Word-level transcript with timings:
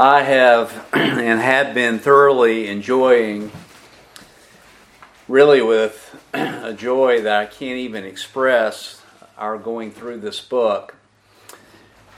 I 0.00 0.22
have 0.22 0.88
and 0.94 1.38
have 1.38 1.74
been 1.74 1.98
thoroughly 1.98 2.68
enjoying, 2.68 3.52
really 5.28 5.60
with 5.60 6.18
a 6.32 6.72
joy 6.72 7.20
that 7.20 7.38
I 7.38 7.44
can't 7.44 7.76
even 7.76 8.04
express, 8.04 9.02
our 9.36 9.58
going 9.58 9.90
through 9.90 10.20
this 10.20 10.40
book. 10.40 10.94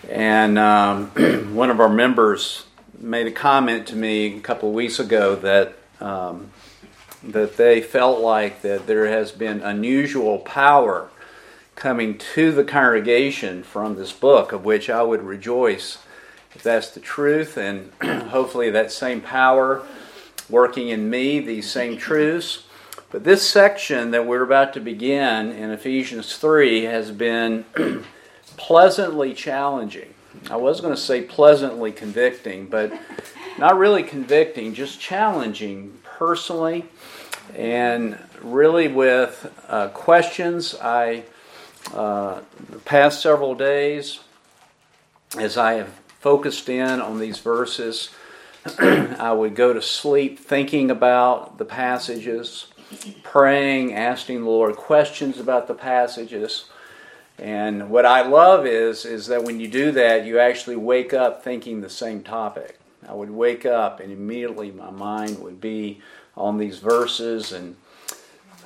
And 0.09 0.61
um, 0.61 1.07
one 1.57 1.71
of 1.71 1.81
our 1.81 1.89
members 1.89 2.67
made 3.01 3.27
a 3.27 3.33
comment 3.33 3.89
to 3.89 3.97
me 3.97 4.37
a 4.37 4.41
couple 4.41 4.69
of 4.69 4.77
weeks 4.77 5.01
ago 5.01 5.35
that 5.35 5.75
um, 6.01 6.53
that 7.25 7.57
they 7.57 7.81
felt 7.81 8.21
like 8.21 8.63
that 8.63 8.87
there 8.87 9.09
has 9.09 9.33
been 9.33 9.61
unusual 9.61 10.39
power 10.39 11.09
coming 11.75 12.17
to 12.17 12.53
the 12.53 12.63
congregation 12.63 13.65
from 13.65 13.97
this 13.97 14.13
book, 14.13 14.53
of 14.53 14.65
which 14.65 14.89
I 14.89 15.03
would 15.03 15.25
rejoice 15.25 15.99
if 16.55 16.63
that's 16.63 16.91
the 16.91 17.01
truth, 17.01 17.57
and 17.57 17.93
hopefully 18.03 18.71
that 18.71 18.93
same 18.93 19.21
power 19.21 19.87
working 20.49 20.89
in 20.89 21.09
me, 21.09 21.41
these 21.41 21.71
same 21.71 21.97
truths. 21.97 22.65
But 23.11 23.25
this 23.25 23.47
section 23.47 24.11
that 24.13 24.27
we're 24.27 24.43
about 24.43 24.73
to 24.75 24.81
begin 24.81 25.53
in 25.53 25.71
Ephesians 25.71 26.37
3 26.37 26.85
has 26.85 27.11
been 27.11 27.65
pleasantly 28.57 29.35
challenging. 29.35 30.15
I 30.51 30.57
was 30.57 30.81
going 30.81 30.95
to 30.95 31.01
say 31.01 31.23
pleasantly 31.23 31.93
convicting, 31.93 32.67
but 32.67 32.93
not 33.59 33.77
really 33.77 34.03
convicting, 34.03 34.73
just 34.75 34.99
challenging 34.99 35.99
personally 36.05 36.87
and 37.55 38.19
really 38.41 38.89
with 38.89 39.53
uh, 39.69 39.89
questions. 39.89 40.75
I, 40.81 41.25
uh, 41.93 42.41
the 42.71 42.79
past 42.79 43.21
several 43.21 43.55
days, 43.55 44.21
as 45.39 45.59
I 45.59 45.75
have 45.75 46.02
focused 46.23 46.69
in 46.69 47.01
on 47.01 47.19
these 47.19 47.39
verses, 47.41 48.11
I 48.79 49.33
would 49.33 49.57
go 49.57 49.73
to 49.73 49.83
sleep 49.83 50.39
thinking 50.39 50.89
about 50.89 51.59
the 51.59 51.65
passages, 51.65 52.69
praying, 53.25 53.93
asking 53.95 54.43
the 54.45 54.49
Lord 54.51 54.77
questions 54.77 55.41
about 55.41 55.67
the 55.67 55.75
passages. 55.75 56.67
And 57.39 57.91
what 57.91 58.07
I 58.07 58.23
love 58.23 58.67
is 58.67 59.05
is 59.05 59.27
that 59.27 59.43
when 59.43 59.59
you 59.59 59.67
do 59.67 59.91
that, 59.93 60.25
you 60.25 60.39
actually 60.39 60.77
wake 60.77 61.13
up 61.13 61.43
thinking 61.43 61.81
the 61.81 61.91
same 61.91 62.23
topic. 62.23 62.79
I 63.09 63.15
would 63.15 63.31
wake 63.31 63.67
up 63.67 63.99
and 63.99 64.13
immediately 64.13 64.71
my 64.71 64.91
mind 64.91 65.41
would 65.41 65.61
be 65.61 66.01
on 66.37 66.59
these 66.59 66.79
verses 66.79 67.51
and 67.51 67.75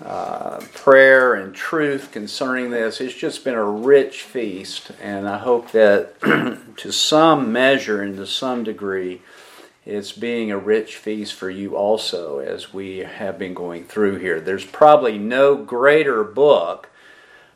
uh, 0.05 0.61
prayer 0.75 1.35
and 1.35 1.55
truth 1.55 2.11
concerning 2.13 2.71
this. 2.71 3.01
It's 3.01 3.15
just 3.15 3.45
been 3.45 3.55
a 3.55 3.65
rich 3.65 4.23
feast, 4.23 4.91
and 5.01 5.29
I 5.29 5.39
hope 5.39 5.73
that 5.73 6.21
to 6.77 6.93
some 6.93 7.53
measure 7.53 8.03
and 8.03 8.17
to 8.17 8.27
some 8.27 8.65
degree, 8.65 9.23
it's 9.87 10.13
being 10.13 10.51
a 10.51 10.59
rich 10.59 10.97
feast 10.97 11.35
for 11.35 11.49
you 11.49 11.77
also 11.77 12.39
as 12.39 12.75
we 12.75 12.99
have 12.99 13.39
been 13.39 13.55
going 13.55 13.85
through 13.85 14.19
here. 14.19 14.41
There's 14.41 14.67
probably 14.67 15.17
no 15.17 15.57
greater 15.57 16.25
book 16.25 16.91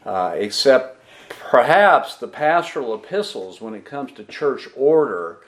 uh, 0.07 0.33
except 0.37 1.03
perhaps 1.29 2.15
the 2.17 2.29
pastoral 2.29 2.95
epistles 2.95 3.61
when 3.61 3.75
it 3.75 3.85
comes 3.85 4.13
to 4.13 4.25
church 4.25 4.69
order 4.77 5.39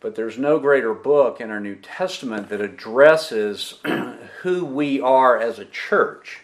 but 0.00 0.14
there's 0.14 0.38
no 0.38 0.58
greater 0.58 0.94
book 0.94 1.40
in 1.40 1.50
our 1.50 1.60
New 1.60 1.76
Testament 1.76 2.48
that 2.48 2.60
addresses 2.60 3.78
who 4.42 4.64
we 4.64 5.00
are 5.00 5.38
as 5.38 5.58
a 5.58 5.66
church 5.66 6.40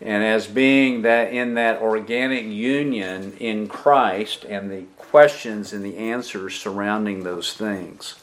and 0.00 0.22
as 0.22 0.46
being 0.46 1.02
that 1.02 1.32
in 1.32 1.54
that 1.54 1.82
organic 1.82 2.44
union 2.44 3.36
in 3.38 3.68
Christ 3.68 4.44
and 4.44 4.70
the 4.70 4.84
questions 4.96 5.72
and 5.72 5.84
the 5.84 5.96
answers 5.96 6.54
surrounding 6.54 7.24
those 7.24 7.52
things. 7.52 8.14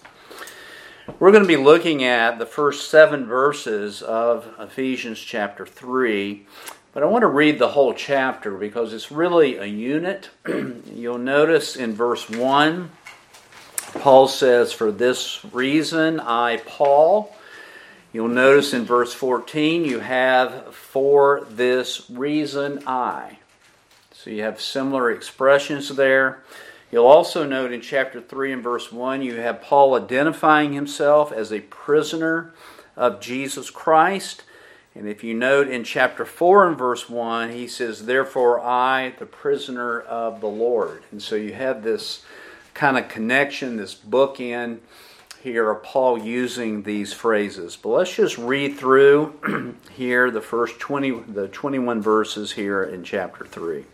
We're 1.20 1.32
going 1.32 1.44
to 1.44 1.48
be 1.48 1.58
looking 1.58 2.04
at 2.04 2.40
the 2.40 2.46
first 2.46 2.90
seven 2.90 3.26
verses 3.26 4.02
of 4.02 4.48
Ephesians 4.58 5.20
chapter 5.20 5.66
3, 5.66 6.46
but 6.94 7.04
I 7.04 7.06
want 7.06 7.22
to 7.22 7.28
read 7.28 7.60
the 7.60 7.70
whole 7.70 7.94
chapter 7.94 8.58
because 8.58 8.92
it's 8.92 9.12
really 9.12 9.58
a 9.58 9.66
unit. 9.66 10.30
You'll 10.48 11.20
notice 11.20 11.76
in 11.76 11.94
verse 11.94 12.28
1, 12.28 12.90
Paul 13.96 14.28
says, 14.28 14.72
For 14.72 14.92
this 14.92 15.44
reason, 15.52 16.20
I, 16.20 16.58
Paul, 16.66 17.36
You'll 18.16 18.30
notice 18.30 18.74
in 18.74 18.86
verse 18.86 19.14
14 19.14 19.84
you 19.84 20.00
have 20.00 20.74
for 20.74 21.46
this 21.50 22.10
reason 22.10 22.82
I. 22.88 23.40
So 24.14 24.30
you 24.30 24.42
have 24.42 24.62
similar 24.62 25.12
expressions 25.12 25.90
there. 25.90 26.42
You'll 26.94 27.08
also 27.08 27.46
note 27.46 27.74
in 27.74 27.82
chapter 27.82 28.22
3 28.22 28.54
and 28.54 28.64
verse 28.64 28.90
1 28.90 29.22
you 29.22 29.36
have 29.42 29.62
Paul 29.62 29.96
identifying 29.96 30.72
himself 30.72 31.34
as 31.34 31.52
a 31.52 31.60
prisoner 31.60 32.54
of 32.96 33.20
Jesus 33.20 33.70
Christ. 33.70 34.44
And 34.96 35.10
if 35.10 35.22
you 35.22 35.34
note 35.34 35.68
in 35.68 35.84
chapter 35.84 36.24
4 36.24 36.70
and 36.70 36.78
verse 36.78 37.10
1, 37.10 37.52
he 37.52 37.68
says, 37.68 38.06
Therefore 38.06 38.62
I, 38.62 39.14
the 39.20 39.26
prisoner 39.26 40.00
of 40.00 40.40
the 40.40 40.48
Lord. 40.48 41.04
And 41.12 41.22
so 41.22 41.36
you 41.36 41.52
have 41.52 41.84
this 41.84 42.24
kind 42.76 42.98
of 42.98 43.08
connection, 43.08 43.78
this 43.78 43.96
bookend 43.96 44.80
here 45.42 45.72
of 45.72 45.82
Paul 45.82 46.20
using 46.20 46.84
these 46.84 47.14
phrases. 47.14 47.76
But 47.76 47.90
let's 47.90 48.16
just 48.16 48.38
read 48.38 48.78
through 48.78 49.76
here 49.92 50.30
the 50.30 50.42
first 50.42 50.78
20 50.80 51.24
the 51.30 51.48
21 51.48 52.02
verses 52.02 52.52
here 52.52 52.84
in 52.84 53.04
chapter 53.04 53.46
3. 53.46 53.86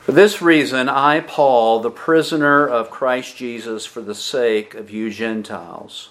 For 0.00 0.12
this 0.12 0.42
reason, 0.42 0.88
I, 0.88 1.20
Paul, 1.20 1.80
the 1.80 1.90
prisoner 1.90 2.66
of 2.66 2.90
Christ 2.90 3.36
Jesus, 3.36 3.86
for 3.86 4.00
the 4.02 4.14
sake 4.14 4.74
of 4.74 4.90
you 4.90 5.10
Gentiles, 5.10 6.10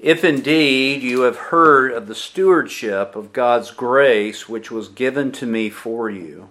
if 0.00 0.24
indeed 0.24 1.02
you 1.02 1.22
have 1.22 1.36
heard 1.36 1.92
of 1.92 2.06
the 2.06 2.14
stewardship 2.14 3.16
of 3.16 3.32
God's 3.32 3.70
grace 3.70 4.48
which 4.48 4.70
was 4.70 4.88
given 4.88 5.32
to 5.32 5.46
me 5.46 5.70
for 5.70 6.10
you, 6.10 6.48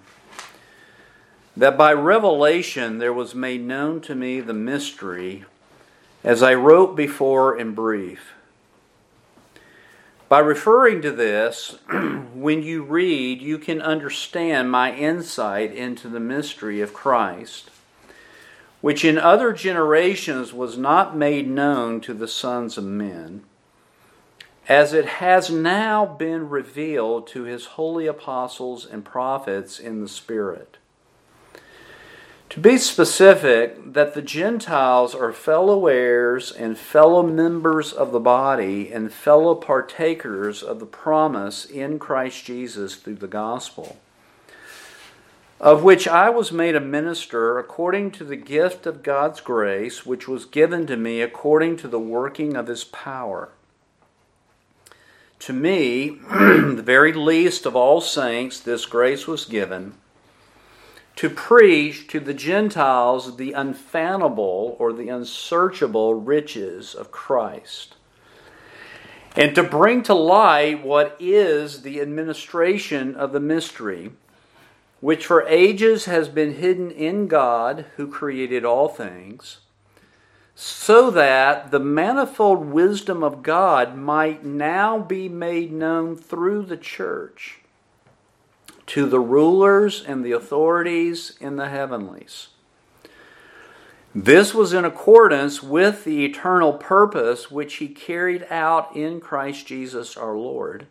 that 1.57 1.75
by 1.75 1.91
revelation 1.91 2.99
there 2.99 3.11
was 3.11 3.33
made 3.33 3.65
known 3.65 3.99
to 3.99 4.13
me 4.13 4.39
the 4.39 4.53
mystery, 4.53 5.43
as 6.23 6.43
I 6.43 6.53
wrote 6.53 6.95
before 6.95 7.57
in 7.57 7.73
brief. 7.73 8.33
By 10.29 10.37
referring 10.37 11.01
to 11.01 11.11
this, 11.11 11.79
when 12.35 12.61
you 12.61 12.83
read, 12.83 13.41
you 13.41 13.57
can 13.57 13.81
understand 13.81 14.69
my 14.69 14.93
insight 14.93 15.73
into 15.73 16.07
the 16.07 16.19
mystery 16.19 16.79
of 16.79 16.93
Christ, 16.93 17.71
which 18.79 19.03
in 19.03 19.17
other 19.17 19.51
generations 19.51 20.53
was 20.53 20.77
not 20.77 21.17
made 21.17 21.49
known 21.49 22.01
to 22.01 22.13
the 22.13 22.27
sons 22.27 22.77
of 22.77 22.83
men, 22.83 23.43
as 24.69 24.93
it 24.93 25.05
has 25.05 25.49
now 25.49 26.05
been 26.05 26.49
revealed 26.49 27.25
to 27.29 27.43
his 27.43 27.65
holy 27.65 28.05
apostles 28.05 28.85
and 28.85 29.03
prophets 29.03 29.79
in 29.79 30.01
the 30.01 30.09
Spirit. 30.09 30.77
To 32.49 32.61
be 32.61 32.77
specific, 32.77 33.93
that 33.93 34.13
the 34.13 34.21
Gentiles 34.21 35.13
are 35.13 35.33
fellow 35.33 35.87
heirs 35.87 36.49
and 36.49 36.77
fellow 36.77 37.21
members 37.21 37.91
of 37.91 38.13
the 38.13 38.21
body 38.21 38.89
and 38.91 39.11
fellow 39.11 39.53
partakers 39.53 40.63
of 40.63 40.79
the 40.79 40.85
promise 40.85 41.65
in 41.65 41.99
Christ 41.99 42.45
Jesus 42.45 42.95
through 42.95 43.15
the 43.15 43.27
gospel, 43.27 43.97
of 45.59 45.83
which 45.83 46.07
I 46.07 46.29
was 46.29 46.53
made 46.53 46.75
a 46.75 46.79
minister 46.79 47.59
according 47.59 48.11
to 48.11 48.23
the 48.23 48.37
gift 48.37 48.85
of 48.85 49.03
God's 49.03 49.41
grace, 49.41 50.05
which 50.05 50.29
was 50.29 50.45
given 50.45 50.87
to 50.87 50.95
me 50.95 51.21
according 51.21 51.75
to 51.77 51.89
the 51.89 51.99
working 51.99 52.55
of 52.55 52.67
his 52.67 52.85
power. 52.85 53.49
To 55.39 55.53
me, 55.53 56.09
the 56.29 56.81
very 56.83 57.11
least 57.11 57.65
of 57.65 57.75
all 57.75 57.99
saints, 57.99 58.57
this 58.61 58.85
grace 58.85 59.27
was 59.27 59.43
given 59.43 59.95
to 61.17 61.31
preach 61.31 62.07
to 62.07 62.19
the 62.19 62.33
Gentiles 62.33 63.37
the 63.37 63.51
unfathomable 63.51 64.75
or 64.79 64.93
the 64.93 65.09
unsearchable 65.09 66.13
riches 66.13 66.93
of 66.93 67.11
Christ, 67.11 67.95
and 69.35 69.55
to 69.55 69.63
bring 69.63 70.03
to 70.03 70.13
light 70.13 70.83
what 70.83 71.17
is 71.19 71.81
the 71.81 71.99
administration 72.01 73.15
of 73.15 73.33
the 73.33 73.39
mystery, 73.39 74.11
which 75.01 75.25
for 75.25 75.47
ages 75.47 76.05
has 76.05 76.29
been 76.29 76.53
hidden 76.53 76.91
in 76.91 77.27
God 77.27 77.85
who 77.97 78.07
created 78.07 78.63
all 78.63 78.87
things, 78.87 79.57
so 80.53 81.09
that 81.09 81.71
the 81.71 81.79
manifold 81.79 82.65
wisdom 82.65 83.23
of 83.23 83.41
God 83.41 83.97
might 83.97 84.45
now 84.45 84.99
be 84.99 85.27
made 85.29 85.71
known 85.71 86.15
through 86.15 86.63
the 86.63 86.77
church 86.77 87.59
to 88.87 89.05
the 89.05 89.19
rulers 89.19 90.03
and 90.03 90.23
the 90.23 90.31
authorities 90.31 91.37
in 91.39 91.57
the 91.57 91.69
heavenlies. 91.69 92.47
This 94.15 94.53
was 94.53 94.73
in 94.73 94.83
accordance 94.83 95.61
with 95.61 96.03
the 96.03 96.25
eternal 96.25 96.73
purpose 96.73 97.51
which 97.51 97.75
he 97.75 97.87
carried 97.87 98.47
out 98.49 98.95
in 98.95 99.19
Christ 99.19 99.67
Jesus 99.67 100.17
our 100.17 100.35
Lord, 100.35 100.87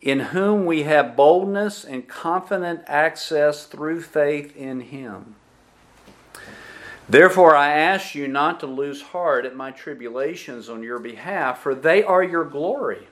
in 0.00 0.20
whom 0.20 0.64
we 0.64 0.84
have 0.84 1.16
boldness 1.16 1.84
and 1.84 2.08
confident 2.08 2.82
access 2.86 3.66
through 3.66 4.00
faith 4.00 4.56
in 4.56 4.80
him. 4.80 5.34
Therefore, 7.08 7.54
I 7.54 7.72
ask 7.72 8.14
you 8.14 8.26
not 8.28 8.60
to 8.60 8.66
lose 8.66 9.02
heart 9.02 9.44
at 9.44 9.54
my 9.54 9.70
tribulations 9.70 10.70
on 10.70 10.82
your 10.82 10.98
behalf, 10.98 11.60
for 11.60 11.74
they 11.74 12.02
are 12.02 12.22
your 12.22 12.44
glory. 12.44 13.08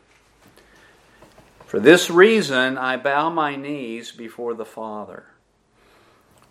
For 1.73 1.81
this 1.81 2.11
reason, 2.11 2.77
I 2.77 2.99
bow 2.99 3.31
my 3.31 3.57
knees 3.57 4.13
before 4.13 4.53
the 4.53 4.67
Father, 4.67 5.25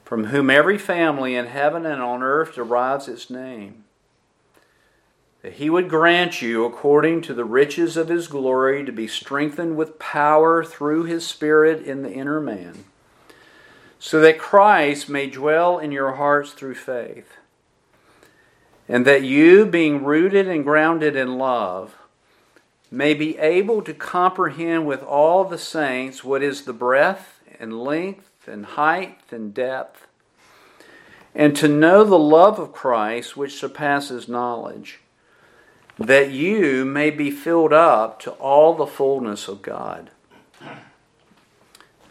from 0.04 0.24
whom 0.26 0.50
every 0.50 0.80
family 0.80 1.36
in 1.36 1.46
heaven 1.46 1.86
and 1.86 2.02
on 2.02 2.24
earth 2.24 2.56
derives 2.56 3.08
its 3.08 3.30
name, 3.30 3.84
that 5.44 5.54
he 5.54 5.70
would 5.70 5.92
grant 5.92 6.42
you, 6.42 6.66
according 6.66 7.22
to 7.22 7.36
the 7.36 7.46
riches 7.46 7.98
of 7.98 8.08
his 8.10 8.28
glory, 8.28 8.84
to 8.84 8.92
be 8.92 9.06
strengthened 9.06 9.78
with 9.78 10.00
power 10.00 10.64
through 10.64 11.04
his 11.04 11.24
Spirit 11.28 11.86
in 11.86 12.02
the 12.02 12.12
inner 12.12 12.42
man 12.42 12.86
so 14.00 14.22
that 14.22 14.40
Christ 14.40 15.08
may 15.08 15.28
dwell 15.28 15.78
in 15.78 15.92
your 15.92 16.14
hearts 16.14 16.54
through 16.54 16.74
faith, 16.74 17.38
and 18.90 19.06
that 19.06 19.22
you, 19.22 19.68
being 19.68 20.04
rooted 20.04 20.48
and 20.48 20.64
grounded 20.64 21.16
in 21.16 21.38
love, 21.38 22.01
may 22.92 23.14
be 23.14 23.38
able 23.38 23.82
to 23.82 23.94
comprehend 23.94 24.86
with 24.86 25.02
all 25.02 25.46
the 25.46 25.58
saints 25.58 26.24
what 26.24 26.44
is 26.44 26.64
the 26.64 26.74
breadth 26.74 27.40
and 27.58 27.82
length 27.82 28.48
and 28.48 28.66
height 28.66 29.22
and 29.32 29.54
depth, 29.54 30.06
and 31.34 31.56
to 31.56 31.68
know 31.70 32.04
the 32.04 32.20
love 32.20 32.60
of 32.60 32.74
Christ 32.74 33.38
which 33.38 33.58
surpasses 33.58 34.28
knowledge, 34.28 35.00
that 35.98 36.32
you 36.32 36.84
may 36.84 37.10
be 37.10 37.32
filled 37.32 37.72
up 37.72 38.20
to 38.22 38.32
all 38.32 38.74
the 38.74 38.88
fullness 38.88 39.48
of 39.48 39.62
God. 39.62 40.10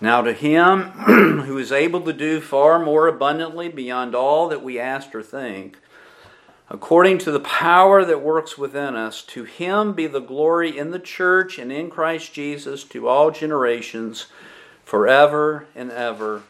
Now, 0.00 0.22
to 0.22 0.32
him 0.32 0.82
who 1.44 1.58
is 1.58 1.72
able 1.72 2.00
to 2.02 2.12
do 2.14 2.40
far 2.40 2.78
more 2.78 3.06
abundantly 3.06 3.68
beyond 3.68 4.14
all 4.14 4.48
that 4.48 4.62
we 4.62 4.78
ask 4.78 5.14
or 5.14 5.22
think, 5.22 5.76
according 6.70 7.18
to 7.18 7.32
the 7.32 7.40
power 7.40 8.04
that 8.04 8.22
works 8.22 8.56
within 8.56 8.94
us, 8.94 9.22
to 9.22 9.44
him 9.44 9.92
be 9.92 10.06
the 10.06 10.20
glory 10.20 10.78
in 10.78 10.92
the 10.92 11.00
church 11.00 11.58
and 11.58 11.72
in 11.72 11.90
Christ 11.90 12.32
Jesus 12.32 12.84
to 12.84 13.08
all 13.08 13.32
generations, 13.32 14.26
forever 14.84 15.66
and 15.74 15.90
ever. 15.90 16.42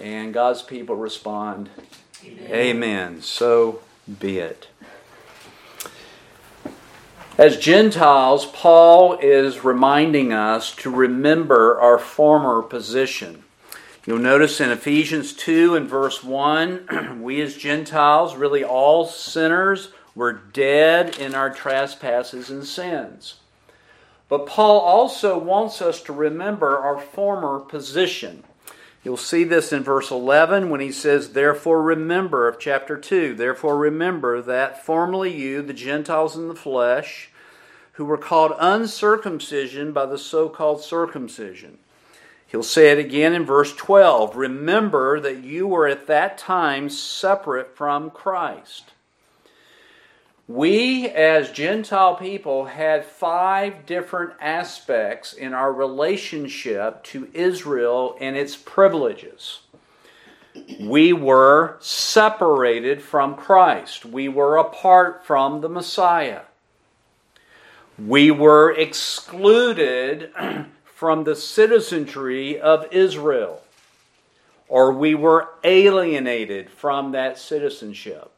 And 0.00 0.34
God's 0.34 0.62
people 0.62 0.96
respond, 0.96 1.70
Amen. 2.24 2.50
Amen. 2.50 3.22
So 3.22 3.80
be 4.18 4.38
it. 4.38 4.68
As 7.36 7.56
Gentiles, 7.56 8.46
Paul 8.46 9.18
is 9.18 9.62
reminding 9.62 10.32
us 10.32 10.74
to 10.76 10.90
remember 10.90 11.80
our 11.80 11.96
former 11.96 12.62
position. 12.62 13.44
You'll 14.08 14.18
notice 14.20 14.58
in 14.58 14.70
Ephesians 14.70 15.34
2 15.34 15.76
and 15.76 15.86
verse 15.86 16.24
1, 16.24 17.20
we 17.22 17.42
as 17.42 17.58
Gentiles, 17.58 18.36
really 18.36 18.64
all 18.64 19.04
sinners, 19.04 19.90
were 20.14 20.32
dead 20.32 21.18
in 21.18 21.34
our 21.34 21.50
trespasses 21.50 22.48
and 22.48 22.64
sins. 22.64 23.34
But 24.30 24.46
Paul 24.46 24.80
also 24.80 25.36
wants 25.36 25.82
us 25.82 26.00
to 26.04 26.14
remember 26.14 26.78
our 26.78 26.98
former 26.98 27.60
position. 27.60 28.44
You'll 29.04 29.18
see 29.18 29.44
this 29.44 29.74
in 29.74 29.82
verse 29.82 30.10
11 30.10 30.70
when 30.70 30.80
he 30.80 30.90
says, 30.90 31.34
Therefore 31.34 31.82
remember, 31.82 32.48
of 32.48 32.58
chapter 32.58 32.96
2, 32.96 33.34
therefore 33.34 33.76
remember 33.76 34.40
that 34.40 34.86
formerly 34.86 35.36
you, 35.36 35.60
the 35.60 35.74
Gentiles 35.74 36.34
in 36.34 36.48
the 36.48 36.54
flesh, 36.54 37.28
who 37.92 38.06
were 38.06 38.16
called 38.16 38.52
uncircumcision 38.58 39.92
by 39.92 40.06
the 40.06 40.16
so 40.16 40.48
called 40.48 40.80
circumcision. 40.80 41.76
He'll 42.48 42.62
say 42.62 42.90
it 42.90 42.98
again 42.98 43.34
in 43.34 43.44
verse 43.44 43.74
12 43.76 44.34
Remember 44.34 45.20
that 45.20 45.44
you 45.44 45.66
were 45.66 45.86
at 45.86 46.06
that 46.06 46.38
time 46.38 46.88
separate 46.88 47.76
from 47.76 48.10
Christ. 48.10 48.92
We, 50.48 51.06
as 51.10 51.50
Gentile 51.50 52.16
people, 52.16 52.64
had 52.64 53.04
five 53.04 53.84
different 53.84 54.32
aspects 54.40 55.34
in 55.34 55.52
our 55.52 55.70
relationship 55.70 57.04
to 57.04 57.28
Israel 57.34 58.16
and 58.18 58.34
its 58.34 58.56
privileges. 58.56 59.60
We 60.80 61.12
were 61.12 61.76
separated 61.80 63.02
from 63.02 63.36
Christ, 63.36 64.06
we 64.06 64.28
were 64.28 64.56
apart 64.56 65.26
from 65.26 65.60
the 65.60 65.68
Messiah. 65.68 66.42
We 67.98 68.30
were 68.30 68.72
excluded 68.72 70.32
from 70.98 71.22
the 71.22 71.36
citizenry 71.36 72.60
of 72.60 72.84
Israel, 72.92 73.62
or 74.66 74.92
we 74.92 75.14
were 75.14 75.48
alienated 75.62 76.68
from 76.68 77.12
that 77.12 77.38
citizenship. 77.38 78.32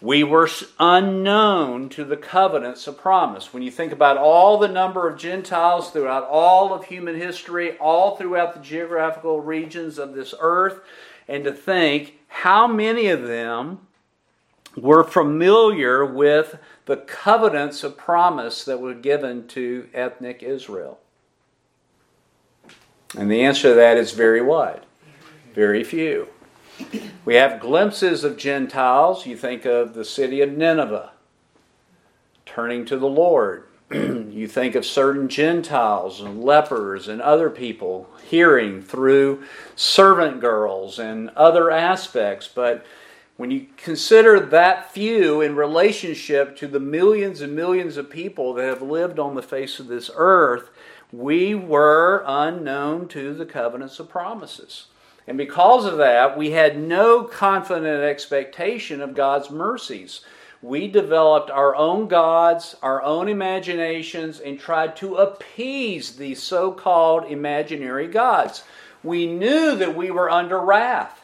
We 0.00 0.24
were 0.24 0.48
unknown 0.80 1.90
to 1.90 2.04
the 2.04 2.16
covenants 2.16 2.86
of 2.86 2.96
promise. 2.96 3.52
When 3.52 3.62
you 3.62 3.70
think 3.70 3.92
about 3.92 4.16
all 4.16 4.56
the 4.56 4.68
number 4.68 5.06
of 5.06 5.18
Gentiles 5.18 5.90
throughout 5.90 6.24
all 6.24 6.72
of 6.72 6.86
human 6.86 7.16
history, 7.16 7.76
all 7.76 8.16
throughout 8.16 8.54
the 8.54 8.60
geographical 8.60 9.42
regions 9.42 9.98
of 9.98 10.14
this 10.14 10.32
earth, 10.40 10.80
and 11.28 11.44
to 11.44 11.52
think 11.52 12.14
how 12.28 12.66
many 12.66 13.08
of 13.08 13.24
them 13.24 13.80
were 14.78 15.04
familiar 15.04 16.06
with 16.06 16.56
the 16.86 16.96
covenants 16.96 17.84
of 17.84 17.98
promise 17.98 18.64
that 18.64 18.80
were 18.80 18.94
given 18.94 19.46
to 19.48 19.90
ethnic 19.92 20.42
Israel. 20.42 21.00
And 23.16 23.30
the 23.30 23.42
answer 23.42 23.70
to 23.70 23.74
that 23.74 23.96
is 23.96 24.12
very 24.12 24.40
wide, 24.40 24.82
very 25.54 25.84
few. 25.84 26.28
We 27.24 27.34
have 27.34 27.60
glimpses 27.60 28.24
of 28.24 28.36
Gentiles. 28.36 29.26
You 29.26 29.36
think 29.36 29.64
of 29.64 29.94
the 29.94 30.04
city 30.04 30.40
of 30.40 30.50
Nineveh 30.50 31.12
turning 32.46 32.84
to 32.86 32.96
the 32.96 33.08
Lord. 33.08 33.64
you 33.92 34.48
think 34.48 34.74
of 34.74 34.84
certain 34.84 35.28
Gentiles 35.28 36.20
and 36.20 36.42
lepers 36.42 37.08
and 37.08 37.20
other 37.20 37.50
people 37.50 38.08
hearing 38.28 38.82
through 38.82 39.44
servant 39.76 40.40
girls 40.40 40.98
and 40.98 41.30
other 41.30 41.70
aspects. 41.70 42.48
But 42.48 42.84
when 43.36 43.50
you 43.50 43.66
consider 43.76 44.38
that 44.40 44.92
few 44.92 45.40
in 45.40 45.56
relationship 45.56 46.56
to 46.58 46.68
the 46.68 46.80
millions 46.80 47.40
and 47.40 47.54
millions 47.54 47.96
of 47.96 48.08
people 48.08 48.54
that 48.54 48.66
have 48.66 48.82
lived 48.82 49.18
on 49.18 49.34
the 49.34 49.42
face 49.42 49.80
of 49.80 49.88
this 49.88 50.10
earth, 50.14 50.70
we 51.18 51.54
were 51.54 52.24
unknown 52.26 53.08
to 53.08 53.34
the 53.34 53.46
covenants 53.46 53.98
of 53.98 54.08
promises. 54.08 54.86
And 55.26 55.38
because 55.38 55.84
of 55.84 55.98
that, 55.98 56.36
we 56.36 56.50
had 56.50 56.78
no 56.78 57.24
confident 57.24 58.02
expectation 58.02 59.00
of 59.00 59.14
God's 59.14 59.50
mercies. 59.50 60.20
We 60.60 60.88
developed 60.88 61.50
our 61.50 61.74
own 61.76 62.08
gods, 62.08 62.76
our 62.82 63.02
own 63.02 63.28
imaginations, 63.28 64.40
and 64.40 64.58
tried 64.58 64.96
to 64.96 65.16
appease 65.16 66.16
these 66.16 66.42
so 66.42 66.72
called 66.72 67.24
imaginary 67.24 68.08
gods. 68.08 68.64
We 69.02 69.26
knew 69.26 69.76
that 69.76 69.96
we 69.96 70.10
were 70.10 70.30
under 70.30 70.58
wrath. 70.58 71.22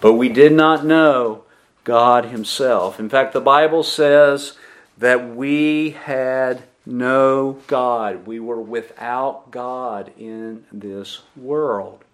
But 0.00 0.14
we 0.14 0.28
did 0.28 0.52
not 0.52 0.84
know 0.84 1.44
God 1.84 2.26
Himself. 2.26 3.00
In 3.00 3.08
fact, 3.08 3.32
the 3.32 3.40
Bible 3.40 3.82
says 3.82 4.56
that 5.00 5.34
we 5.34 5.90
had 5.90 6.62
no 6.84 7.58
God. 7.66 8.26
We 8.26 8.38
were 8.38 8.60
without 8.60 9.50
God 9.50 10.12
in 10.18 10.64
this 10.70 11.22
world. 11.36 12.04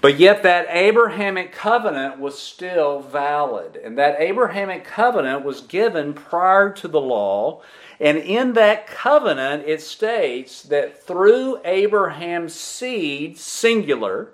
But 0.00 0.18
yet, 0.18 0.44
that 0.44 0.68
Abrahamic 0.68 1.50
covenant 1.50 2.20
was 2.20 2.38
still 2.38 3.00
valid. 3.00 3.76
And 3.76 3.98
that 3.98 4.20
Abrahamic 4.20 4.84
covenant 4.84 5.44
was 5.44 5.62
given 5.62 6.14
prior 6.14 6.70
to 6.74 6.86
the 6.86 7.00
law. 7.00 7.62
And 7.98 8.18
in 8.18 8.52
that 8.52 8.86
covenant, 8.86 9.64
it 9.66 9.80
states 9.80 10.62
that 10.64 11.02
through 11.02 11.60
Abraham's 11.64 12.54
seed, 12.54 13.38
singular, 13.38 14.28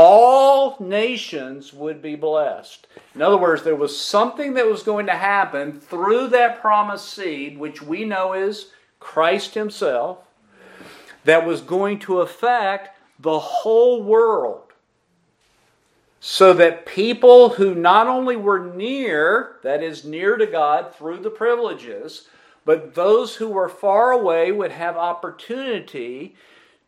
all 0.00 0.78
nations 0.80 1.74
would 1.74 2.00
be 2.00 2.16
blessed. 2.16 2.86
In 3.14 3.20
other 3.20 3.36
words, 3.36 3.62
there 3.62 3.76
was 3.76 4.00
something 4.00 4.54
that 4.54 4.66
was 4.66 4.82
going 4.82 5.04
to 5.04 5.12
happen 5.12 5.78
through 5.78 6.28
that 6.28 6.62
promised 6.62 7.10
seed, 7.10 7.58
which 7.58 7.82
we 7.82 8.06
know 8.06 8.32
is 8.32 8.70
Christ 8.98 9.52
Himself, 9.52 10.18
that 11.24 11.44
was 11.44 11.60
going 11.60 11.98
to 11.98 12.20
affect 12.20 12.96
the 13.18 13.38
whole 13.38 14.02
world. 14.02 14.72
So 16.18 16.54
that 16.54 16.86
people 16.86 17.50
who 17.50 17.74
not 17.74 18.06
only 18.06 18.36
were 18.36 18.72
near, 18.74 19.56
that 19.62 19.82
is, 19.82 20.04
near 20.04 20.38
to 20.38 20.46
God 20.46 20.94
through 20.94 21.18
the 21.18 21.30
privileges, 21.30 22.26
but 22.64 22.94
those 22.94 23.36
who 23.36 23.48
were 23.48 23.68
far 23.68 24.12
away 24.12 24.50
would 24.50 24.72
have 24.72 24.96
opportunity 24.96 26.36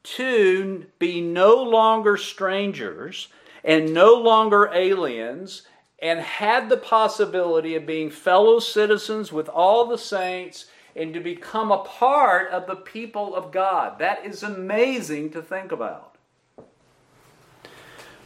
to 0.03 0.87
be 0.99 1.21
no 1.21 1.63
longer 1.63 2.17
strangers 2.17 3.29
and 3.65 3.95
no 3.95 4.15
longer 4.15 4.71
aliens 4.73 5.63
and 6.01 6.21
had 6.21 6.69
the 6.69 6.77
possibility 6.77 7.77
of 7.77 7.87
being 7.87 8.11
fellow 8.11 8.59
citizens 8.59 9.33
with 9.33 9.49
all 9.49 9.87
the 9.87 9.99
saints 9.99 10.67
and 10.97 11.15
to 11.15 11.21
become 11.21 11.71
a 11.71 11.79
part 11.79 12.51
of 12.51 12.67
the 12.67 12.77
people 12.77 13.35
of 13.35 13.53
God. 13.53 13.99
That 13.99 14.25
is 14.27 14.43
amazing 14.43 15.31
to 15.31 15.43
think 15.43 15.71
about. 15.73 16.17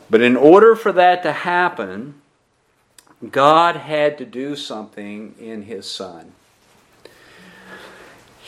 But 0.09 0.23
in 0.23 0.37
order 0.37 0.75
for 0.75 0.93
that 0.93 1.23
to 1.25 1.33
happen, 1.33 2.23
God 3.31 3.77
had 3.77 4.19
to 4.19 4.25
do 4.25 4.57
something 4.57 5.35
in 5.39 5.63
His 5.63 5.87
Son. 5.89 6.33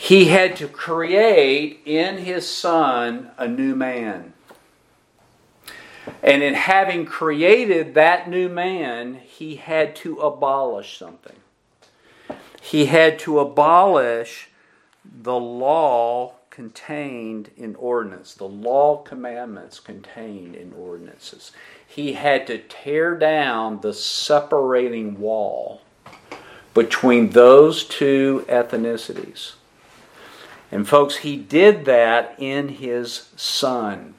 He 0.01 0.25
had 0.25 0.55
to 0.55 0.67
create 0.69 1.81
in 1.83 2.19
His 2.19 2.49
Son 2.49 3.31
a 3.37 3.49
new 3.49 3.75
man. 3.75 4.31
And 6.23 6.41
in 6.41 6.53
having 6.53 7.05
created 7.05 7.95
that 7.95 8.29
new 8.29 8.47
man, 8.47 9.15
He 9.15 9.57
had 9.57 9.97
to 9.97 10.19
abolish 10.21 10.97
something. 10.97 11.35
He 12.61 12.85
had 12.85 13.19
to 13.19 13.39
abolish 13.39 14.49
the 15.03 15.37
law 15.37 16.35
contained 16.49 17.51
in 17.57 17.75
ordinance, 17.75 18.33
the 18.33 18.47
law 18.47 19.03
commandments 19.03 19.81
contained 19.81 20.55
in 20.55 20.71
ordinances. 20.79 21.51
He 21.85 22.13
had 22.13 22.47
to 22.47 22.57
tear 22.57 23.17
down 23.17 23.81
the 23.81 23.93
separating 23.93 25.19
wall 25.19 25.81
between 26.73 27.31
those 27.31 27.83
two 27.83 28.45
ethnicities. 28.47 29.55
And 30.71 30.87
folks, 30.87 31.17
he 31.17 31.35
did 31.35 31.85
that 31.85 32.35
in 32.37 32.69
his 32.69 33.29
son. 33.35 34.13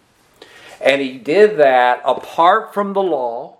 And 0.80 1.00
he 1.00 1.19
did 1.19 1.59
that 1.59 2.02
apart 2.04 2.75
from 2.75 2.92
the 2.92 3.02
law. 3.02 3.59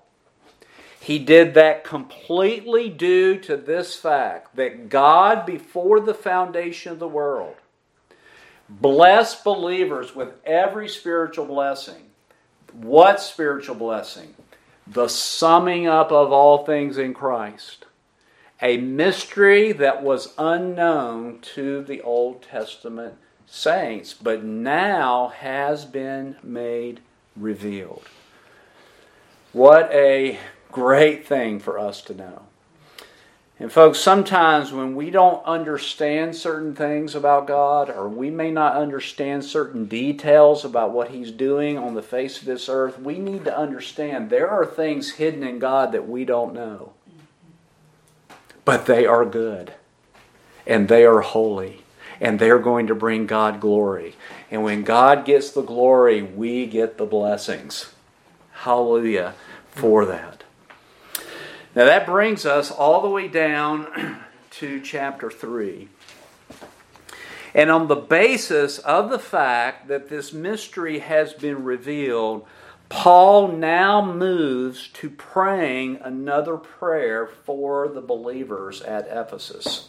He 1.01 1.19
did 1.19 1.55
that 1.55 1.85
completely 1.85 2.89
due 2.89 3.39
to 3.41 3.57
this 3.57 3.97
fact 3.97 4.57
that 4.57 4.89
God, 4.89 5.47
before 5.47 6.01
the 6.01 6.15
foundation 6.15 6.93
of 6.93 6.99
the 6.99 7.09
world, 7.09 7.57
blessed 8.69 9.45
believers 9.45 10.15
with 10.15 10.35
every 10.45 10.89
spiritual 10.89 11.47
blessing. 11.47 12.03
What 12.73 13.21
spiritual 13.21 13.75
blessing? 13.77 14.35
The 14.87 15.09
summing 15.09 15.87
up 15.87 16.13
of 16.13 16.33
all 16.33 16.65
things 16.65 16.99
in 16.99 17.15
Christ. 17.15 17.80
A 18.63 18.77
mystery 18.77 19.73
that 19.73 20.03
was 20.03 20.35
unknown 20.37 21.39
to 21.55 21.83
the 21.83 22.03
Old 22.03 22.43
Testament 22.43 23.15
saints, 23.47 24.13
but 24.13 24.45
now 24.45 25.29
has 25.29 25.87
been 25.87 26.37
made 26.43 27.01
revealed. 27.35 28.05
What 29.53 29.91
a 29.93 30.39
great 30.71 31.27
thing 31.27 31.59
for 31.59 31.79
us 31.79 32.03
to 32.03 32.15
know. 32.15 32.43
And, 33.59 33.73
folks, 33.73 33.99
sometimes 33.99 34.73
when 34.73 34.95
we 34.95 35.11
don't 35.11 35.45
understand 35.45 36.35
certain 36.35 36.75
things 36.75 37.15
about 37.15 37.47
God, 37.47 37.91
or 37.91 38.09
we 38.09 38.31
may 38.31 38.51
not 38.51 38.77
understand 38.77 39.45
certain 39.45 39.87
details 39.87 40.65
about 40.65 40.93
what 40.93 41.11
He's 41.11 41.31
doing 41.31 41.77
on 41.77 41.95
the 41.95 42.03
face 42.03 42.39
of 42.39 42.47
this 42.47 42.69
earth, 42.69 42.99
we 42.99 43.19
need 43.19 43.45
to 43.45 43.57
understand 43.57 44.31
there 44.31 44.49
are 44.49 44.65
things 44.65 45.13
hidden 45.13 45.43
in 45.43 45.59
God 45.59 45.93
that 45.93 46.09
we 46.09 46.25
don't 46.25 46.55
know. 46.55 46.93
But 48.65 48.87
they 48.87 49.07
are 49.07 49.25
good, 49.25 49.73
and 50.67 50.89
they 50.89 51.05
are 51.05 51.21
holy, 51.21 51.83
and 52.21 52.39
they're 52.39 52.59
going 52.59 52.87
to 52.89 52.95
bring 52.95 53.27
God 53.27 53.61
glory. 53.61 54.15
And 54.51 54.63
when 54.63 54.83
God 54.83 55.25
gets 55.25 55.51
the 55.51 55.63
glory, 55.63 56.23
we 56.23 56.67
get 56.67 56.99
the 56.99 57.07
blessings. 57.07 57.93
Hallelujah 58.53 59.35
for 59.71 60.05
that. 60.07 60.45
Now 61.75 61.85
that 61.85 62.07
brings 62.07 62.45
us 62.45 62.71
all 62.71 63.01
the 63.01 63.09
way 63.09 63.29
down 63.29 64.21
to 64.51 64.81
chapter 64.81 65.31
3. 65.31 65.89
And 67.55 67.71
on 67.71 67.89
the 67.89 67.97
basis 67.97 68.79
of 68.79 69.11
the 69.11 69.19
fact 69.19 69.89
that 69.89 70.09
this 70.09 70.33
mystery 70.33 71.01
has 71.01 71.33
been 71.33 71.65
revealed, 71.65 72.47
Paul 72.91 73.49
now 73.49 74.05
moves 74.05 74.89
to 74.95 75.09
praying 75.09 76.01
another 76.03 76.57
prayer 76.57 77.27
for 77.27 77.89
the 77.89 78.01
believers 78.03 78.83
at 78.83 79.07
Ephesus. 79.09 79.89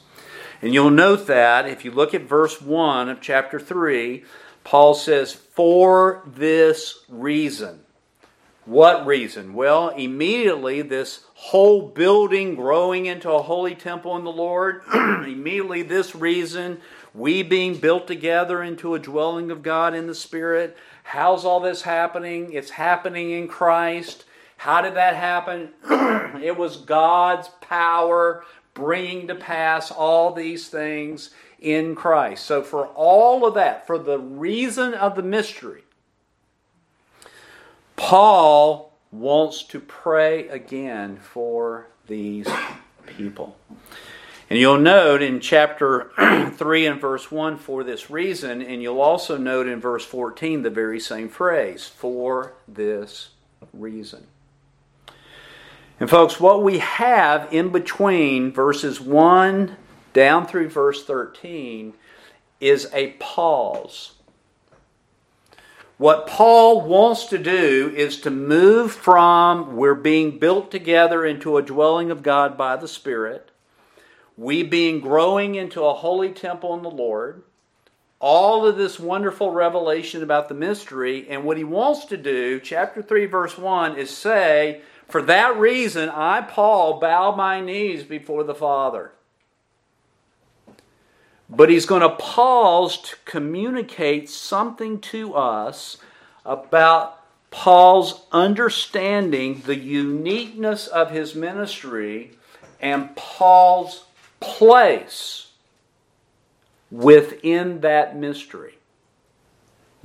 And 0.61 0.73
you'll 0.73 0.91
note 0.91 1.25
that 1.27 1.67
if 1.67 1.83
you 1.83 1.91
look 1.91 2.13
at 2.13 2.21
verse 2.21 2.61
1 2.61 3.09
of 3.09 3.19
chapter 3.19 3.59
3, 3.59 4.23
Paul 4.63 4.93
says, 4.93 5.33
For 5.33 6.23
this 6.27 7.03
reason. 7.09 7.81
What 8.65 9.07
reason? 9.07 9.55
Well, 9.55 9.89
immediately 9.89 10.83
this 10.83 11.25
whole 11.33 11.89
building 11.89 12.55
growing 12.55 13.07
into 13.07 13.31
a 13.31 13.41
holy 13.41 13.73
temple 13.73 14.15
in 14.15 14.23
the 14.23 14.31
Lord, 14.31 14.83
immediately 14.93 15.81
this 15.81 16.13
reason, 16.13 16.79
we 17.15 17.41
being 17.41 17.77
built 17.77 18.05
together 18.05 18.61
into 18.61 18.93
a 18.93 18.99
dwelling 18.99 19.49
of 19.49 19.63
God 19.63 19.95
in 19.95 20.05
the 20.05 20.13
Spirit. 20.13 20.77
How's 21.03 21.45
all 21.45 21.59
this 21.59 21.81
happening? 21.81 22.53
It's 22.53 22.71
happening 22.71 23.31
in 23.31 23.47
Christ. 23.47 24.25
How 24.57 24.81
did 24.81 24.95
that 24.95 25.15
happen? 25.15 25.69
it 26.41 26.57
was 26.57 26.77
God's 26.77 27.49
power 27.61 28.43
bringing 28.73 29.27
to 29.27 29.35
pass 29.35 29.91
all 29.91 30.33
these 30.33 30.69
things 30.69 31.31
in 31.59 31.95
Christ. 31.95 32.45
So, 32.45 32.61
for 32.61 32.87
all 32.87 33.45
of 33.45 33.53
that, 33.55 33.85
for 33.87 33.97
the 33.97 34.19
reason 34.19 34.93
of 34.93 35.15
the 35.15 35.23
mystery, 35.23 35.83
Paul 37.95 38.97
wants 39.11 39.63
to 39.63 39.79
pray 39.79 40.47
again 40.47 41.17
for 41.17 41.87
these 42.07 42.47
people. 43.05 43.57
And 44.51 44.59
you'll 44.59 44.79
note 44.79 45.21
in 45.21 45.39
chapter 45.39 46.11
3 46.57 46.85
and 46.85 46.99
verse 46.99 47.31
1 47.31 47.55
for 47.55 47.85
this 47.85 48.09
reason, 48.09 48.61
and 48.61 48.81
you'll 48.81 48.99
also 48.99 49.37
note 49.37 49.65
in 49.65 49.79
verse 49.79 50.03
14 50.03 50.61
the 50.61 50.69
very 50.69 50.99
same 50.99 51.29
phrase 51.29 51.87
for 51.87 52.51
this 52.67 53.29
reason. 53.71 54.27
And 56.01 56.09
folks, 56.09 56.37
what 56.37 56.63
we 56.63 56.79
have 56.79 57.47
in 57.53 57.69
between 57.69 58.51
verses 58.51 58.99
1 58.99 59.77
down 60.11 60.45
through 60.45 60.67
verse 60.67 61.05
13 61.05 61.93
is 62.59 62.89
a 62.91 63.11
pause 63.19 64.15
what 66.01 66.25
Paul 66.25 66.81
wants 66.81 67.27
to 67.27 67.37
do 67.37 67.93
is 67.95 68.21
to 68.21 68.31
move 68.31 68.91
from 68.91 69.75
we're 69.75 69.93
being 69.93 70.39
built 70.39 70.71
together 70.71 71.23
into 71.23 71.57
a 71.57 71.61
dwelling 71.61 72.09
of 72.09 72.23
God 72.23 72.57
by 72.57 72.75
the 72.75 72.87
Spirit, 72.87 73.50
we 74.37 74.63
being 74.63 74.99
growing 74.99 75.55
into 75.55 75.83
a 75.83 75.93
holy 75.93 76.31
temple 76.31 76.73
in 76.73 76.83
the 76.83 76.89
Lord, 76.89 77.43
all 78.19 78.65
of 78.65 78.77
this 78.77 78.99
wonderful 78.99 79.51
revelation 79.51 80.23
about 80.23 80.47
the 80.47 80.53
mystery. 80.53 81.27
And 81.29 81.43
what 81.43 81.57
he 81.57 81.63
wants 81.63 82.05
to 82.05 82.17
do, 82.17 82.59
chapter 82.59 83.01
3, 83.01 83.25
verse 83.25 83.57
1, 83.57 83.97
is 83.97 84.15
say, 84.15 84.81
For 85.07 85.21
that 85.23 85.57
reason, 85.57 86.09
I, 86.09 86.41
Paul, 86.41 86.99
bow 86.99 87.35
my 87.35 87.59
knees 87.61 88.03
before 88.03 88.43
the 88.43 88.55
Father. 88.55 89.11
But 91.49 91.69
he's 91.69 91.85
going 91.85 92.01
to 92.01 92.15
pause 92.15 92.97
to 93.01 93.15
communicate 93.25 94.29
something 94.29 95.01
to 95.01 95.33
us 95.33 95.97
about 96.45 97.17
Paul's 97.49 98.25
understanding 98.31 99.61
the 99.65 99.75
uniqueness 99.75 100.87
of 100.87 101.11
his 101.11 101.35
ministry 101.35 102.31
and 102.79 103.15
Paul's 103.15 104.05
place 104.41 105.51
within 106.91 107.79
that 107.81 108.17
mystery. 108.17 108.75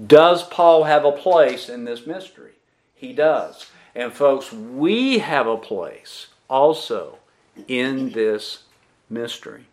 Does 0.05 0.45
Paul 0.45 0.85
have 0.85 1.05
a 1.05 1.13
place 1.13 1.69
in 1.69 1.85
this 1.85 2.07
mystery? 2.07 2.53
He 2.95 3.13
does. 3.13 3.67
And 3.95 4.13
folks, 4.13 4.53
we 4.53 5.19
have 5.19 5.47
a 5.47 5.57
place 5.57 6.29
also 6.49 7.19
in 7.67 8.11
this 8.11 8.65
mystery. 9.09 9.65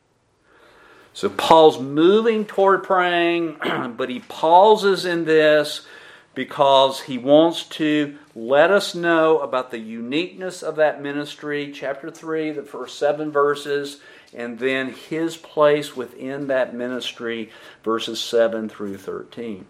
So 1.13 1.29
Paul's 1.29 1.79
moving 1.79 2.45
toward 2.45 2.83
praying, 2.83 3.57
but 3.97 4.09
he 4.09 4.19
pauses 4.21 5.05
in 5.05 5.25
this 5.25 5.85
because 6.33 7.01
he 7.01 7.17
wants 7.17 7.63
to 7.63 8.17
let 8.33 8.71
us 8.71 8.95
know 8.95 9.37
about 9.39 9.69
the 9.69 9.77
uniqueness 9.77 10.63
of 10.63 10.75
that 10.77 11.01
ministry. 11.01 11.71
Chapter 11.71 12.09
3, 12.09 12.51
the 12.51 12.63
first 12.63 12.97
seven 12.97 13.31
verses, 13.31 13.99
and 14.35 14.59
then 14.59 14.91
his 14.91 15.37
place 15.37 15.95
within 15.95 16.47
that 16.47 16.73
ministry, 16.73 17.51
verses 17.83 18.19
7 18.19 18.69
through 18.69 18.97
13. 18.97 19.65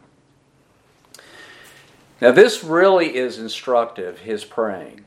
Now, 2.22 2.32
this 2.32 2.64
really 2.64 3.16
is 3.16 3.38
instructive, 3.38 4.20
his 4.20 4.46
praying. 4.46 5.04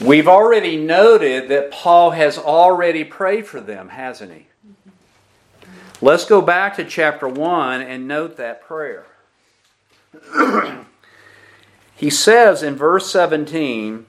We've 0.00 0.28
already 0.28 0.76
noted 0.76 1.48
that 1.48 1.72
Paul 1.72 2.12
has 2.12 2.38
already 2.38 3.02
prayed 3.02 3.46
for 3.46 3.60
them, 3.60 3.88
hasn't 3.88 4.32
he? 4.32 4.46
Let's 6.00 6.24
go 6.24 6.40
back 6.40 6.76
to 6.76 6.84
chapter 6.84 7.26
1 7.28 7.82
and 7.82 8.06
note 8.06 8.36
that 8.36 8.62
prayer. 8.62 9.06
he 11.96 12.08
says 12.08 12.62
in 12.62 12.76
verse 12.76 13.10
17, 13.10 14.06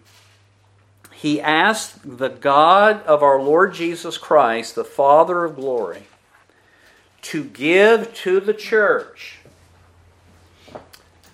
he 1.22 1.42
asked 1.42 2.18
the 2.18 2.30
God 2.30 3.04
of 3.04 3.22
our 3.22 3.42
Lord 3.42 3.74
Jesus 3.74 4.18
Christ, 4.18 4.76
the 4.76 4.86
Father 4.86 5.44
of 5.44 5.58
glory, 5.58 6.04
to 7.24 7.44
give 7.44 8.14
to 8.14 8.40
the 8.40 8.54
church 8.54 9.40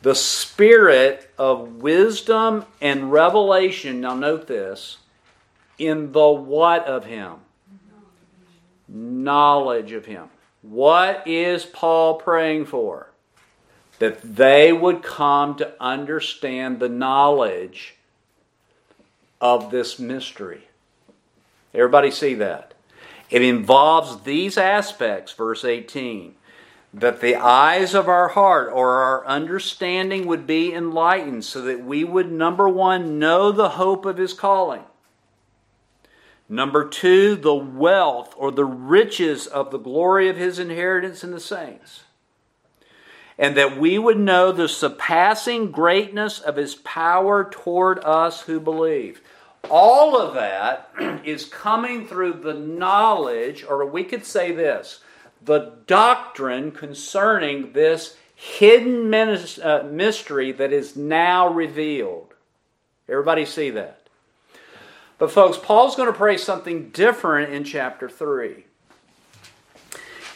the 0.01 0.15
spirit 0.15 1.29
of 1.37 1.83
wisdom 1.83 2.65
and 2.81 3.11
revelation. 3.11 4.01
Now, 4.01 4.15
note 4.15 4.47
this 4.47 4.97
in 5.77 6.13
the 6.13 6.29
what 6.29 6.87
of 6.87 7.05
Him? 7.05 7.35
Knowledge 8.87 9.91
of 9.91 10.07
Him. 10.07 10.29
What 10.63 11.27
is 11.27 11.63
Paul 11.63 12.15
praying 12.15 12.65
for? 12.65 13.11
That 13.99 14.19
they 14.35 14.73
would 14.73 15.03
come 15.03 15.55
to 15.57 15.75
understand 15.79 16.79
the 16.79 16.89
knowledge 16.89 17.94
of 19.53 19.69
this 19.69 19.99
mystery. 19.99 20.67
Everybody 21.73 22.09
see 22.09 22.33
that? 22.35 22.73
It 23.29 23.41
involves 23.41 24.23
these 24.23 24.57
aspects, 24.57 25.33
verse 25.33 25.63
18 25.63 26.35
that 26.95 27.19
the 27.19 27.35
eyes 27.35 27.93
of 27.93 28.07
our 28.07 28.29
heart 28.29 28.71
or 28.73 29.03
our 29.03 29.27
understanding 29.27 30.25
would 30.25 30.47
be 30.47 30.73
enlightened 30.73 31.43
so 31.43 31.61
that 31.61 31.83
we 31.83 32.05
would, 32.05 32.31
number 32.31 32.69
one, 32.69 33.19
know 33.19 33.51
the 33.51 33.71
hope 33.71 34.05
of 34.05 34.17
his 34.17 34.33
calling. 34.33 34.83
Number 36.47 36.87
two, 36.87 37.35
the 37.35 37.53
wealth 37.53 38.33
or 38.37 38.49
the 38.49 38.63
riches 38.63 39.45
of 39.45 39.71
the 39.71 39.77
glory 39.77 40.29
of 40.29 40.37
his 40.37 40.57
inheritance 40.57 41.21
in 41.21 41.31
the 41.31 41.39
saints. 41.41 42.03
And 43.37 43.57
that 43.57 43.77
we 43.77 43.99
would 43.99 44.19
know 44.19 44.53
the 44.53 44.69
surpassing 44.69 45.71
greatness 45.71 46.39
of 46.39 46.55
his 46.55 46.75
power 46.75 47.43
toward 47.43 47.99
us 48.05 48.43
who 48.43 48.61
believe. 48.61 49.21
All 49.69 50.19
of 50.19 50.34
that 50.36 50.89
is 51.25 51.45
coming 51.45 52.07
through 52.07 52.34
the 52.34 52.53
knowledge, 52.53 53.63
or 53.63 53.86
we 53.86 54.03
could 54.03 54.25
say 54.25 54.51
this 54.51 55.01
the 55.43 55.74
doctrine 55.86 56.72
concerning 56.72 57.74
this 57.74 58.17
hidden 58.36 59.13
uh, 59.13 59.84
mystery 59.89 60.51
that 60.51 60.74
is 60.74 60.95
now 60.95 61.48
revealed. 61.48 62.34
Everybody 63.07 63.45
see 63.45 63.69
that? 63.72 64.01
But, 65.17 65.31
folks, 65.31 65.57
Paul's 65.57 65.95
going 65.95 66.12
to 66.12 66.17
pray 66.17 66.38
something 66.38 66.89
different 66.89 67.53
in 67.53 67.63
chapter 67.63 68.10
3. 68.10 68.65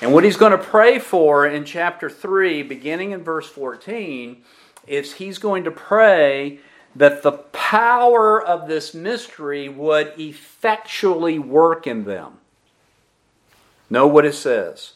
And 0.02 0.14
what 0.14 0.24
he's 0.24 0.38
going 0.38 0.54
to 0.54 0.58
pray 0.58 1.00
for 1.00 1.46
in 1.46 1.66
chapter 1.66 2.10
3, 2.10 2.64
beginning 2.64 3.12
in 3.12 3.24
verse 3.24 3.50
14, 3.50 4.42
is 4.88 5.14
he's 5.14 5.38
going 5.38 5.66
to 5.66 5.72
pray 5.72 6.60
that 6.96 7.24
the 7.24 7.32
power 7.32 8.42
of 8.42 8.68
this 8.68 8.94
mystery 8.94 9.70
would 9.70 10.14
effectually 10.18 11.38
work 11.38 11.86
in 11.86 12.06
them. 12.06 12.40
Know 13.90 14.08
what 14.08 14.26
it 14.26 14.36
says. 14.36 14.94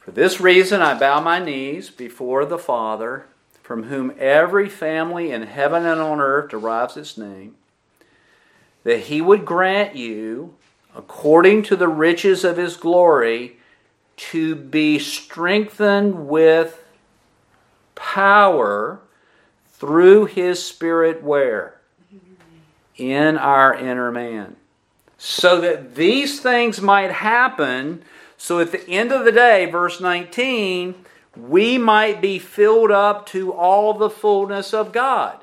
For 0.00 0.10
this 0.10 0.40
reason 0.40 0.82
I 0.82 0.98
bow 0.98 1.20
my 1.20 1.38
knees 1.38 1.90
before 1.90 2.44
the 2.44 2.58
Father, 2.58 3.26
from 3.62 3.84
whom 3.84 4.14
every 4.18 4.68
family 4.68 5.32
in 5.32 5.42
heaven 5.44 5.86
and 5.86 6.00
on 6.00 6.20
earth 6.20 6.50
derives 6.50 6.96
its 6.96 7.16
name, 7.16 7.54
that 8.82 9.04
he 9.04 9.22
would 9.22 9.46
grant 9.46 9.96
you, 9.96 10.54
according 10.94 11.62
to 11.62 11.76
the 11.76 11.88
riches 11.88 12.44
of 12.44 12.58
his 12.58 12.76
glory, 12.76 13.56
to 14.16 14.54
be 14.54 14.98
strengthened 14.98 16.28
with 16.28 16.84
power 17.94 19.00
through 19.78 20.26
his 20.26 20.64
Spirit 20.64 21.22
where? 21.22 21.80
In 22.96 23.36
our 23.36 23.74
inner 23.74 24.10
man. 24.10 24.56
So 25.18 25.60
that 25.60 25.94
these 25.94 26.40
things 26.40 26.80
might 26.80 27.10
happen 27.10 28.02
so 28.44 28.60
at 28.60 28.72
the 28.72 28.88
end 28.90 29.10
of 29.10 29.24
the 29.24 29.32
day, 29.32 29.64
verse 29.64 30.02
19, 30.02 30.94
we 31.34 31.78
might 31.78 32.20
be 32.20 32.38
filled 32.38 32.90
up 32.90 33.24
to 33.28 33.54
all 33.54 33.94
the 33.94 34.10
fullness 34.10 34.74
of 34.74 34.92
God. 34.92 35.42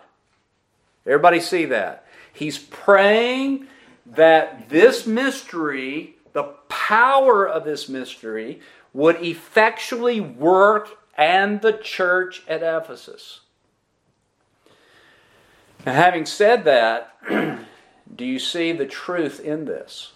Everybody 1.05 1.39
see 1.39 1.65
that? 1.65 2.05
He's 2.31 2.59
praying 2.59 3.65
that 4.05 4.69
this 4.69 5.07
mystery, 5.07 6.17
the 6.33 6.53
power 6.69 7.47
of 7.47 7.63
this 7.63 7.89
mystery, 7.89 8.61
would 8.93 9.15
effectually 9.15 10.21
work 10.21 10.89
and 11.17 11.59
the 11.61 11.73
church 11.73 12.43
at 12.47 12.61
Ephesus. 12.61 13.39
Now, 15.85 15.93
having 15.93 16.25
said 16.25 16.63
that, 16.65 17.17
do 18.15 18.25
you 18.25 18.37
see 18.37 18.71
the 18.71 18.85
truth 18.85 19.39
in 19.39 19.65
this? 19.65 20.11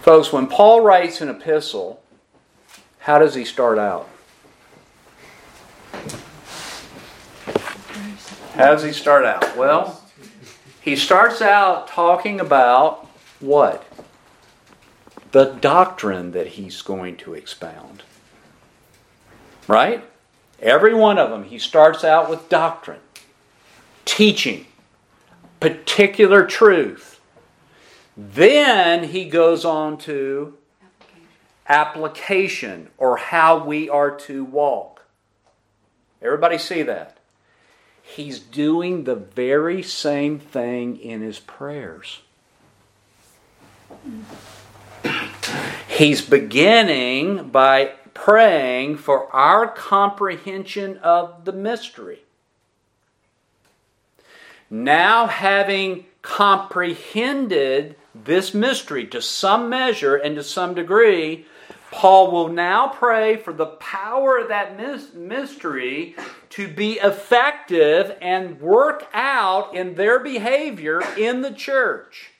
Folks, 0.00 0.32
when 0.32 0.46
Paul 0.46 0.80
writes 0.80 1.20
an 1.20 1.28
epistle, 1.28 2.02
how 3.00 3.18
does 3.18 3.34
he 3.34 3.44
start 3.44 3.78
out? 3.78 4.08
How 8.54 8.72
does 8.72 8.82
he 8.82 8.92
start 8.92 9.26
out? 9.26 9.56
Well, 9.56 10.02
he 10.80 10.96
starts 10.96 11.42
out 11.42 11.88
talking 11.88 12.40
about 12.40 13.06
what? 13.40 13.86
The 15.32 15.52
doctrine 15.60 16.32
that 16.32 16.46
he's 16.48 16.80
going 16.80 17.16
to 17.18 17.34
expound. 17.34 18.02
Right? 19.68 20.02
Every 20.60 20.94
one 20.94 21.18
of 21.18 21.30
them, 21.30 21.44
he 21.44 21.58
starts 21.58 22.04
out 22.04 22.28
with 22.28 22.48
doctrine, 22.48 23.00
teaching, 24.04 24.66
particular 25.58 26.46
truth 26.46 27.10
then 28.16 29.04
he 29.04 29.24
goes 29.24 29.64
on 29.64 29.96
to 29.98 30.58
application 31.66 32.90
or 32.98 33.16
how 33.16 33.64
we 33.64 33.88
are 33.88 34.10
to 34.10 34.44
walk. 34.44 35.04
Everybody 36.20 36.58
see 36.58 36.82
that? 36.82 37.16
He's 38.02 38.38
doing 38.38 39.04
the 39.04 39.14
very 39.14 39.82
same 39.82 40.38
thing 40.38 41.00
in 41.00 41.22
his 41.22 41.38
prayers. 41.38 42.20
He's 45.88 46.20
beginning 46.20 47.48
by 47.48 47.92
praying 48.24 48.98
for 48.98 49.34
our 49.34 49.66
comprehension 49.66 50.98
of 50.98 51.46
the 51.46 51.52
mystery. 51.52 52.18
Now, 54.68 55.26
having 55.26 56.04
comprehended 56.20 57.96
this 58.14 58.52
mystery 58.52 59.06
to 59.06 59.22
some 59.22 59.70
measure 59.70 60.16
and 60.16 60.36
to 60.36 60.42
some 60.42 60.74
degree, 60.74 61.46
Paul 61.90 62.30
will 62.30 62.48
now 62.48 62.88
pray 62.88 63.38
for 63.38 63.54
the 63.54 63.66
power 63.66 64.36
of 64.38 64.48
that 64.48 64.76
mystery 65.14 66.14
to 66.50 66.68
be 66.68 66.98
effective 66.98 68.18
and 68.20 68.60
work 68.60 69.08
out 69.14 69.74
in 69.74 69.94
their 69.94 70.18
behavior 70.18 71.00
in 71.16 71.40
the 71.40 71.52
church. 71.52 72.32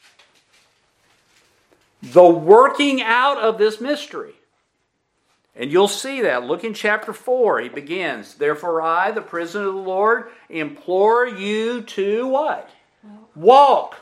The 2.03 2.29
working 2.29 3.01
out 3.01 3.39
of 3.39 3.57
this 3.57 3.81
mystery. 3.81 4.35
And 5.57 5.71
you'll 5.73 5.89
see 5.89 6.21
that. 6.23 6.45
Look 6.45 6.65
in 6.65 6.75
chapter 6.75 7.13
4. 7.13 7.61
He 7.61 7.69
begins, 7.69 8.35
Therefore, 8.35 8.83
I, 8.83 9.11
the 9.11 9.21
prisoner 9.21 9.69
of 9.69 9.75
the 9.75 9.81
Lord, 9.81 10.31
implore 10.49 11.27
you 11.27 11.83
to 11.83 12.27
what? 12.27 12.71
Walk 13.35 13.97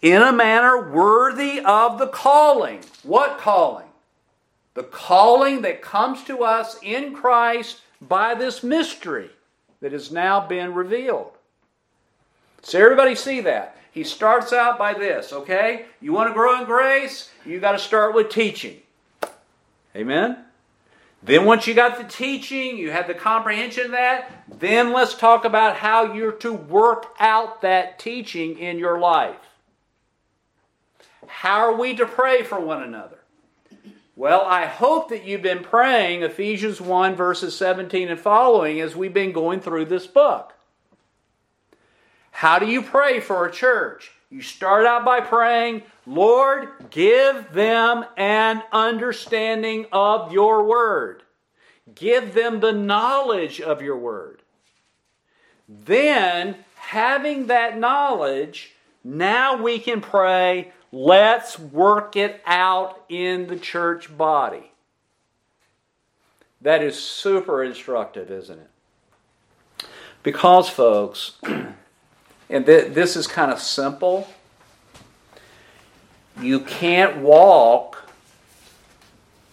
in 0.00 0.22
a 0.22 0.32
manner 0.32 0.90
worthy 0.90 1.60
of 1.60 1.98
the 1.98 2.06
calling. 2.06 2.80
What 3.02 3.38
calling? 3.38 3.86
The 4.74 4.84
calling 4.84 5.62
that 5.62 5.82
comes 5.82 6.22
to 6.24 6.44
us 6.44 6.78
in 6.82 7.14
Christ 7.14 7.80
by 8.00 8.34
this 8.34 8.62
mystery 8.62 9.30
that 9.80 9.92
has 9.92 10.12
now 10.12 10.46
been 10.46 10.72
revealed. 10.72 11.32
So, 12.62 12.80
everybody 12.80 13.14
see 13.14 13.40
that. 13.42 13.76
He 13.92 14.04
starts 14.04 14.52
out 14.52 14.78
by 14.78 14.94
this, 14.94 15.32
okay? 15.32 15.86
You 16.00 16.12
want 16.12 16.28
to 16.28 16.34
grow 16.34 16.60
in 16.60 16.66
grace? 16.66 17.30
You 17.44 17.58
got 17.58 17.72
to 17.72 17.78
start 17.78 18.14
with 18.14 18.28
teaching. 18.28 18.80
Amen? 19.98 20.38
Then, 21.22 21.44
once 21.44 21.66
you 21.66 21.74
got 21.74 21.98
the 21.98 22.04
teaching, 22.04 22.78
you 22.78 22.92
had 22.92 23.08
the 23.08 23.14
comprehension 23.14 23.86
of 23.86 23.90
that, 23.90 24.44
then 24.48 24.92
let's 24.92 25.14
talk 25.14 25.44
about 25.44 25.76
how 25.76 26.12
you're 26.12 26.32
to 26.32 26.52
work 26.52 27.06
out 27.18 27.62
that 27.62 27.98
teaching 27.98 28.56
in 28.58 28.78
your 28.78 29.00
life. 29.00 29.36
How 31.26 31.58
are 31.58 31.76
we 31.76 31.96
to 31.96 32.06
pray 32.06 32.44
for 32.44 32.60
one 32.60 32.82
another? 32.82 33.18
Well, 34.14 34.42
I 34.44 34.66
hope 34.66 35.08
that 35.10 35.24
you've 35.24 35.42
been 35.42 35.62
praying 35.62 36.22
Ephesians 36.22 36.80
1, 36.80 37.16
verses 37.16 37.56
17 37.56 38.08
and 38.08 38.18
following 38.18 38.80
as 38.80 38.96
we've 38.96 39.14
been 39.14 39.32
going 39.32 39.60
through 39.60 39.86
this 39.86 40.06
book. 40.06 40.54
How 42.30 42.60
do 42.60 42.66
you 42.66 42.82
pray 42.82 43.18
for 43.18 43.44
a 43.44 43.52
church? 43.52 44.12
You 44.30 44.42
start 44.42 44.84
out 44.84 45.04
by 45.04 45.20
praying, 45.20 45.82
Lord, 46.06 46.68
give 46.90 47.52
them 47.52 48.04
an 48.16 48.62
understanding 48.72 49.86
of 49.90 50.32
your 50.32 50.64
word. 50.64 51.22
Give 51.94 52.34
them 52.34 52.60
the 52.60 52.72
knowledge 52.72 53.60
of 53.60 53.80
your 53.80 53.96
word. 53.96 54.42
Then, 55.66 56.56
having 56.74 57.46
that 57.46 57.78
knowledge, 57.78 58.74
now 59.02 59.62
we 59.62 59.78
can 59.78 60.00
pray, 60.00 60.72
let's 60.92 61.58
work 61.58 62.16
it 62.16 62.42
out 62.46 63.04
in 63.08 63.46
the 63.46 63.58
church 63.58 64.14
body. 64.16 64.72
That 66.60 66.82
is 66.82 67.00
super 67.00 67.62
instructive, 67.62 68.30
isn't 68.30 68.58
it? 68.58 69.86
Because, 70.22 70.68
folks, 70.68 71.32
and 72.50 72.66
th- 72.66 72.92
this 72.94 73.16
is 73.16 73.26
kind 73.26 73.50
of 73.50 73.60
simple, 73.60 74.28
you 76.40 76.60
can't 76.60 77.18
walk 77.18 78.10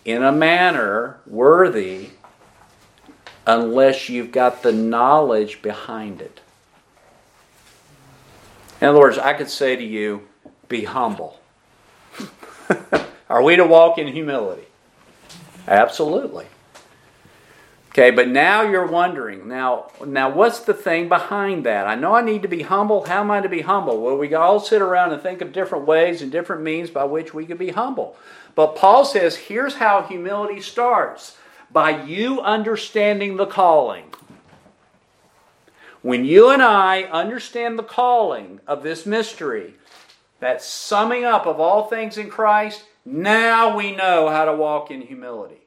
in 0.03 0.23
a 0.23 0.31
manner 0.31 1.17
worthy 1.25 2.09
unless 3.47 4.09
you've 4.09 4.31
got 4.31 4.63
the 4.63 4.71
knowledge 4.71 5.61
behind 5.61 6.21
it. 6.21 6.41
In 8.81 8.87
other 8.87 8.99
words, 8.99 9.17
I 9.17 9.33
could 9.33 9.49
say 9.49 9.75
to 9.75 9.83
you, 9.83 10.27
be 10.67 10.83
humble. 10.83 11.39
Are 13.29 13.41
we 13.41 13.55
to 13.55 13.65
walk 13.65 13.97
in 13.97 14.07
humility? 14.07 14.65
Absolutely. 15.67 16.45
Okay, 17.97 18.11
but 18.11 18.27
now 18.27 18.61
you're 18.61 18.85
wondering, 18.85 19.47
now 19.47 19.87
now 20.05 20.29
what's 20.29 20.59
the 20.59 20.73
thing 20.73 21.07
behind 21.07 21.65
that? 21.65 21.87
I 21.87 21.95
know 21.95 22.13
I 22.13 22.21
need 22.21 22.41
to 22.41 22.49
be 22.49 22.63
humble. 22.63 23.05
How 23.05 23.21
am 23.21 23.31
I 23.31 23.39
to 23.39 23.47
be 23.47 23.61
humble? 23.61 24.01
Well, 24.01 24.17
we 24.17 24.33
all 24.33 24.59
sit 24.59 24.81
around 24.81 25.13
and 25.13 25.21
think 25.21 25.39
of 25.39 25.53
different 25.53 25.85
ways 25.85 26.21
and 26.21 26.29
different 26.29 26.61
means 26.61 26.89
by 26.89 27.05
which 27.05 27.33
we 27.33 27.45
could 27.45 27.57
be 27.57 27.69
humble. 27.69 28.17
But 28.53 28.75
Paul 28.75 29.05
says, 29.05 29.37
here's 29.37 29.75
how 29.75 30.01
humility 30.01 30.59
starts 30.59 31.37
by 31.71 32.03
you 32.03 32.41
understanding 32.41 33.37
the 33.37 33.45
calling. 33.45 34.11
When 36.01 36.25
you 36.25 36.49
and 36.49 36.61
I 36.61 37.03
understand 37.03 37.79
the 37.79 37.83
calling 37.83 38.59
of 38.67 38.83
this 38.83 39.05
mystery, 39.05 39.75
that 40.41 40.61
summing 40.61 41.23
up 41.23 41.45
of 41.45 41.61
all 41.61 41.87
things 41.87 42.17
in 42.17 42.29
Christ, 42.29 42.83
now 43.05 43.73
we 43.73 43.95
know 43.95 44.27
how 44.27 44.43
to 44.43 44.53
walk 44.53 44.91
in 44.91 44.99
humility. 44.99 45.64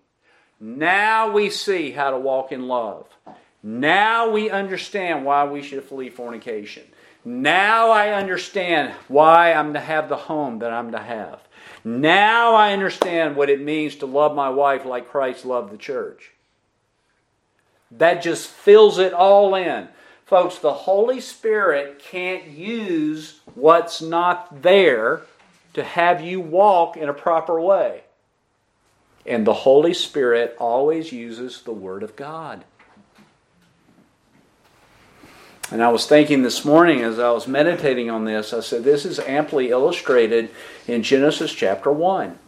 Now 0.60 1.30
we 1.30 1.50
see 1.50 1.92
how 1.92 2.10
to 2.10 2.18
walk 2.18 2.52
in 2.52 2.66
love. 2.66 3.06
Now 3.62 4.30
we 4.30 4.50
understand 4.50 5.24
why 5.24 5.44
we 5.44 5.62
should 5.62 5.84
flee 5.84 6.10
fornication. 6.10 6.84
Now 7.24 7.90
I 7.90 8.10
understand 8.12 8.94
why 9.08 9.52
I'm 9.52 9.74
to 9.74 9.80
have 9.80 10.08
the 10.08 10.16
home 10.16 10.60
that 10.60 10.72
I'm 10.72 10.92
to 10.92 10.98
have. 10.98 11.40
Now 11.84 12.54
I 12.54 12.72
understand 12.72 13.36
what 13.36 13.50
it 13.50 13.60
means 13.60 13.96
to 13.96 14.06
love 14.06 14.34
my 14.34 14.48
wife 14.48 14.84
like 14.84 15.10
Christ 15.10 15.44
loved 15.44 15.72
the 15.72 15.78
church. 15.78 16.32
That 17.90 18.22
just 18.22 18.48
fills 18.48 18.98
it 18.98 19.12
all 19.12 19.54
in. 19.54 19.88
Folks, 20.26 20.58
the 20.58 20.72
Holy 20.72 21.20
Spirit 21.20 21.98
can't 21.98 22.46
use 22.46 23.40
what's 23.54 24.02
not 24.02 24.62
there 24.62 25.22
to 25.74 25.82
have 25.82 26.20
you 26.20 26.40
walk 26.40 26.96
in 26.96 27.08
a 27.08 27.14
proper 27.14 27.60
way. 27.60 28.02
And 29.26 29.46
the 29.46 29.52
Holy 29.52 29.94
Spirit 29.94 30.56
always 30.58 31.12
uses 31.12 31.62
the 31.62 31.72
Word 31.72 32.02
of 32.02 32.16
God. 32.16 32.64
And 35.70 35.82
I 35.82 35.88
was 35.88 36.06
thinking 36.06 36.42
this 36.42 36.64
morning 36.64 37.02
as 37.02 37.18
I 37.18 37.30
was 37.30 37.46
meditating 37.46 38.08
on 38.08 38.24
this, 38.24 38.54
I 38.54 38.60
said, 38.60 38.84
this 38.84 39.04
is 39.04 39.18
amply 39.20 39.68
illustrated 39.68 40.48
in 40.86 41.02
Genesis 41.02 41.52
chapter 41.52 41.92
1. 41.92 42.38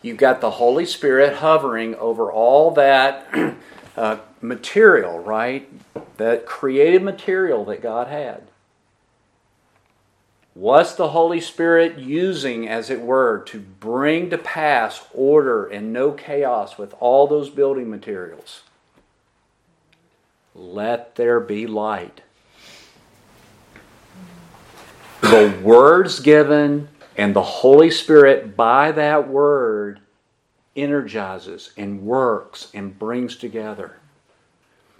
You've 0.00 0.16
got 0.16 0.40
the 0.40 0.52
Holy 0.52 0.86
Spirit 0.86 1.36
hovering 1.36 1.96
over 1.96 2.30
all 2.30 2.70
that 2.72 3.26
uh, 3.96 4.18
material, 4.40 5.18
right? 5.18 5.68
That 6.18 6.46
created 6.46 7.02
material 7.02 7.64
that 7.66 7.82
God 7.82 8.06
had. 8.06 8.49
What's 10.60 10.92
the 10.92 11.08
Holy 11.08 11.40
Spirit 11.40 11.96
using, 11.96 12.68
as 12.68 12.90
it 12.90 13.00
were, 13.00 13.42
to 13.46 13.58
bring 13.58 14.28
to 14.28 14.36
pass 14.36 15.02
order 15.14 15.64
and 15.64 15.90
no 15.90 16.12
chaos 16.12 16.76
with 16.76 16.94
all 17.00 17.26
those 17.26 17.48
building 17.48 17.88
materials? 17.88 18.60
Let 20.54 21.14
there 21.14 21.40
be 21.40 21.66
light. 21.66 22.20
The 25.22 25.58
words 25.62 26.20
given 26.20 26.90
and 27.16 27.34
the 27.34 27.42
Holy 27.42 27.90
Spirit, 27.90 28.54
by 28.54 28.92
that 28.92 29.30
word, 29.30 30.00
energizes 30.76 31.72
and 31.78 32.02
works 32.02 32.68
and 32.74 32.98
brings 32.98 33.34
together. 33.34 33.99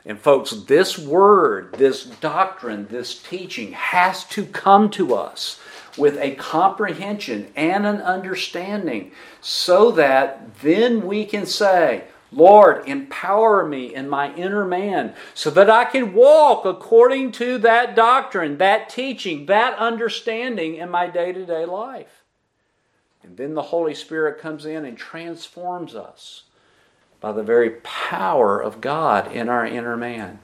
And, 0.04 0.18
folks, 0.18 0.50
this 0.50 0.98
word, 0.98 1.74
this 1.74 2.04
doctrine, 2.04 2.86
this 2.88 3.22
teaching 3.22 3.72
has 3.72 4.24
to 4.26 4.46
come 4.46 4.90
to 4.90 5.14
us 5.14 5.60
with 5.98 6.16
a 6.18 6.34
comprehension 6.36 7.48
and 7.54 7.86
an 7.86 8.00
understanding 8.00 9.12
so 9.40 9.90
that 9.92 10.60
then 10.60 11.06
we 11.06 11.26
can 11.26 11.44
say, 11.44 12.04
Lord, 12.32 12.88
empower 12.88 13.66
me 13.66 13.94
in 13.94 14.08
my 14.08 14.32
inner 14.34 14.64
man 14.64 15.14
so 15.34 15.50
that 15.50 15.68
I 15.68 15.84
can 15.84 16.14
walk 16.14 16.64
according 16.64 17.32
to 17.32 17.58
that 17.58 17.96
doctrine, 17.96 18.58
that 18.58 18.88
teaching, 18.88 19.46
that 19.46 19.76
understanding 19.78 20.76
in 20.76 20.90
my 20.90 21.08
day 21.08 21.32
to 21.32 21.44
day 21.44 21.66
life. 21.66 22.24
And 23.22 23.36
then 23.36 23.54
the 23.54 23.62
Holy 23.62 23.94
Spirit 23.94 24.40
comes 24.40 24.64
in 24.64 24.84
and 24.84 24.96
transforms 24.96 25.94
us 25.94 26.44
by 27.20 27.33
the 27.33 27.42
very 27.42 27.70
power 27.83 28.61
of 28.61 28.80
God 28.80 29.30
in 29.33 29.48
our 29.48 29.66
inner 29.66 29.96
man. 29.96 30.38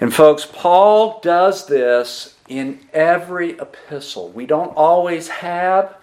And, 0.00 0.12
folks, 0.14 0.46
Paul 0.50 1.20
does 1.20 1.66
this 1.66 2.36
in 2.48 2.80
every 2.92 3.58
epistle. 3.58 4.28
We 4.30 4.46
don't 4.46 4.76
always 4.76 5.28
have 5.28 5.94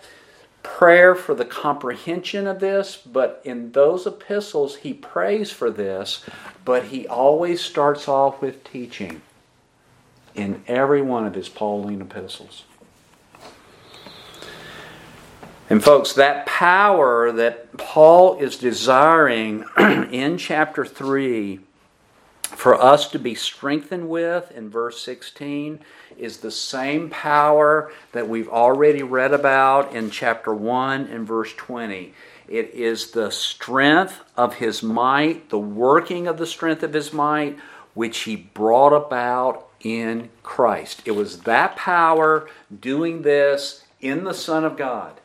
prayer 0.63 1.15
for 1.15 1.33
the 1.33 1.45
comprehension 1.45 2.45
of 2.45 2.59
this, 2.59 2.97
but 2.97 3.41
in 3.43 3.71
those 3.71 4.05
epistles, 4.05 4.77
he 4.77 4.93
prays 4.93 5.51
for 5.51 5.71
this, 5.71 6.23
but 6.65 6.85
he 6.85 7.07
always 7.07 7.61
starts 7.61 8.07
off 8.07 8.41
with 8.41 8.63
teaching 8.63 9.21
in 10.35 10.61
every 10.67 11.01
one 11.01 11.25
of 11.25 11.33
his 11.33 11.49
Pauline 11.49 12.01
epistles. 12.01 12.63
And, 15.69 15.83
folks, 15.83 16.13
that 16.13 16.45
power 16.45 17.31
that 17.33 17.75
Paul 17.77 18.37
is 18.39 18.55
desiring 18.55 19.65
in 19.77 20.37
chapter 20.37 20.85
3 20.85 21.59
for 22.43 22.81
us 22.81 23.09
to 23.09 23.19
be 23.19 23.35
strengthened 23.35 24.07
with 24.07 24.49
in 24.51 24.69
verse 24.69 25.01
16 25.01 25.79
is 26.17 26.37
the 26.37 26.51
same 26.51 27.09
power 27.09 27.91
that 28.13 28.29
we've 28.29 28.47
already 28.47 29.03
read 29.03 29.33
about 29.33 29.93
in 29.93 30.09
chapter 30.09 30.53
1 30.53 31.07
and 31.07 31.27
verse 31.27 31.53
20. 31.53 32.13
It 32.47 32.73
is 32.73 33.11
the 33.11 33.29
strength 33.29 34.21
of 34.37 34.55
his 34.55 34.81
might, 34.81 35.49
the 35.49 35.59
working 35.59 36.27
of 36.27 36.37
the 36.37 36.47
strength 36.47 36.81
of 36.81 36.93
his 36.93 37.11
might, 37.11 37.57
which 37.93 38.19
he 38.19 38.37
brought 38.37 38.93
about 38.93 39.67
in 39.81 40.29
Christ. 40.43 41.01
It 41.03 41.11
was 41.11 41.39
that 41.41 41.75
power 41.75 42.49
doing 42.79 43.23
this 43.23 43.83
in 43.99 44.23
the 44.23 44.33
Son 44.33 44.63
of 44.63 44.77
God. 44.77 45.19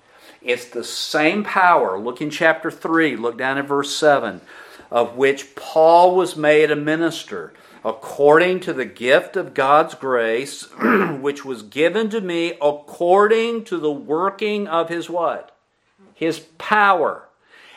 It's 0.44 0.66
the 0.66 0.85
same 0.85 1.44
power. 1.44 1.98
Look 1.98 2.20
in 2.20 2.31
chapter 2.31 2.70
3, 2.70 3.16
look 3.16 3.38
down 3.38 3.59
at 3.59 3.68
verse 3.68 3.94
7, 3.94 4.40
of 4.90 5.16
which 5.16 5.55
Paul 5.55 6.16
was 6.16 6.37
made 6.37 6.70
a 6.70 6.76
minister 6.76 7.52
according 7.85 8.61
to 8.61 8.72
the 8.72 8.85
gift 8.85 9.37
of 9.37 9.55
God's 9.55 9.94
grace, 9.94 10.62
which 11.20 11.44
was 11.44 11.62
given 11.62 12.11
to 12.11 12.20
me 12.20 12.55
according 12.61 13.64
to 13.64 13.78
the 13.78 13.90
working 13.90 14.68
of 14.68 14.88
his 14.88 15.11
what? 15.11 15.57
His 16.14 16.40
power. 16.59 17.28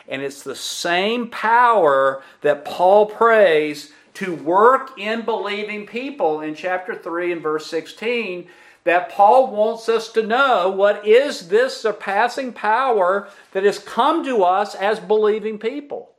And 0.08 0.22
it's 0.22 0.42
the 0.42 0.54
same 0.54 1.28
power 1.28 2.22
that 2.42 2.64
Paul 2.64 3.06
prays 3.06 3.90
to 4.14 4.34
work 4.34 4.98
in 4.98 5.24
believing 5.24 5.86
people 5.86 6.40
in 6.40 6.54
chapter 6.54 6.94
3 6.94 7.32
and 7.32 7.42
verse 7.42 7.66
16 7.66 8.48
that 8.86 9.10
Paul 9.10 9.50
wants 9.50 9.88
us 9.88 10.12
to 10.12 10.24
know 10.24 10.70
what 10.70 11.04
is 11.04 11.48
this 11.48 11.76
surpassing 11.76 12.52
power 12.52 13.28
that 13.50 13.64
has 13.64 13.80
come 13.80 14.24
to 14.24 14.44
us 14.44 14.76
as 14.76 15.00
believing 15.00 15.58
people. 15.58 16.12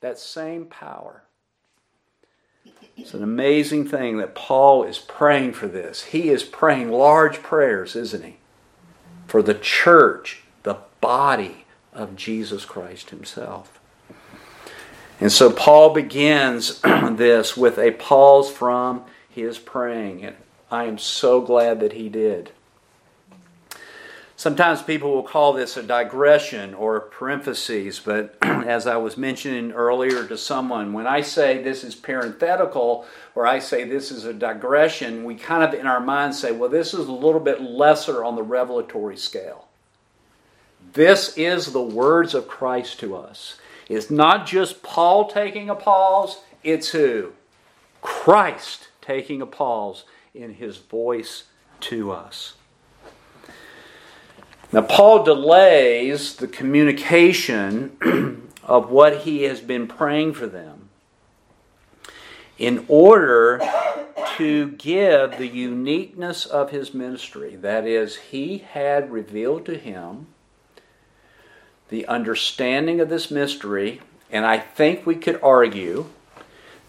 That 0.00 0.18
same 0.18 0.64
power. 0.64 1.22
It's 2.96 3.12
an 3.12 3.22
amazing 3.22 3.88
thing 3.88 4.16
that 4.16 4.34
Paul 4.34 4.84
is 4.84 4.98
praying 4.98 5.52
for 5.52 5.66
this. 5.66 6.04
He 6.04 6.30
is 6.30 6.42
praying 6.42 6.90
large 6.90 7.42
prayers, 7.42 7.94
isn't 7.94 8.24
he? 8.24 8.36
For 9.26 9.42
the 9.42 9.54
church, 9.54 10.44
the 10.62 10.78
body 11.02 11.66
of 11.92 12.16
Jesus 12.16 12.64
Christ 12.64 13.10
himself. 13.10 13.78
And 15.20 15.30
so 15.30 15.52
Paul 15.52 15.92
begins 15.92 16.80
this 17.12 17.54
with 17.54 17.78
a 17.78 17.90
pause 17.90 18.50
from 18.50 19.04
his 19.28 19.58
praying. 19.58 20.34
I 20.72 20.84
am 20.84 20.96
so 20.96 21.42
glad 21.42 21.80
that 21.80 21.92
he 21.92 22.08
did. 22.08 22.50
Sometimes 24.36 24.82
people 24.82 25.12
will 25.12 25.22
call 25.22 25.52
this 25.52 25.76
a 25.76 25.82
digression 25.82 26.72
or 26.72 26.98
parentheses, 26.98 28.00
but 28.00 28.36
as 28.42 28.86
I 28.86 28.96
was 28.96 29.18
mentioning 29.18 29.72
earlier 29.72 30.26
to 30.26 30.38
someone, 30.38 30.94
when 30.94 31.06
I 31.06 31.20
say 31.20 31.62
this 31.62 31.84
is 31.84 31.94
parenthetical 31.94 33.04
or 33.34 33.46
I 33.46 33.58
say 33.58 33.84
this 33.84 34.10
is 34.10 34.24
a 34.24 34.32
digression, 34.32 35.24
we 35.24 35.34
kind 35.34 35.62
of 35.62 35.78
in 35.78 35.86
our 35.86 36.00
mind 36.00 36.34
say, 36.34 36.52
well, 36.52 36.70
this 36.70 36.94
is 36.94 37.06
a 37.06 37.12
little 37.12 37.40
bit 37.40 37.60
lesser 37.60 38.24
on 38.24 38.34
the 38.34 38.42
revelatory 38.42 39.18
scale. 39.18 39.68
This 40.94 41.36
is 41.36 41.72
the 41.72 41.82
words 41.82 42.34
of 42.34 42.48
Christ 42.48 42.98
to 43.00 43.14
us. 43.14 43.58
It's 43.90 44.10
not 44.10 44.46
just 44.46 44.82
Paul 44.82 45.28
taking 45.28 45.68
a 45.68 45.74
pause, 45.74 46.40
it's 46.64 46.88
who? 46.88 47.32
Christ 48.00 48.88
taking 49.02 49.42
a 49.42 49.46
pause 49.46 50.04
in 50.34 50.54
his 50.54 50.78
voice 50.78 51.44
to 51.80 52.10
us. 52.10 52.54
Now, 54.72 54.82
Paul 54.82 55.24
delays 55.24 56.36
the 56.36 56.48
communication 56.48 57.98
of 58.62 58.90
what 58.90 59.18
he 59.18 59.42
has 59.42 59.60
been 59.60 59.86
praying 59.86 60.32
for 60.32 60.46
them 60.46 60.88
in 62.56 62.84
order 62.88 63.60
to 64.36 64.70
give 64.72 65.36
the 65.36 65.48
uniqueness 65.48 66.46
of 66.46 66.70
his 66.70 66.94
ministry. 66.94 67.56
That 67.56 67.86
is, 67.86 68.16
he 68.16 68.58
had 68.58 69.12
revealed 69.12 69.66
to 69.66 69.76
him 69.76 70.28
the 71.90 72.06
understanding 72.06 73.00
of 73.00 73.10
this 73.10 73.30
mystery, 73.30 74.00
and 74.30 74.46
I 74.46 74.58
think 74.58 75.04
we 75.04 75.16
could 75.16 75.38
argue 75.42 76.06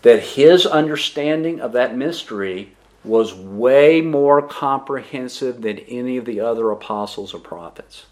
that 0.03 0.21
his 0.21 0.65
understanding 0.65 1.59
of 1.59 1.73
that 1.73 1.97
mystery 1.97 2.71
was 3.03 3.33
way 3.33 4.01
more 4.01 4.41
comprehensive 4.41 5.61
than 5.61 5.79
any 5.79 6.17
of 6.17 6.25
the 6.25 6.39
other 6.39 6.71
apostles 6.71 7.33
or 7.33 7.39
prophets. 7.39 8.05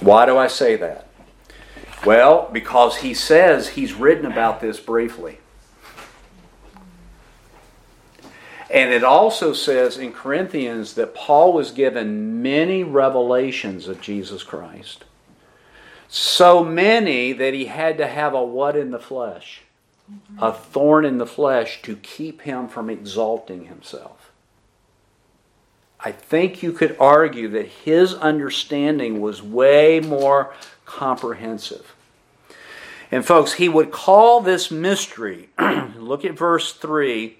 Why 0.00 0.26
do 0.26 0.36
I 0.36 0.46
say 0.46 0.76
that? 0.76 1.08
Well, 2.04 2.50
because 2.52 2.98
he 2.98 3.14
says 3.14 3.70
he's 3.70 3.94
written 3.94 4.26
about 4.26 4.60
this 4.60 4.78
briefly. 4.78 5.38
And 8.70 8.92
it 8.92 9.04
also 9.04 9.52
says 9.52 9.96
in 9.96 10.12
Corinthians 10.12 10.94
that 10.94 11.14
Paul 11.14 11.52
was 11.52 11.70
given 11.70 12.42
many 12.42 12.82
revelations 12.82 13.88
of 13.88 14.00
Jesus 14.00 14.42
Christ. 14.42 15.04
So 16.08 16.62
many 16.62 17.32
that 17.32 17.54
he 17.54 17.66
had 17.66 17.96
to 17.98 18.06
have 18.06 18.34
a 18.34 18.44
what 18.44 18.76
in 18.76 18.90
the 18.90 18.98
flesh? 18.98 19.62
A 20.38 20.52
thorn 20.52 21.04
in 21.04 21.18
the 21.18 21.26
flesh 21.26 21.82
to 21.82 21.96
keep 21.96 22.42
him 22.42 22.68
from 22.68 22.88
exalting 22.88 23.66
himself. 23.66 24.32
I 25.98 26.12
think 26.12 26.62
you 26.62 26.72
could 26.72 26.96
argue 27.00 27.48
that 27.48 27.66
his 27.66 28.14
understanding 28.14 29.20
was 29.20 29.42
way 29.42 30.00
more 30.00 30.54
comprehensive. 30.84 31.94
And 33.10 33.24
folks, 33.24 33.54
he 33.54 33.68
would 33.68 33.90
call 33.90 34.40
this 34.40 34.70
mystery, 34.70 35.48
look 35.58 36.24
at 36.24 36.36
verse 36.36 36.72
3 36.72 37.38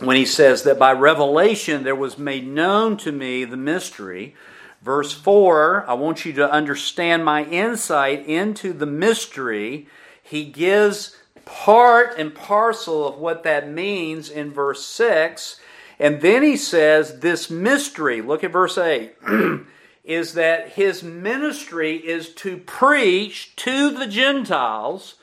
when 0.00 0.16
he 0.16 0.24
says 0.24 0.62
that 0.62 0.78
by 0.78 0.92
revelation 0.92 1.82
there 1.82 1.94
was 1.94 2.18
made 2.18 2.46
known 2.46 2.96
to 2.98 3.12
me 3.12 3.44
the 3.44 3.56
mystery. 3.56 4.34
Verse 4.82 5.12
4, 5.12 5.84
I 5.86 5.94
want 5.94 6.24
you 6.24 6.32
to 6.34 6.50
understand 6.50 7.24
my 7.24 7.44
insight 7.44 8.26
into 8.26 8.72
the 8.72 8.86
mystery. 8.86 9.86
He 10.22 10.44
gives 10.44 11.16
part 11.50 12.18
and 12.18 12.34
parcel 12.34 13.06
of 13.06 13.18
what 13.18 13.42
that 13.42 13.68
means 13.68 14.30
in 14.30 14.52
verse 14.52 14.84
6. 14.84 15.60
And 15.98 16.20
then 16.20 16.42
he 16.42 16.56
says, 16.56 17.20
This 17.20 17.50
mystery, 17.50 18.22
look 18.22 18.44
at 18.44 18.52
verse 18.52 18.78
8, 18.78 19.14
is 20.04 20.34
that 20.34 20.70
his 20.70 21.02
ministry 21.02 21.96
is 21.96 22.30
to 22.36 22.56
preach 22.56 23.54
to 23.56 23.90
the 23.90 24.06
Gentiles 24.06 25.16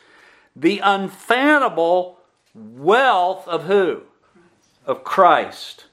the 0.56 0.80
unfathomable 0.80 2.20
wealth 2.54 3.48
of 3.48 3.64
who? 3.64 4.04
of 4.88 5.04
Christ. 5.04 5.86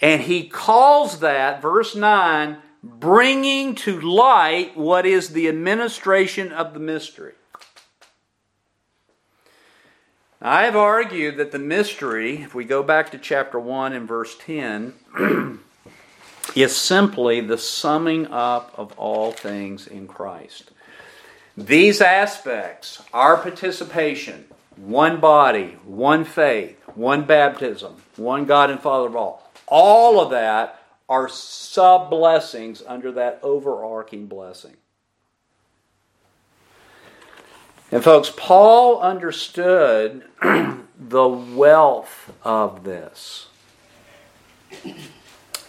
And 0.00 0.22
he 0.22 0.48
calls 0.48 1.18
that, 1.18 1.60
verse 1.60 1.94
9, 1.94 2.58
bringing 2.82 3.74
to 3.74 4.00
light 4.00 4.76
what 4.76 5.04
is 5.04 5.30
the 5.30 5.48
administration 5.48 6.52
of 6.52 6.72
the 6.72 6.80
mystery. 6.80 7.32
I 10.46 10.64
have 10.64 10.76
argued 10.76 11.38
that 11.38 11.52
the 11.52 11.58
mystery, 11.58 12.42
if 12.42 12.54
we 12.54 12.66
go 12.66 12.82
back 12.82 13.12
to 13.12 13.18
chapter 13.18 13.58
1 13.58 13.94
and 13.94 14.06
verse 14.06 14.36
10, 14.36 14.92
is 16.54 16.76
simply 16.76 17.40
the 17.40 17.56
summing 17.56 18.26
up 18.26 18.74
of 18.76 18.92
all 18.98 19.32
things 19.32 19.86
in 19.86 20.06
Christ. 20.06 20.70
These 21.56 22.02
aspects, 22.02 23.02
our 23.14 23.38
participation, 23.38 24.44
one 24.76 25.18
body, 25.18 25.78
one 25.82 26.26
faith, 26.26 26.76
one 26.94 27.24
baptism, 27.24 28.02
one 28.16 28.44
God 28.44 28.68
and 28.68 28.80
Father 28.80 29.06
of 29.06 29.16
all. 29.16 29.50
All 29.66 30.20
of 30.20 30.30
that 30.32 30.78
are 31.08 31.26
sub 31.26 32.10
blessings 32.10 32.82
under 32.86 33.12
that 33.12 33.40
overarching 33.42 34.26
blessing. 34.26 34.76
And, 37.90 38.02
folks, 38.02 38.32
Paul 38.36 39.00
understood 39.00 40.24
the 40.42 41.28
wealth 41.28 42.32
of 42.42 42.84
this, 42.84 43.46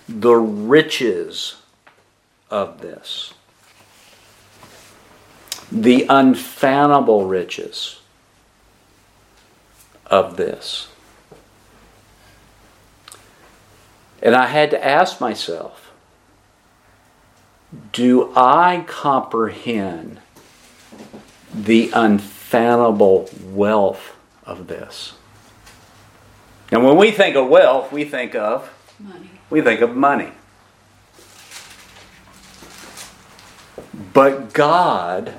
the 0.07 0.35
riches 0.35 1.57
of 2.49 2.81
this, 2.81 3.33
the 5.71 6.05
unfathomable 6.09 7.25
riches 7.25 7.99
of 10.07 10.37
this. 10.37 10.87
And 14.21 14.35
I 14.35 14.47
had 14.47 14.71
to 14.71 14.83
ask 14.83 15.19
myself 15.19 15.91
do 17.91 18.31
I 18.35 18.85
comprehend 18.87 20.19
the 21.63 21.91
unfathomable 21.93 23.29
wealth 23.43 24.15
of 24.45 24.67
this? 24.67 25.13
And 26.71 26.83
when 26.83 26.97
we 26.97 27.11
think 27.11 27.35
of 27.35 27.47
wealth, 27.47 27.91
we 27.91 28.05
think 28.05 28.35
of 28.35 28.71
money. 28.99 29.29
We 29.49 29.61
think 29.61 29.81
of 29.81 29.95
money. 29.95 30.31
But 34.13 34.53
God, 34.53 35.33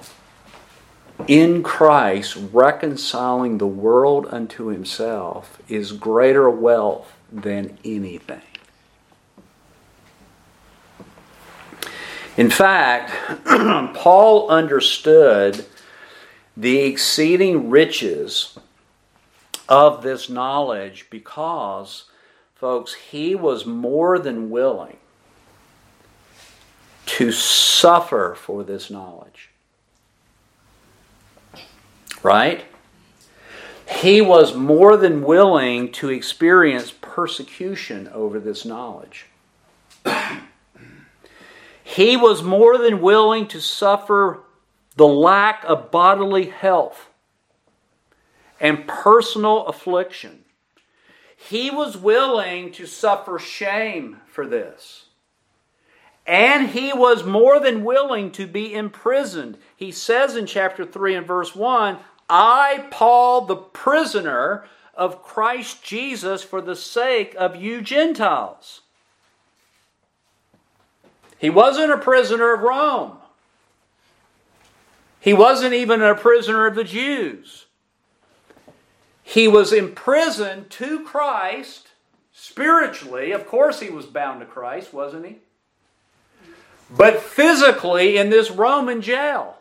in 1.26 1.62
Christ, 1.62 2.36
reconciling 2.52 3.58
the 3.58 3.66
world 3.66 4.26
unto 4.30 4.66
himself, 4.66 5.60
is 5.68 5.92
greater 5.92 6.48
wealth 6.48 7.12
than 7.32 7.78
anything. 7.84 8.42
In 12.36 12.50
fact, 12.50 13.12
Paul 13.94 14.48
understood 14.48 15.64
the 16.56 16.78
exceeding 16.80 17.70
riches 17.70 18.58
of 19.68 20.02
this 20.02 20.28
knowledge 20.28 21.06
because, 21.10 22.04
folks, 22.54 22.94
he 22.94 23.34
was 23.34 23.66
more 23.66 24.18
than 24.18 24.50
willing 24.50 24.96
to 27.06 27.30
suffer 27.30 28.34
for 28.36 28.64
this 28.64 28.90
knowledge. 28.90 29.50
Right? 32.22 32.64
He 33.88 34.20
was 34.20 34.54
more 34.54 34.96
than 34.96 35.22
willing 35.22 35.92
to 35.92 36.10
experience 36.10 36.92
persecution 37.00 38.08
over 38.08 38.40
this 38.40 38.64
knowledge. 38.64 39.26
He 41.88 42.16
was 42.16 42.42
more 42.42 42.76
than 42.76 43.00
willing 43.00 43.46
to 43.46 43.60
suffer 43.60 44.40
the 44.96 45.06
lack 45.06 45.62
of 45.64 45.90
bodily 45.90 46.46
health 46.46 47.10
and 48.58 48.86
personal 48.86 49.66
affliction. 49.66 50.44
He 51.36 51.70
was 51.70 51.96
willing 51.96 52.72
to 52.72 52.86
suffer 52.86 53.38
shame 53.38 54.18
for 54.26 54.46
this. 54.46 55.04
And 56.26 56.70
he 56.70 56.92
was 56.92 57.24
more 57.24 57.60
than 57.60 57.84
willing 57.84 58.32
to 58.32 58.46
be 58.46 58.74
imprisoned. 58.74 59.58
He 59.76 59.92
says 59.92 60.34
in 60.34 60.46
chapter 60.46 60.84
3 60.84 61.14
and 61.14 61.26
verse 61.26 61.54
1 61.54 61.98
I, 62.28 62.88
Paul, 62.90 63.42
the 63.42 63.56
prisoner 63.56 64.64
of 64.94 65.22
Christ 65.22 65.84
Jesus, 65.84 66.42
for 66.42 66.60
the 66.60 66.74
sake 66.74 67.36
of 67.38 67.54
you 67.54 67.80
Gentiles. 67.80 68.80
He 71.38 71.50
wasn't 71.50 71.92
a 71.92 71.98
prisoner 71.98 72.54
of 72.54 72.62
Rome. 72.62 73.18
He 75.26 75.34
wasn't 75.34 75.74
even 75.74 76.02
a 76.02 76.14
prisoner 76.14 76.68
of 76.68 76.76
the 76.76 76.84
Jews. 76.84 77.66
He 79.24 79.48
was 79.48 79.72
imprisoned 79.72 80.70
to 80.70 81.02
Christ 81.02 81.88
spiritually. 82.32 83.32
Of 83.32 83.48
course, 83.48 83.80
he 83.80 83.90
was 83.90 84.06
bound 84.06 84.38
to 84.38 84.46
Christ, 84.46 84.94
wasn't 84.94 85.26
he? 85.26 85.38
But 86.88 87.18
physically 87.18 88.18
in 88.18 88.30
this 88.30 88.52
Roman 88.52 89.02
jail. 89.02 89.56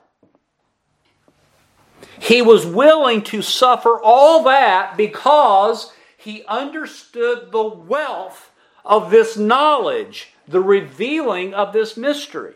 He 2.20 2.44
was 2.44 2.68
willing 2.68 3.24
to 3.24 3.42
suffer 3.42 4.00
all 4.00 4.44
that 4.44 4.96
because 4.96 5.92
he 6.16 6.46
understood 6.48 7.52
the 7.52 7.68
wealth 7.68 8.52
of 8.86 9.10
this 9.10 9.36
knowledge, 9.36 10.32
the 10.48 10.62
revealing 10.62 11.56
of 11.56 11.74
this 11.74 11.98
mystery. 11.98 12.54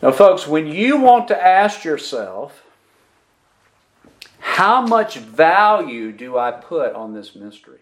Now, 0.00 0.12
folks, 0.12 0.46
when 0.46 0.68
you 0.68 0.96
want 0.96 1.28
to 1.28 1.42
ask 1.42 1.84
yourself, 1.84 2.62
how 4.38 4.82
much 4.82 5.16
value 5.18 6.12
do 6.12 6.38
I 6.38 6.52
put 6.52 6.94
on 6.94 7.14
this 7.14 7.34
mystery? 7.34 7.80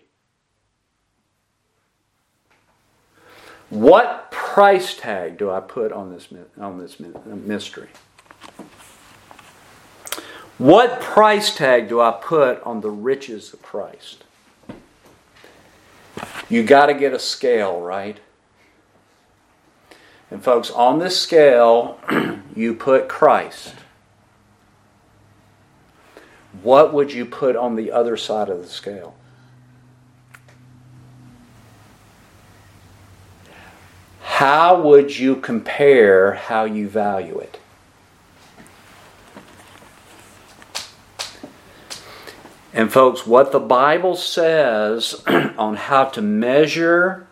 What 3.68 4.31
price 4.31 4.96
tag 4.96 5.38
do 5.38 5.50
I 5.50 5.61
put 5.61 5.92
on 5.92 6.12
this, 6.12 6.29
on 6.59 6.79
this 6.79 7.00
mystery? 7.00 7.88
What 10.59 11.00
price 11.00 11.55
tag 11.55 11.88
do 11.88 12.00
I 12.00 12.12
put 12.12 12.62
on 12.62 12.81
the 12.81 12.90
riches 12.90 13.52
of 13.52 13.61
Christ? 13.62 14.24
You 16.48 16.62
got 16.62 16.87
to 16.87 16.94
get 16.94 17.12
a 17.12 17.18
scale, 17.18 17.81
right? 17.81 18.18
And, 20.30 20.42
folks, 20.42 20.70
on 20.70 20.98
this 20.98 21.20
scale, 21.20 22.00
you 22.56 22.74
put 22.74 23.08
Christ. 23.08 23.74
What 26.62 26.92
would 26.92 27.12
you 27.12 27.24
put 27.24 27.54
on 27.54 27.76
the 27.76 27.92
other 27.92 28.16
side 28.16 28.48
of 28.48 28.58
the 28.58 28.68
scale? 28.68 29.14
How 34.20 34.82
would 34.82 35.16
you 35.16 35.36
compare 35.36 36.32
how 36.34 36.64
you 36.64 36.88
value 36.88 37.38
it? 37.38 37.60
And, 42.74 42.92
folks, 42.92 43.26
what 43.26 43.52
the 43.52 43.60
Bible 43.60 44.16
says 44.16 45.22
on 45.26 45.76
how 45.76 46.04
to 46.06 46.20
measure 46.20 47.26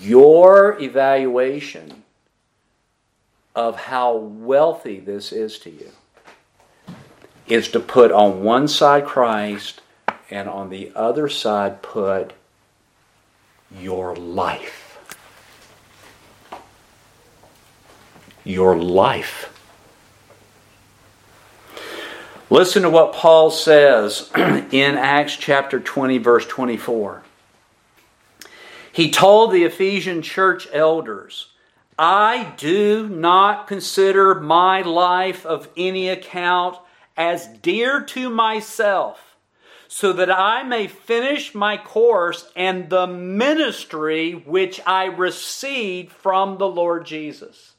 your 0.00 0.80
evaluation 0.80 2.02
of 3.56 3.76
how 3.76 4.14
wealthy 4.14 5.00
this 5.00 5.32
is 5.32 5.58
to 5.58 5.70
you 5.70 5.90
is 7.48 7.68
to 7.68 7.80
put 7.80 8.12
on 8.12 8.42
one 8.42 8.68
side 8.68 9.06
Christ 9.06 9.80
and 10.30 10.48
on 10.48 10.68
the 10.68 10.92
other 10.94 11.28
side 11.28 11.80
put 11.80 12.34
your 13.80 14.14
life. 14.14 14.82
Your 18.44 18.76
life. 18.76 19.52
Listen 22.50 22.82
to 22.82 22.90
what 22.90 23.12
Paul 23.12 23.50
says 23.50 24.30
in 24.36 24.96
Acts 24.96 25.36
chapter 25.36 25.80
20, 25.80 26.18
verse 26.18 26.46
24. 26.46 27.22
He 28.92 29.10
told 29.10 29.50
the 29.50 29.64
Ephesian 29.64 30.22
church 30.22 30.68
elders, 30.72 31.48
I 31.98 32.54
do 32.56 33.08
not 33.08 33.66
consider 33.66 34.34
my 34.34 34.82
life 34.82 35.46
of 35.46 35.68
any 35.76 36.08
account 36.08 36.78
as 37.16 37.46
dear 37.46 38.02
to 38.02 38.28
myself, 38.28 39.36
so 39.88 40.12
that 40.12 40.30
I 40.30 40.62
may 40.62 40.86
finish 40.88 41.54
my 41.54 41.76
course 41.76 42.50
and 42.54 42.90
the 42.90 43.06
ministry 43.06 44.32
which 44.32 44.80
I 44.86 45.04
received 45.06 46.12
from 46.12 46.58
the 46.58 46.68
Lord 46.68 47.06
Jesus. 47.06 47.74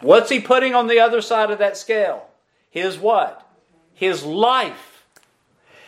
What's 0.00 0.30
he 0.30 0.40
putting 0.40 0.74
on 0.74 0.86
the 0.86 1.00
other 1.00 1.20
side 1.20 1.50
of 1.50 1.58
that 1.58 1.76
scale? 1.76 2.28
His 2.70 2.98
what? 2.98 3.46
his 3.96 4.22
life. 4.22 4.95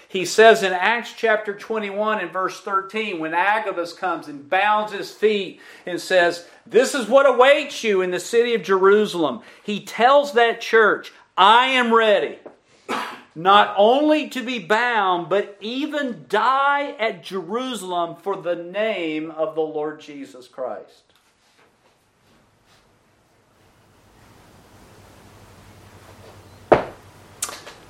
He 0.08 0.24
says 0.24 0.62
in 0.62 0.72
Acts 0.72 1.12
chapter 1.14 1.54
21 1.54 2.20
and 2.20 2.32
verse 2.32 2.60
13, 2.60 3.18
when 3.18 3.34
Agabus 3.34 3.92
comes 3.92 4.26
and 4.26 4.48
bounds 4.48 4.92
his 4.92 5.12
feet 5.12 5.60
and 5.84 6.00
says, 6.00 6.46
This 6.66 6.94
is 6.94 7.06
what 7.06 7.26
awaits 7.26 7.84
you 7.84 8.00
in 8.00 8.10
the 8.10 8.18
city 8.18 8.54
of 8.54 8.62
Jerusalem, 8.62 9.42
he 9.62 9.80
tells 9.80 10.32
that 10.32 10.62
church, 10.62 11.12
I 11.36 11.66
am 11.66 11.92
ready 11.92 12.38
not 13.38 13.72
only 13.76 14.28
to 14.28 14.42
be 14.42 14.58
bound, 14.58 15.28
but 15.28 15.56
even 15.60 16.24
die 16.28 16.90
at 16.98 17.22
Jerusalem 17.22 18.16
for 18.16 18.34
the 18.34 18.56
name 18.56 19.30
of 19.30 19.54
the 19.54 19.60
Lord 19.60 20.00
Jesus 20.00 20.48
Christ. 20.48 21.04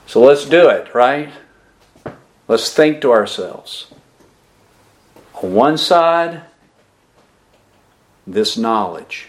So 0.07 0.20
let's 0.20 0.44
do 0.44 0.68
it, 0.68 0.94
right? 0.94 1.31
Let's 2.48 2.72
think 2.72 3.02
to 3.02 3.12
ourselves. 3.12 3.92
On 5.42 5.52
one 5.52 5.76
side, 5.76 6.42
this 8.26 8.56
knowledge. 8.56 9.28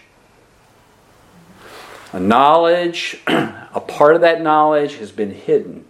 A 2.12 2.18
knowledge, 2.18 3.20
a 3.26 3.80
part 3.86 4.14
of 4.14 4.22
that 4.22 4.40
knowledge 4.40 4.96
has 4.96 5.12
been 5.12 5.32
hidden 5.32 5.84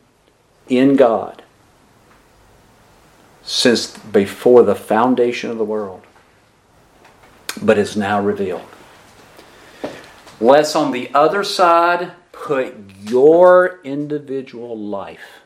in 0.68 0.96
God 0.96 1.42
since 3.42 3.96
before 3.96 4.62
the 4.62 4.74
foundation 4.74 5.50
of 5.50 5.58
the 5.58 5.64
world, 5.64 6.02
but 7.62 7.78
is 7.78 7.96
now 7.96 8.20
revealed. 8.20 8.66
Let's 10.40 10.76
on 10.76 10.92
the 10.92 11.10
other 11.14 11.42
side 11.42 12.12
put 12.32 12.74
your 13.02 13.80
individual 13.82 14.78
life 14.78 15.39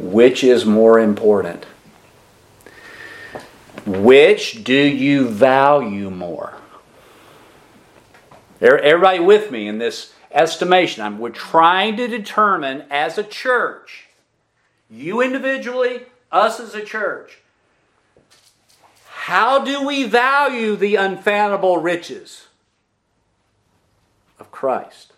which 0.00 0.42
is 0.42 0.64
more 0.64 0.98
important 0.98 1.64
which 3.86 4.64
do 4.64 4.74
you 4.74 5.28
value 5.28 6.10
more 6.10 6.54
everybody 8.60 9.20
with 9.20 9.50
me 9.50 9.68
in 9.68 9.78
this 9.78 10.12
estimation 10.32 11.18
we're 11.18 11.30
trying 11.30 11.96
to 11.96 12.08
determine 12.08 12.84
as 12.90 13.18
a 13.18 13.22
church 13.22 14.06
you 14.90 15.20
individually 15.20 16.06
us 16.32 16.58
as 16.58 16.74
a 16.74 16.84
church 16.84 17.40
how 19.24 19.62
do 19.62 19.86
we 19.86 20.04
value 20.04 20.76
the 20.76 20.96
unfathomable 20.96 21.76
riches 21.76 22.48
of 24.40 24.50
Christ? 24.50 25.12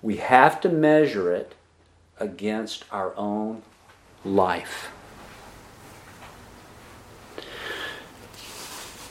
We 0.00 0.16
have 0.18 0.60
to 0.60 0.68
measure 0.68 1.32
it 1.32 1.54
against 2.20 2.84
our 2.90 3.14
own 3.16 3.62
life. 4.24 4.90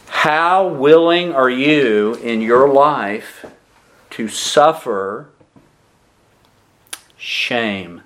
How 0.08 0.67
willing 0.67 1.34
are 1.34 1.50
you 1.50 2.15
in 2.15 2.41
your 2.41 2.67
life 2.67 3.46
to 4.10 4.28
suffer 4.28 5.30
shame? 7.15 8.02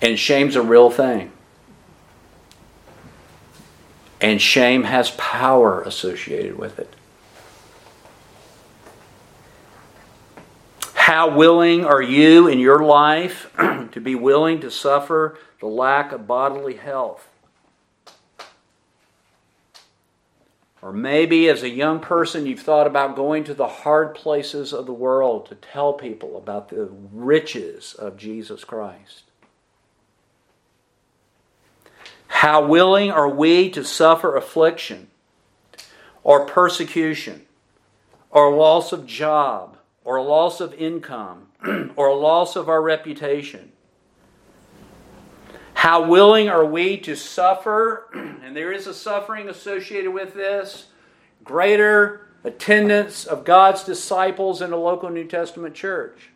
And 0.00 0.18
shame's 0.18 0.56
a 0.56 0.62
real 0.62 0.90
thing. 0.90 1.30
And 4.20 4.40
shame 4.40 4.84
has 4.84 5.10
power 5.10 5.82
associated 5.82 6.56
with 6.56 6.78
it. 6.78 6.94
How 11.12 11.28
willing 11.28 11.84
are 11.84 12.00
you 12.00 12.48
in 12.48 12.58
your 12.58 12.82
life 12.82 13.52
to 13.58 14.00
be 14.00 14.14
willing 14.14 14.60
to 14.60 14.70
suffer 14.70 15.36
the 15.60 15.66
lack 15.66 16.10
of 16.10 16.26
bodily 16.26 16.76
health? 16.76 17.28
Or 20.80 20.90
maybe 20.90 21.50
as 21.50 21.62
a 21.62 21.68
young 21.68 22.00
person, 22.00 22.46
you've 22.46 22.60
thought 22.60 22.86
about 22.86 23.14
going 23.14 23.44
to 23.44 23.52
the 23.52 23.68
hard 23.68 24.14
places 24.14 24.72
of 24.72 24.86
the 24.86 24.94
world 24.94 25.44
to 25.50 25.54
tell 25.54 25.92
people 25.92 26.38
about 26.38 26.70
the 26.70 26.88
riches 27.12 27.92
of 27.92 28.16
Jesus 28.16 28.64
Christ. 28.64 29.24
How 32.28 32.64
willing 32.64 33.10
are 33.10 33.28
we 33.28 33.68
to 33.68 33.84
suffer 33.84 34.34
affliction 34.34 35.08
or 36.24 36.46
persecution 36.46 37.44
or 38.30 38.56
loss 38.56 38.92
of 38.92 39.04
job 39.04 39.76
or 40.04 40.16
a 40.16 40.22
loss 40.22 40.60
of 40.60 40.74
income 40.74 41.48
or 41.96 42.08
a 42.08 42.14
loss 42.14 42.56
of 42.56 42.68
our 42.68 42.82
reputation? 42.82 43.72
How 45.74 46.06
willing 46.06 46.48
are 46.48 46.64
we 46.64 46.98
to 46.98 47.16
suffer, 47.16 48.08
and 48.14 48.56
there 48.56 48.72
is 48.72 48.86
a 48.86 48.94
suffering 48.94 49.48
associated 49.48 50.12
with 50.12 50.34
this, 50.34 50.86
greater 51.42 52.28
attendance 52.44 53.24
of 53.24 53.44
God's 53.44 53.84
disciples 53.84 54.62
in 54.62 54.72
a 54.72 54.76
local 54.76 55.10
New 55.10 55.26
Testament 55.26 55.74
church? 55.74 56.30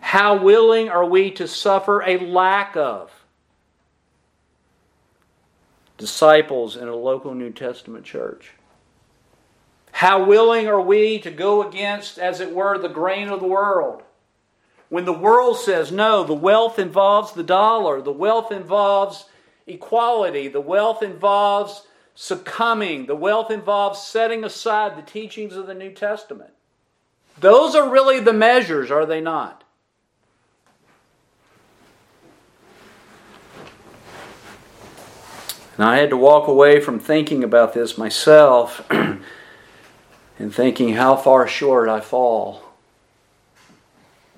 How 0.00 0.42
willing 0.42 0.88
are 0.88 1.04
we 1.04 1.30
to 1.32 1.46
suffer 1.46 2.02
a 2.02 2.18
lack 2.18 2.76
of 2.76 3.10
disciples 5.96 6.76
in 6.76 6.88
a 6.88 6.96
local 6.96 7.34
New 7.34 7.52
Testament 7.52 8.04
church? 8.04 8.50
How 9.92 10.24
willing 10.24 10.66
are 10.66 10.80
we 10.80 11.18
to 11.20 11.30
go 11.30 11.66
against, 11.66 12.18
as 12.18 12.40
it 12.40 12.52
were, 12.52 12.76
the 12.78 12.88
grain 12.88 13.28
of 13.28 13.40
the 13.40 13.46
world? 13.46 14.02
When 14.88 15.04
the 15.04 15.12
world 15.12 15.58
says, 15.58 15.92
no, 15.92 16.24
the 16.24 16.34
wealth 16.34 16.78
involves 16.78 17.32
the 17.32 17.42
dollar, 17.42 18.02
the 18.02 18.12
wealth 18.12 18.50
involves 18.50 19.26
equality, 19.66 20.48
the 20.48 20.60
wealth 20.60 21.02
involves 21.02 21.86
succumbing, 22.14 23.06
the 23.06 23.14
wealth 23.14 23.50
involves 23.50 24.00
setting 24.00 24.44
aside 24.44 24.96
the 24.96 25.02
teachings 25.02 25.56
of 25.56 25.66
the 25.66 25.74
New 25.74 25.92
Testament. 25.92 26.50
Those 27.40 27.74
are 27.74 27.88
really 27.88 28.20
the 28.20 28.32
measures, 28.32 28.90
are 28.90 29.06
they 29.06 29.20
not? 29.20 29.64
And 35.76 35.86
I 35.86 35.96
had 35.96 36.10
to 36.10 36.16
walk 36.16 36.48
away 36.48 36.80
from 36.80 36.98
thinking 36.98 37.42
about 37.42 37.72
this 37.72 37.96
myself 37.96 38.86
and 40.38 40.54
thinking 40.54 40.94
how 40.94 41.16
far 41.16 41.46
short 41.46 41.88
I 41.88 42.00
fall. 42.00 42.62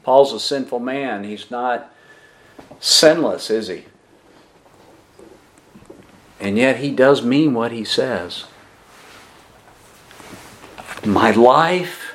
Paul's 0.02 0.32
a 0.32 0.40
sinful 0.40 0.80
man. 0.80 1.24
He's 1.24 1.50
not 1.50 1.90
sinless, 2.78 3.50
is 3.50 3.68
he? 3.68 3.84
And 6.38 6.58
yet 6.58 6.76
he 6.76 6.90
does 6.90 7.24
mean 7.24 7.54
what 7.54 7.72
he 7.72 7.84
says. 7.84 8.44
My 11.06 11.30
life 11.30 12.14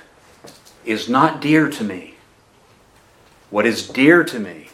is 0.85 1.09
not 1.09 1.41
dear 1.41 1.69
to 1.69 1.83
me. 1.83 2.15
What 3.49 3.65
is 3.65 3.87
dear 3.87 4.23
to 4.23 4.39
me 4.39 4.69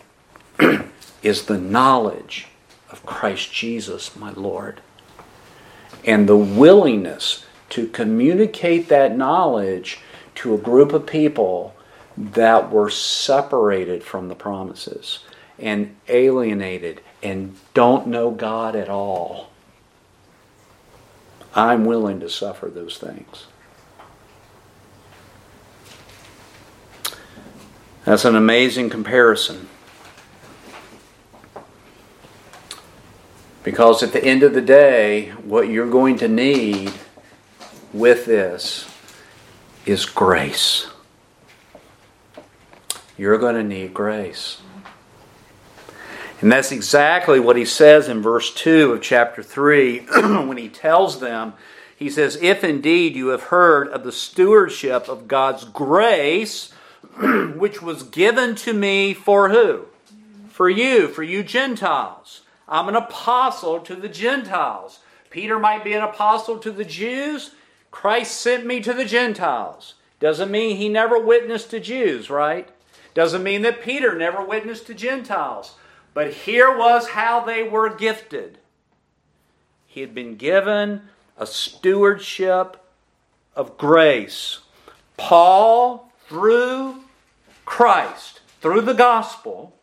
is 1.23 1.45
the 1.45 1.57
knowledge 1.57 2.47
of 2.89 3.05
Christ 3.05 3.53
Jesus, 3.53 4.15
my 4.15 4.31
Lord, 4.31 4.81
and 6.03 6.27
the 6.27 6.37
willingness 6.37 7.45
to 7.75 7.87
communicate 7.89 8.87
that 8.87 9.17
knowledge 9.17 9.99
to 10.33 10.55
a 10.55 10.57
group 10.57 10.93
of 10.93 11.05
people 11.05 11.75
that 12.15 12.71
were 12.71 12.89
separated 12.89 14.01
from 14.01 14.29
the 14.29 14.35
promises 14.35 15.19
and 15.59 15.93
alienated 16.07 17.01
and 17.21 17.53
don't 17.73 18.07
know 18.07 18.31
God 18.31 18.77
at 18.77 18.87
all. 18.87 19.49
I'm 21.53 21.83
willing 21.83 22.21
to 22.21 22.29
suffer 22.29 22.67
those 22.67 22.97
things. 22.97 23.47
That's 28.05 28.23
an 28.23 28.37
amazing 28.37 28.89
comparison. 28.89 29.67
Because 33.63 34.01
at 34.01 34.13
the 34.13 34.23
end 34.23 34.43
of 34.43 34.53
the 34.53 34.61
day, 34.61 35.31
what 35.43 35.67
you're 35.67 35.89
going 35.89 36.17
to 36.19 36.29
need 36.29 36.93
with 37.95 38.25
this 38.25 38.89
is 39.85 40.05
grace. 40.05 40.87
You're 43.17 43.37
going 43.37 43.55
to 43.55 43.63
need 43.63 43.93
grace. 43.93 44.61
And 46.41 46.51
that's 46.51 46.71
exactly 46.71 47.39
what 47.39 47.55
he 47.55 47.63
says 47.63 48.09
in 48.09 48.21
verse 48.21 48.53
2 48.53 48.91
of 48.91 49.01
chapter 49.01 49.41
3 49.41 49.99
when 50.45 50.57
he 50.57 50.67
tells 50.67 51.21
them, 51.21 51.53
he 51.95 52.09
says, 52.09 52.37
If 52.41 52.63
indeed 52.63 53.15
you 53.15 53.27
have 53.27 53.43
heard 53.43 53.87
of 53.87 54.03
the 54.03 54.11
stewardship 54.11 55.07
of 55.07 55.29
God's 55.29 55.63
grace, 55.63 56.71
which 57.55 57.81
was 57.81 58.03
given 58.03 58.55
to 58.55 58.73
me 58.73 59.13
for 59.13 59.49
who? 59.49 59.85
For 60.49 60.69
you, 60.69 61.07
for 61.07 61.23
you 61.23 61.41
Gentiles. 61.43 62.41
I'm 62.67 62.89
an 62.89 62.95
apostle 62.95 63.79
to 63.79 63.95
the 63.95 64.09
Gentiles. 64.09 64.99
Peter 65.29 65.57
might 65.57 65.83
be 65.85 65.93
an 65.93 66.03
apostle 66.03 66.57
to 66.59 66.71
the 66.71 66.85
Jews. 66.85 67.51
Christ 67.95 68.41
sent 68.41 68.65
me 68.65 68.81
to 68.81 68.93
the 68.93 69.05
Gentiles. 69.05 69.93
Doesn't 70.19 70.51
mean 70.51 70.75
he 70.75 70.89
never 70.89 71.17
witnessed 71.17 71.69
to 71.71 71.79
Jews, 71.79 72.29
right? 72.29 72.67
Doesn't 73.13 73.41
mean 73.41 73.61
that 73.61 73.81
Peter 73.81 74.13
never 74.17 74.43
witnessed 74.43 74.87
to 74.87 74.93
Gentiles. 74.93 75.75
But 76.13 76.33
here 76.33 76.77
was 76.77 77.07
how 77.07 77.39
they 77.39 77.63
were 77.63 77.89
gifted. 77.89 78.57
He 79.87 80.01
had 80.01 80.13
been 80.13 80.35
given 80.35 81.03
a 81.37 81.47
stewardship 81.47 82.85
of 83.55 83.77
grace. 83.77 84.59
Paul, 85.15 86.11
through 86.27 86.97
Christ, 87.63 88.41
through 88.59 88.81
the 88.81 88.93
gospel, 88.93 89.73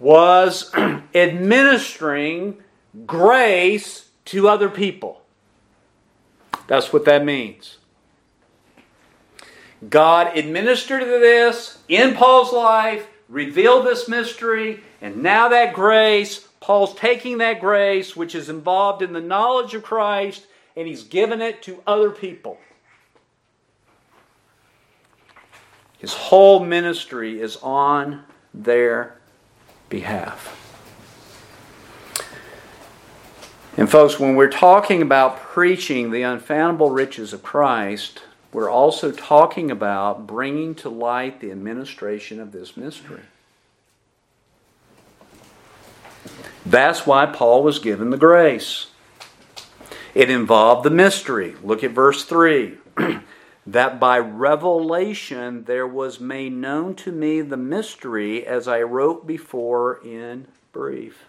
was 0.00 0.74
administering 1.14 2.58
grace 3.06 4.08
to 4.24 4.48
other 4.48 4.68
people. 4.68 5.17
That's 6.68 6.92
what 6.92 7.06
that 7.06 7.24
means. 7.24 7.78
God 9.88 10.36
administered 10.36 11.02
this 11.02 11.78
in 11.88 12.14
Paul's 12.14 12.52
life, 12.52 13.06
revealed 13.28 13.86
this 13.86 14.08
mystery, 14.08 14.80
and 15.00 15.22
now 15.22 15.48
that 15.48 15.72
grace, 15.72 16.46
Paul's 16.60 16.94
taking 16.94 17.38
that 17.38 17.60
grace, 17.60 18.14
which 18.14 18.34
is 18.34 18.48
involved 18.48 19.02
in 19.02 19.12
the 19.12 19.20
knowledge 19.20 19.74
of 19.74 19.82
Christ, 19.82 20.46
and 20.76 20.86
he's 20.86 21.04
given 21.04 21.40
it 21.40 21.62
to 21.62 21.82
other 21.86 22.10
people. 22.10 22.58
His 25.98 26.12
whole 26.12 26.64
ministry 26.64 27.40
is 27.40 27.56
on 27.56 28.24
their 28.52 29.18
behalf. 29.88 30.67
And, 33.78 33.88
folks, 33.88 34.18
when 34.18 34.34
we're 34.34 34.50
talking 34.50 35.02
about 35.02 35.38
preaching 35.38 36.10
the 36.10 36.22
unfathomable 36.22 36.90
riches 36.90 37.32
of 37.32 37.44
Christ, 37.44 38.22
we're 38.52 38.68
also 38.68 39.12
talking 39.12 39.70
about 39.70 40.26
bringing 40.26 40.74
to 40.76 40.88
light 40.88 41.38
the 41.38 41.52
administration 41.52 42.40
of 42.40 42.50
this 42.50 42.76
mystery. 42.76 43.20
That's 46.66 47.06
why 47.06 47.26
Paul 47.26 47.62
was 47.62 47.78
given 47.78 48.10
the 48.10 48.16
grace. 48.16 48.88
It 50.12 50.28
involved 50.28 50.84
the 50.84 50.90
mystery. 50.90 51.54
Look 51.62 51.84
at 51.84 51.92
verse 51.92 52.24
3. 52.24 52.78
that 53.68 54.00
by 54.00 54.18
revelation 54.18 55.62
there 55.66 55.86
was 55.86 56.18
made 56.18 56.52
known 56.52 56.96
to 56.96 57.12
me 57.12 57.42
the 57.42 57.56
mystery 57.56 58.44
as 58.44 58.66
I 58.66 58.82
wrote 58.82 59.24
before 59.24 60.00
in 60.04 60.48
brief. 60.72 61.27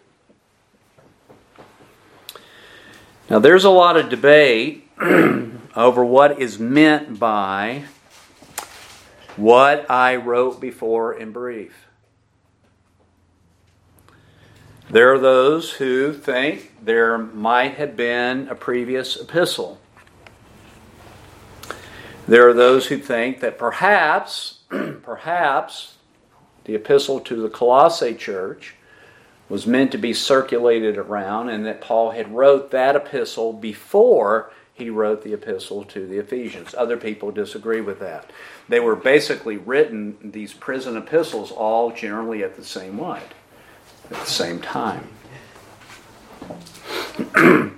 Now, 3.29 3.37
there's 3.37 3.63
a 3.63 3.69
lot 3.69 3.95
of 3.95 4.09
debate 4.09 4.89
over 5.75 6.03
what 6.03 6.39
is 6.41 6.57
meant 6.57 7.19
by 7.19 7.83
what 9.35 9.89
I 9.89 10.15
wrote 10.15 10.59
before 10.59 11.13
in 11.13 11.31
brief. 11.31 11.85
There 14.89 15.13
are 15.13 15.19
those 15.19 15.73
who 15.73 16.11
think 16.11 16.83
there 16.83 17.19
might 17.19 17.75
have 17.75 17.95
been 17.95 18.47
a 18.47 18.55
previous 18.55 19.15
epistle. 19.15 19.79
There 22.27 22.49
are 22.49 22.53
those 22.53 22.87
who 22.87 22.97
think 22.97 23.41
that 23.41 23.59
perhaps, 23.59 24.61
perhaps, 25.03 25.97
the 26.63 26.73
epistle 26.73 27.19
to 27.19 27.39
the 27.39 27.49
Colossae 27.49 28.15
church 28.15 28.73
was 29.49 29.65
meant 29.65 29.91
to 29.91 29.97
be 29.97 30.13
circulated 30.13 30.97
around 30.97 31.49
and 31.49 31.65
that 31.65 31.81
Paul 31.81 32.11
had 32.11 32.33
wrote 32.33 32.71
that 32.71 32.95
epistle 32.95 33.51
before 33.51 34.51
he 34.79 34.89
wrote 34.89 35.23
the 35.23 35.33
epistle 35.33 35.83
to 35.85 36.07
the 36.07 36.19
Ephesians. 36.19 36.73
Other 36.73 36.95
people 36.95 37.31
disagree 37.31 37.81
with 37.81 37.99
that. 37.99 38.31
They 38.69 38.79
were 38.79 38.95
basically 38.95 39.57
written, 39.57 40.17
these 40.23 40.53
prison 40.53 40.95
epistles, 40.95 41.51
all 41.51 41.91
generally 41.91 42.43
at 42.43 42.55
the 42.55 42.63
same 42.63 42.97
what? 42.97 43.23
At 44.05 44.19
the 44.21 44.25
same 44.25 44.61
time. 44.61 45.09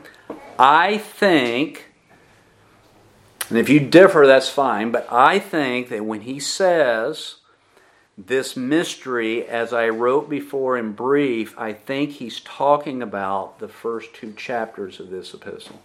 I 0.59 0.99
think, 0.99 1.91
and 3.49 3.57
if 3.57 3.67
you 3.67 3.79
differ, 3.79 4.27
that's 4.27 4.49
fine, 4.49 4.91
but 4.91 5.11
I 5.11 5.39
think 5.39 5.89
that 5.89 6.05
when 6.05 6.21
he 6.21 6.39
says, 6.39 7.37
this 8.27 8.55
mystery, 8.55 9.47
as 9.47 9.73
I 9.73 9.89
wrote 9.89 10.29
before 10.29 10.77
in 10.77 10.91
brief, 10.91 11.57
I 11.57 11.73
think 11.73 12.11
he's 12.11 12.39
talking 12.41 13.01
about 13.01 13.59
the 13.59 13.67
first 13.67 14.13
two 14.13 14.33
chapters 14.33 14.99
of 14.99 15.09
this 15.09 15.33
epistle. 15.33 15.81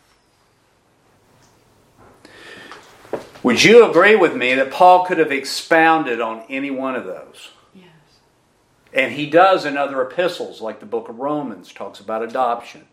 Would 3.43 3.63
you 3.63 3.89
agree 3.89 4.17
with 4.17 4.35
me 4.35 4.55
that 4.55 4.73
Paul 4.73 5.07
could 5.07 5.19
have 5.19 5.31
expounded 5.31 6.21
on 6.21 6.45
any 6.49 6.71
one 6.71 6.97
of 6.97 7.05
those? 7.05 7.51
Yes. 7.75 7.87
And 8.93 9.13
he 9.13 9.31
does 9.31 9.65
in 9.65 9.77
other 9.77 10.03
epistles, 10.03 10.61
like 10.61 10.81
the 10.81 10.87
book 10.87 11.09
of 11.09 11.19
Romans, 11.19 11.73
talks 11.73 12.01
about 12.01 12.23
adoption. 12.23 12.87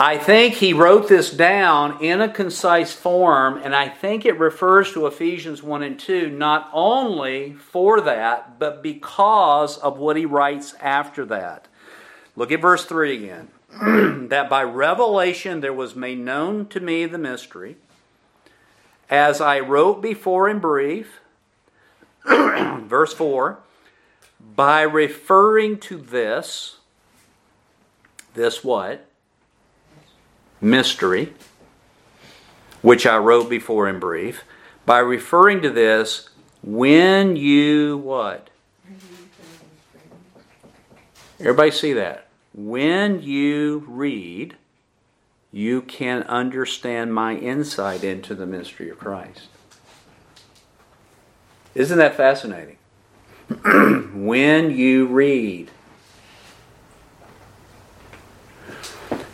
I 0.00 0.16
think 0.16 0.54
he 0.54 0.72
wrote 0.72 1.08
this 1.08 1.28
down 1.28 2.00
in 2.00 2.20
a 2.20 2.28
concise 2.28 2.92
form, 2.92 3.60
and 3.64 3.74
I 3.74 3.88
think 3.88 4.24
it 4.24 4.38
refers 4.38 4.92
to 4.92 5.08
Ephesians 5.08 5.60
1 5.60 5.82
and 5.82 5.98
2 5.98 6.30
not 6.30 6.70
only 6.72 7.54
for 7.54 8.00
that, 8.02 8.60
but 8.60 8.80
because 8.80 9.76
of 9.78 9.98
what 9.98 10.16
he 10.16 10.24
writes 10.24 10.74
after 10.80 11.24
that. 11.26 11.66
Look 12.36 12.52
at 12.52 12.60
verse 12.60 12.84
3 12.84 13.16
again. 13.16 13.48
that 14.28 14.48
by 14.48 14.62
revelation 14.62 15.62
there 15.62 15.72
was 15.72 15.96
made 15.96 16.20
known 16.20 16.66
to 16.68 16.78
me 16.78 17.04
the 17.06 17.18
mystery, 17.18 17.76
as 19.10 19.40
I 19.40 19.58
wrote 19.58 20.00
before 20.00 20.48
in 20.48 20.60
brief. 20.60 21.20
Verse 22.24 23.14
4 23.14 23.58
By 24.54 24.82
referring 24.82 25.78
to 25.80 25.96
this, 25.96 26.76
this 28.34 28.62
what? 28.62 29.07
Mystery, 30.60 31.32
which 32.82 33.06
I 33.06 33.16
wrote 33.16 33.48
before 33.48 33.88
in 33.88 33.98
brief. 33.98 34.44
By 34.86 34.98
referring 34.98 35.62
to 35.62 35.70
this, 35.70 36.30
when 36.62 37.36
you 37.36 37.98
what? 37.98 38.50
Everybody 41.40 41.70
see 41.70 41.92
that? 41.92 42.28
When 42.54 43.22
you 43.22 43.84
read, 43.86 44.56
you 45.52 45.82
can 45.82 46.24
understand 46.24 47.14
my 47.14 47.36
insight 47.36 48.02
into 48.02 48.34
the 48.34 48.46
mystery 48.46 48.90
of 48.90 48.98
Christ. 48.98 49.48
Isn't 51.74 51.98
that 51.98 52.16
fascinating? 52.16 52.76
when 54.14 54.76
you 54.76 55.06
read, 55.06 55.70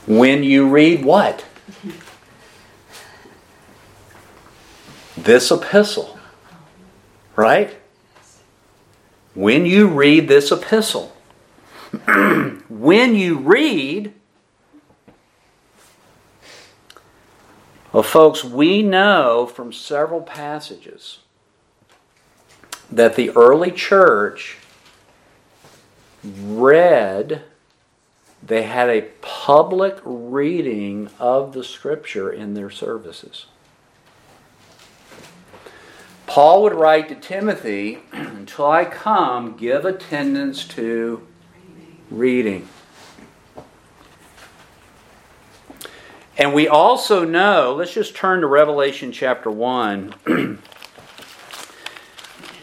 when 0.07 0.43
you 0.43 0.69
read 0.69 1.05
what? 1.05 1.45
This 5.17 5.51
epistle. 5.51 6.19
Right? 7.37 7.77
When 9.35 9.67
you 9.67 9.89
read 9.89 10.29
this 10.29 10.53
epistle, 10.53 11.17
when 12.69 13.15
you 13.15 13.39
read, 13.39 14.15
well, 17.93 18.03
folks, 18.03 18.45
we 18.45 18.83
know 18.83 19.47
from 19.47 19.73
several 19.73 20.21
passages 20.21 21.19
that 22.91 23.17
the 23.17 23.31
early 23.31 23.73
church 23.73 24.59
read, 26.23 27.43
they 28.47 28.65
had 28.65 28.91
a 28.91 29.03
public 29.23 29.99
reading 30.05 31.09
of 31.19 31.53
the 31.55 31.65
scripture 31.65 32.31
in 32.31 32.55
their 32.55 32.71
services. 32.71 33.47
Paul 36.27 36.63
would 36.65 36.75
write 36.75 37.09
to 37.09 37.15
Timothy, 37.15 38.01
Until 38.13 38.71
I 38.71 38.85
come, 38.85 39.57
give 39.57 39.87
attendance 39.87 40.67
to 40.69 41.27
reading. 42.11 42.69
And 46.37 46.53
we 46.53 46.69
also 46.69 47.25
know, 47.25 47.75
let's 47.79 47.95
just 47.95 48.15
turn 48.15 48.43
to 48.43 48.47
Revelation 48.47 49.13
chapter 49.13 49.51
1. 49.51 50.15
and 50.27 50.59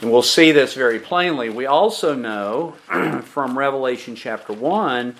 we'll 0.03 0.21
see 0.21 0.51
this 0.51 0.75
very 0.75 0.99
plainly. 0.99 1.49
We 1.49 1.65
also 1.65 2.13
know 2.13 2.75
from 3.23 3.57
Revelation 3.57 4.15
chapter 4.15 4.53
1 4.53 5.15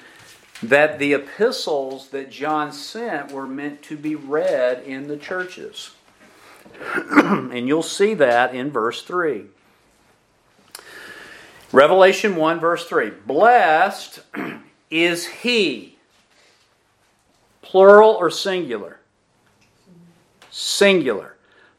that 0.64 1.00
the 1.00 1.14
epistles 1.14 2.10
that 2.10 2.30
John 2.30 2.72
sent 2.72 3.32
were 3.32 3.48
meant 3.48 3.82
to 3.84 3.98
be 3.98 4.16
read 4.16 4.84
in 4.84 5.08
the 5.08 5.18
churches. 5.18 5.92
and 7.12 7.68
you'll 7.68 7.84
see 7.84 8.14
that 8.16 8.54
in 8.54 8.72
verse 8.72 9.02
3. 9.04 9.46
Revelation 11.72 12.36
1, 12.36 12.60
verse 12.60 12.86
3. 12.86 13.12
Blessed 13.26 14.20
is 14.92 15.26
he. 15.28 15.98
Plural 17.62 18.12
or 18.12 18.30
singular? 18.30 19.00
Singular. 20.50 21.38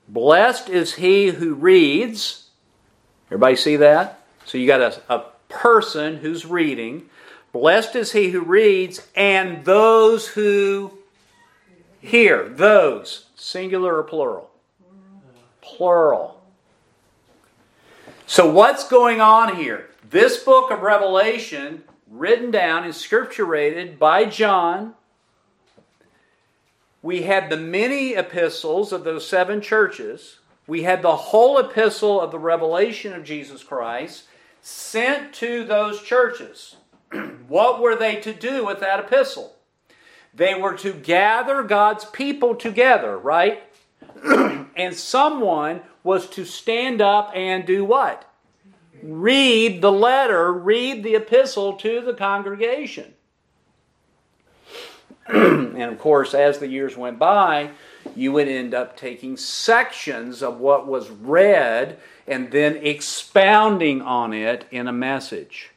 Blessed 0.09 0.69
is 0.69 0.95
he 0.95 1.29
who 1.29 1.55
reads. 1.55 2.49
Everybody 3.29 3.57
see 3.57 3.77
that? 3.77 4.25
So 4.45 4.59
you 4.59 4.67
got 4.67 4.81
a, 4.81 5.03
a 5.09 5.25
person 5.49 6.17
who's 6.17 6.47
reading. 6.47 7.09
Blessed 7.53 7.97
is 7.97 8.13
he 8.13 8.31
who 8.31 8.41
reads, 8.41 9.07
and 9.15 9.65
those 9.65 10.29
who 10.29 10.99
hear. 12.01 12.49
Those. 12.49 13.27
Singular 13.37 13.97
or 13.97 14.03
plural? 14.03 14.51
Plural. 15.61 16.41
So, 18.27 18.51
what's 18.51 18.89
going 18.89 19.21
on 19.21 19.57
here? 19.57 19.91
This 20.09 20.43
book 20.43 20.71
of 20.71 20.81
Revelation, 20.81 21.85
written 22.11 22.51
down 22.51 22.85
and 22.85 22.95
scripturated 22.95 23.99
by 23.99 24.25
John, 24.25 24.95
we 27.03 27.23
had 27.23 27.51
the 27.51 27.57
many 27.57 28.15
epistles 28.15 28.93
of 28.93 29.05
those 29.05 29.27
seven 29.27 29.61
churches. 29.61 30.39
We 30.67 30.85
had 30.85 31.03
the 31.03 31.17
whole 31.17 31.59
epistle 31.59 32.21
of 32.21 32.31
the 32.31 32.39
revelation 32.39 33.13
of 33.13 33.25
Jesus 33.25 33.65
Christ 33.65 34.25
sent 34.63 35.35
to 35.35 35.65
those 35.65 36.01
churches. 36.01 36.77
what 37.49 37.81
were 37.81 37.97
they 37.97 38.17
to 38.17 38.33
do 38.33 38.65
with 38.65 38.81
that 38.81 39.01
epistle? 39.01 39.57
They 40.35 40.55
were 40.55 40.75
to 40.79 40.93
gather 40.93 41.63
God's 41.63 42.05
people 42.07 42.55
together, 42.55 43.19
right? 43.19 43.63
and 44.77 44.95
someone 44.95 45.83
was 46.03 46.29
to 46.31 46.45
stand 46.45 47.01
up 47.01 47.31
and 47.35 47.67
do 47.67 47.85
what? 47.85 48.29
Read 49.03 49.83
the 49.83 49.93
letter, 49.93 50.53
read 50.53 51.03
the 51.03 51.17
epistle 51.17 51.75
to 51.75 52.01
the 52.01 52.15
congregation. 52.15 53.15
and 55.27 55.83
of 55.83 55.99
course, 55.99 56.35
as 56.35 56.59
the 56.59 56.69
years 56.69 56.97
went 56.97 57.19
by, 57.19 57.71
you 58.17 58.33
would 58.33 58.49
end 58.49 58.75
up 58.75 58.97
taking 58.97 59.37
sections 59.37 60.43
of 60.43 60.59
what 60.59 60.87
was 60.87 61.11
read 61.11 61.99
and 62.27 62.51
then 62.51 62.77
expounding 62.77 64.01
on 64.01 64.33
it 64.33 64.65
in 64.71 64.89
a 64.89 64.93
message. 64.93 65.72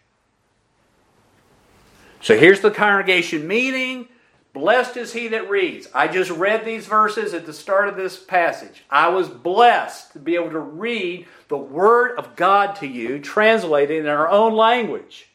So 2.26 2.36
here's 2.36 2.62
the 2.62 2.72
congregation 2.72 3.48
meeting. 3.48 4.08
Blessed 4.52 4.98
is 4.98 5.14
he 5.14 5.28
that 5.28 5.48
reads. 5.48 5.88
I 5.94 6.08
just 6.08 6.32
read 6.32 6.66
these 6.66 6.88
verses 6.88 7.36
at 7.36 7.46
the 7.46 7.54
start 7.54 7.88
of 7.88 7.98
this 7.98 8.18
passage. 8.18 8.84
I 8.90 9.10
was 9.10 9.30
blessed 9.30 10.14
to 10.14 10.20
be 10.20 10.34
able 10.34 10.50
to 10.50 10.60
read 10.60 11.28
the 11.50 11.58
Word 11.60 12.18
of 12.18 12.36
God 12.36 12.78
to 12.78 12.88
you, 12.88 13.20
translated 13.20 14.00
in 14.00 14.08
our 14.08 14.28
own 14.28 14.56
language. 14.56 15.28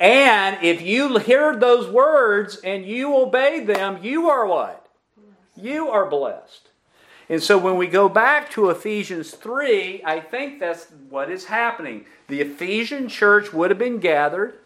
And 0.00 0.58
if 0.64 0.82
you 0.82 1.16
heard 1.20 1.60
those 1.60 1.88
words 1.88 2.56
and 2.64 2.84
you 2.84 3.16
obeyed 3.16 3.68
them, 3.68 4.00
you 4.02 4.28
are 4.28 4.44
what? 4.44 4.88
You 5.54 5.90
are 5.90 6.10
blessed. 6.10 6.70
And 7.28 7.40
so 7.40 7.56
when 7.56 7.76
we 7.76 7.86
go 7.86 8.08
back 8.08 8.50
to 8.50 8.68
Ephesians 8.70 9.30
3, 9.30 10.02
I 10.04 10.18
think 10.18 10.58
that's 10.58 10.88
what 11.08 11.30
is 11.30 11.44
happening. 11.44 12.06
The 12.26 12.40
Ephesian 12.40 13.06
church 13.08 13.52
would 13.52 13.70
have 13.70 13.78
been 13.78 14.00
gathered. 14.00 14.58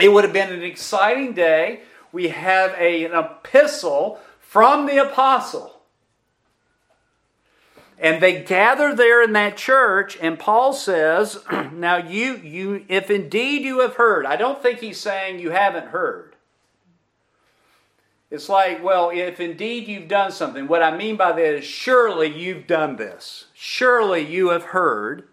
It 0.00 0.12
would 0.12 0.24
have 0.24 0.32
been 0.32 0.52
an 0.52 0.62
exciting 0.62 1.32
day 1.32 1.80
we 2.16 2.28
have 2.28 2.74
a, 2.78 3.04
an 3.04 3.12
epistle 3.12 4.18
from 4.38 4.86
the 4.86 4.96
apostle. 4.96 5.82
And 7.98 8.22
they 8.22 8.42
gather 8.42 8.94
there 8.94 9.22
in 9.22 9.34
that 9.34 9.58
church, 9.58 10.16
and 10.20 10.38
Paul 10.38 10.72
says, 10.72 11.38
Now 11.72 11.98
you, 11.98 12.36
you, 12.36 12.86
if 12.88 13.10
indeed 13.10 13.62
you 13.62 13.80
have 13.80 13.96
heard, 13.96 14.24
I 14.24 14.36
don't 14.36 14.62
think 14.62 14.80
he's 14.80 14.98
saying 14.98 15.40
you 15.40 15.50
haven't 15.50 15.88
heard. 15.88 16.36
It's 18.30 18.48
like, 18.48 18.82
well, 18.82 19.10
if 19.10 19.38
indeed 19.38 19.86
you've 19.86 20.08
done 20.08 20.32
something, 20.32 20.66
what 20.66 20.82
I 20.82 20.96
mean 20.96 21.16
by 21.16 21.32
that 21.32 21.54
is 21.54 21.64
surely 21.64 22.28
you've 22.28 22.66
done 22.66 22.96
this. 22.96 23.46
Surely 23.52 24.20
you 24.20 24.48
have 24.48 24.64
heard 24.64 25.28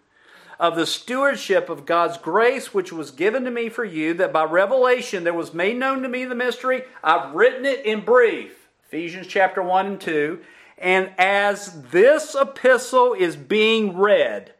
of 0.59 0.75
the 0.75 0.85
stewardship 0.85 1.69
of 1.69 1.85
God's 1.85 2.17
grace 2.17 2.73
which 2.73 2.91
was 2.91 3.11
given 3.11 3.43
to 3.45 3.51
me 3.51 3.69
for 3.69 3.83
you, 3.83 4.13
that 4.15 4.33
by 4.33 4.43
revelation 4.43 5.23
there 5.23 5.33
was 5.33 5.53
made 5.53 5.77
known 5.77 6.01
to 6.03 6.09
me 6.09 6.25
the 6.25 6.35
mystery. 6.35 6.83
I've 7.03 7.33
written 7.33 7.65
it 7.65 7.85
in 7.85 8.01
brief. 8.01 8.69
Ephesians 8.87 9.27
chapter 9.27 9.61
1 9.61 9.85
and 9.85 10.01
2. 10.01 10.39
And 10.77 11.11
as 11.17 11.83
this 11.91 12.35
epistle 12.35 13.13
is 13.13 13.35
being 13.35 13.97
read, 13.97 14.53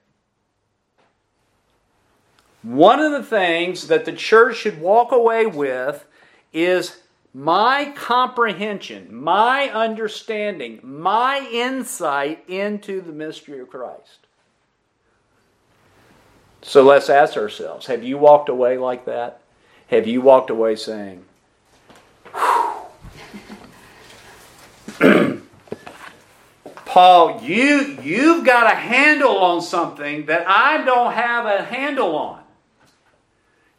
one 2.61 2.99
of 2.99 3.11
the 3.11 3.23
things 3.23 3.87
that 3.87 4.05
the 4.05 4.13
church 4.13 4.57
should 4.57 4.79
walk 4.79 5.11
away 5.11 5.45
with 5.45 6.05
is 6.53 7.01
my 7.33 7.91
comprehension, 7.95 9.13
my 9.13 9.69
understanding, 9.69 10.79
my 10.83 11.47
insight 11.51 12.47
into 12.47 13.01
the 13.01 13.11
mystery 13.11 13.59
of 13.59 13.69
Christ. 13.69 14.22
So 16.63 16.81
let's 16.81 17.09
ask 17.09 17.35
ourselves 17.37 17.85
have 17.87 18.03
you 18.03 18.17
walked 18.17 18.49
away 18.49 18.77
like 18.77 19.05
that? 19.05 19.41
Have 19.87 20.07
you 20.07 20.21
walked 20.21 20.49
away 20.49 20.75
saying, 20.77 21.25
Paul, 26.85 27.41
you, 27.41 27.99
you've 28.01 28.45
got 28.45 28.71
a 28.71 28.75
handle 28.75 29.37
on 29.37 29.61
something 29.61 30.25
that 30.27 30.47
I 30.47 30.83
don't 30.83 31.13
have 31.13 31.45
a 31.45 31.63
handle 31.63 32.15
on. 32.15 32.39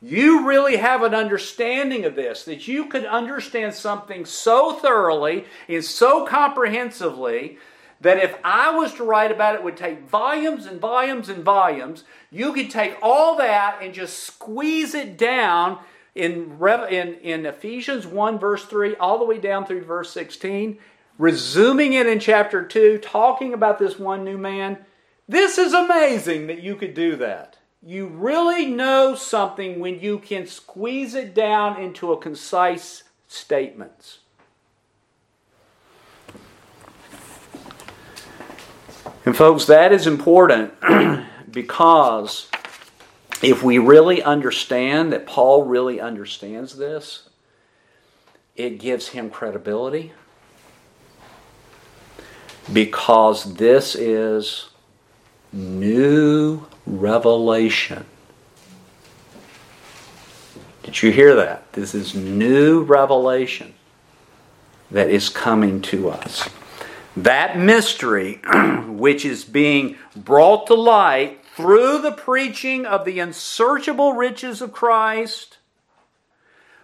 you 0.02 0.46
really 0.46 0.76
have 0.76 1.02
an 1.02 1.14
understanding 1.14 2.04
of 2.04 2.14
this, 2.14 2.44
that 2.44 2.68
you 2.68 2.86
could 2.86 3.06
understand 3.06 3.74
something 3.74 4.26
so 4.26 4.74
thoroughly 4.74 5.46
and 5.68 5.84
so 5.84 6.26
comprehensively 6.26 7.58
that 8.04 8.18
if 8.18 8.36
I 8.44 8.70
was 8.70 8.92
to 8.94 9.02
write 9.02 9.32
about 9.32 9.54
it, 9.54 9.58
it 9.58 9.64
would 9.64 9.78
take 9.78 10.06
volumes 10.06 10.66
and 10.66 10.78
volumes 10.78 11.30
and 11.30 11.42
volumes. 11.42 12.04
You 12.30 12.52
could 12.52 12.70
take 12.70 12.98
all 13.00 13.38
that 13.38 13.78
and 13.80 13.94
just 13.94 14.24
squeeze 14.24 14.94
it 14.94 15.16
down 15.16 15.78
in, 16.14 16.58
in, 16.62 17.14
in 17.14 17.46
Ephesians 17.46 18.06
1, 18.06 18.38
verse 18.38 18.66
3, 18.66 18.94
all 18.96 19.18
the 19.18 19.24
way 19.24 19.38
down 19.38 19.64
through 19.64 19.84
verse 19.84 20.10
16, 20.12 20.78
resuming 21.16 21.94
it 21.94 22.06
in 22.06 22.20
chapter 22.20 22.62
2, 22.62 22.98
talking 22.98 23.54
about 23.54 23.78
this 23.78 23.98
one 23.98 24.22
new 24.22 24.36
man. 24.36 24.84
This 25.26 25.56
is 25.56 25.72
amazing 25.72 26.46
that 26.48 26.62
you 26.62 26.76
could 26.76 26.92
do 26.92 27.16
that. 27.16 27.56
You 27.82 28.06
really 28.06 28.66
know 28.66 29.14
something 29.14 29.80
when 29.80 29.98
you 29.98 30.18
can 30.18 30.46
squeeze 30.46 31.14
it 31.14 31.34
down 31.34 31.80
into 31.80 32.12
a 32.12 32.18
concise 32.18 33.04
statements. 33.28 34.18
And, 39.24 39.36
folks, 39.36 39.64
that 39.66 39.92
is 39.92 40.06
important 40.06 40.74
because 41.50 42.48
if 43.42 43.62
we 43.62 43.78
really 43.78 44.22
understand 44.22 45.12
that 45.12 45.26
Paul 45.26 45.64
really 45.64 46.00
understands 46.00 46.76
this, 46.76 47.28
it 48.56 48.78
gives 48.78 49.08
him 49.08 49.30
credibility 49.30 50.12
because 52.72 53.54
this 53.54 53.94
is 53.94 54.68
new 55.52 56.64
revelation. 56.86 58.06
Did 60.82 61.02
you 61.02 61.10
hear 61.10 61.34
that? 61.34 61.72
This 61.72 61.94
is 61.94 62.14
new 62.14 62.82
revelation 62.82 63.74
that 64.90 65.08
is 65.08 65.28
coming 65.28 65.80
to 65.82 66.10
us. 66.10 66.48
That 67.16 67.56
mystery, 67.56 68.40
which 68.86 69.24
is 69.24 69.44
being 69.44 69.96
brought 70.16 70.66
to 70.66 70.74
light 70.74 71.44
through 71.54 72.00
the 72.00 72.12
preaching 72.12 72.84
of 72.86 73.04
the 73.04 73.20
unsearchable 73.20 74.14
riches 74.14 74.60
of 74.60 74.72
Christ, 74.72 75.58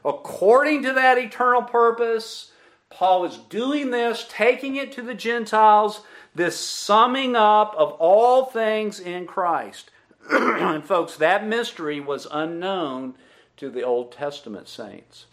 according 0.05 0.85
to 0.85 0.93
that 0.93 1.19
eternal 1.19 1.63
purpose, 1.63 2.53
Paul 2.91 3.25
is 3.25 3.39
doing 3.49 3.91
this, 3.91 4.27
taking 4.29 4.77
it 4.77 4.93
to 4.93 5.03
the 5.03 5.15
Gentiles, 5.15 6.03
this 6.35 6.59
summing 6.59 7.35
up 7.35 7.75
of 7.77 7.93
all 7.93 8.45
things 8.45 9.01
in 9.01 9.27
Christ. 9.27 9.91
and, 10.31 10.85
folks, 10.85 11.17
that 11.17 11.47
mystery 11.47 11.99
was 11.99 12.29
unknown 12.31 13.15
to 13.57 13.69
the 13.69 13.83
Old 13.83 14.13
Testament 14.13 14.69
saints. 14.69 15.27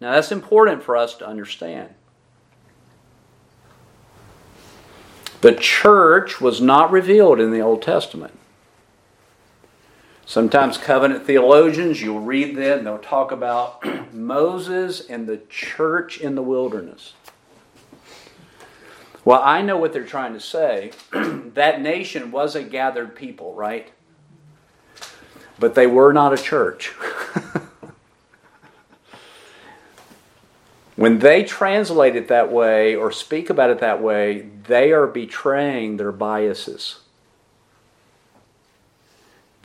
Now, 0.00 0.12
that's 0.12 0.32
important 0.32 0.82
for 0.82 0.96
us 0.96 1.14
to 1.16 1.26
understand. 1.26 1.94
The 5.46 5.54
church 5.54 6.40
was 6.40 6.60
not 6.60 6.90
revealed 6.90 7.38
in 7.38 7.52
the 7.52 7.60
Old 7.60 7.80
Testament. 7.80 8.36
Sometimes 10.24 10.76
covenant 10.76 11.24
theologians, 11.24 12.02
you'll 12.02 12.18
read 12.18 12.56
them, 12.56 12.82
they'll 12.82 12.98
talk 12.98 13.30
about 13.30 13.80
Moses 14.12 15.08
and 15.08 15.28
the 15.28 15.36
church 15.48 16.18
in 16.18 16.34
the 16.34 16.42
wilderness. 16.42 17.12
Well, 19.24 19.40
I 19.40 19.62
know 19.62 19.76
what 19.76 19.92
they're 19.92 20.02
trying 20.02 20.32
to 20.32 20.40
say. 20.40 20.90
that 21.12 21.80
nation 21.80 22.32
was 22.32 22.56
a 22.56 22.64
gathered 22.64 23.14
people, 23.14 23.54
right? 23.54 23.92
But 25.60 25.76
they 25.76 25.86
were 25.86 26.12
not 26.12 26.32
a 26.32 26.42
church. 26.42 26.92
When 30.96 31.18
they 31.18 31.44
translate 31.44 32.16
it 32.16 32.28
that 32.28 32.50
way 32.50 32.96
or 32.96 33.12
speak 33.12 33.50
about 33.50 33.70
it 33.70 33.80
that 33.80 34.02
way, 34.02 34.48
they 34.66 34.92
are 34.92 35.06
betraying 35.06 35.98
their 35.98 36.12
biases. 36.12 37.00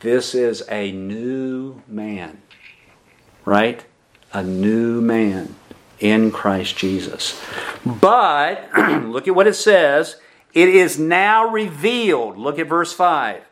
This 0.01 0.35
is 0.35 0.63
a 0.69 0.91
new 0.91 1.81
man, 1.87 2.41
right? 3.45 3.85
A 4.33 4.43
new 4.43 4.99
man 4.99 5.55
in 5.99 6.31
Christ 6.31 6.75
Jesus. 6.75 7.39
But 7.85 8.69
look 8.77 9.27
at 9.27 9.35
what 9.35 9.47
it 9.47 9.55
says. 9.55 10.17
It 10.53 10.67
is 10.67 10.99
now 10.99 11.47
revealed. 11.47 12.37
Look 12.37 12.59
at 12.59 12.67
verse 12.67 12.91
5. 12.91 13.43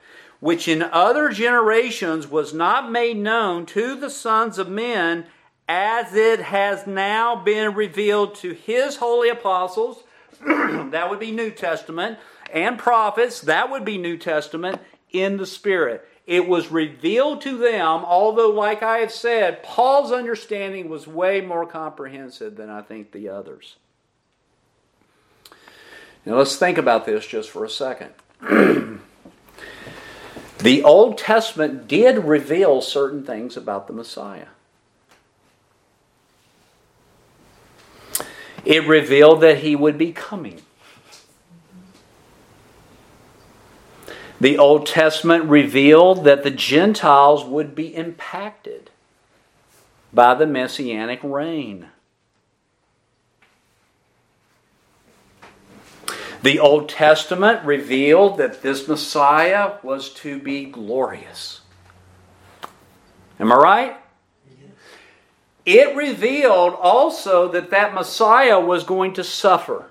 Which 0.42 0.68
in 0.68 0.84
other 0.84 1.30
generations 1.30 2.28
was 2.28 2.54
not 2.54 2.92
made 2.92 3.18
known 3.18 3.66
to 3.68 3.96
the 3.96 4.10
sons 4.10 4.58
of 4.58 4.68
men 4.68 5.28
as 5.70 6.15
it 6.15 6.39
has 6.39 6.88
now 6.88 7.36
been 7.36 7.76
revealed 7.76 8.34
to 8.34 8.53
his 8.53 8.95
holy 8.95 9.30
apostles, 9.30 10.03
that 10.45 11.11
would 11.11 11.20
be 11.20 11.32
New 11.32 11.51
Testament, 11.51 12.17
and 12.51 12.80
prophets, 12.80 13.41
that 13.41 13.70
would 13.70 13.86
be 13.86 13.99
New 13.99 14.17
Testament, 14.17 14.82
in 15.11 15.38
the 15.38 15.45
Spirit. 15.45 16.07
It 16.26 16.47
was 16.47 16.72
revealed 16.72 17.41
to 17.41 17.57
them, 17.57 18.03
although, 18.03 18.49
like 18.49 18.82
I 18.82 18.97
have 18.97 19.11
said, 19.11 19.61
Paul's 19.61 20.11
understanding 20.11 20.89
was 20.89 21.05
way 21.05 21.39
more 21.39 21.67
comprehensive 21.67 22.55
than 22.55 22.72
I 22.72 22.82
think 22.82 23.11
the 23.11 23.30
others. 23.30 23.76
Now, 26.26 26.38
let's 26.38 26.55
think 26.55 26.80
about 26.80 27.05
this 27.05 27.28
just 27.28 27.51
for 27.51 27.63
a 27.63 27.70
second. 27.70 28.13
the 30.59 30.84
Old 30.84 31.20
Testament 31.20 31.88
did 31.88 32.26
reveal 32.26 32.82
certain 32.82 33.24
things 33.24 33.55
about 33.55 33.86
the 33.86 33.93
Messiah. 33.93 34.47
It 38.66 38.88
revealed 38.88 39.41
that 39.41 39.60
he 39.60 39.76
would 39.76 39.97
be 39.97 40.12
coming. 40.12 40.62
The 44.41 44.57
Old 44.57 44.86
Testament 44.86 45.45
revealed 45.45 46.24
that 46.24 46.43
the 46.43 46.51
Gentiles 46.51 47.43
would 47.43 47.76
be 47.76 47.93
impacted 47.93 48.89
by 50.14 50.34
the 50.34 50.47
messianic 50.47 51.20
reign. 51.24 51.88
The 56.41 56.57
Old 56.57 56.88
Testament 56.88 57.66
revealed 57.66 58.38
that 58.38 58.62
this 58.62 58.88
Messiah 58.88 59.74
was 59.84 60.14
to 60.16 60.39
be 60.39 60.66
glorious. 60.66 61.62
Am 63.39 63.51
I 63.51 63.55
right? 63.55 63.97
It 65.70 65.95
revealed 65.95 66.74
also 66.82 67.47
that 67.51 67.70
that 67.70 67.93
Messiah 67.93 68.59
was 68.59 68.84
going 68.84 69.13
to 69.13 69.24
suffer. 69.24 69.86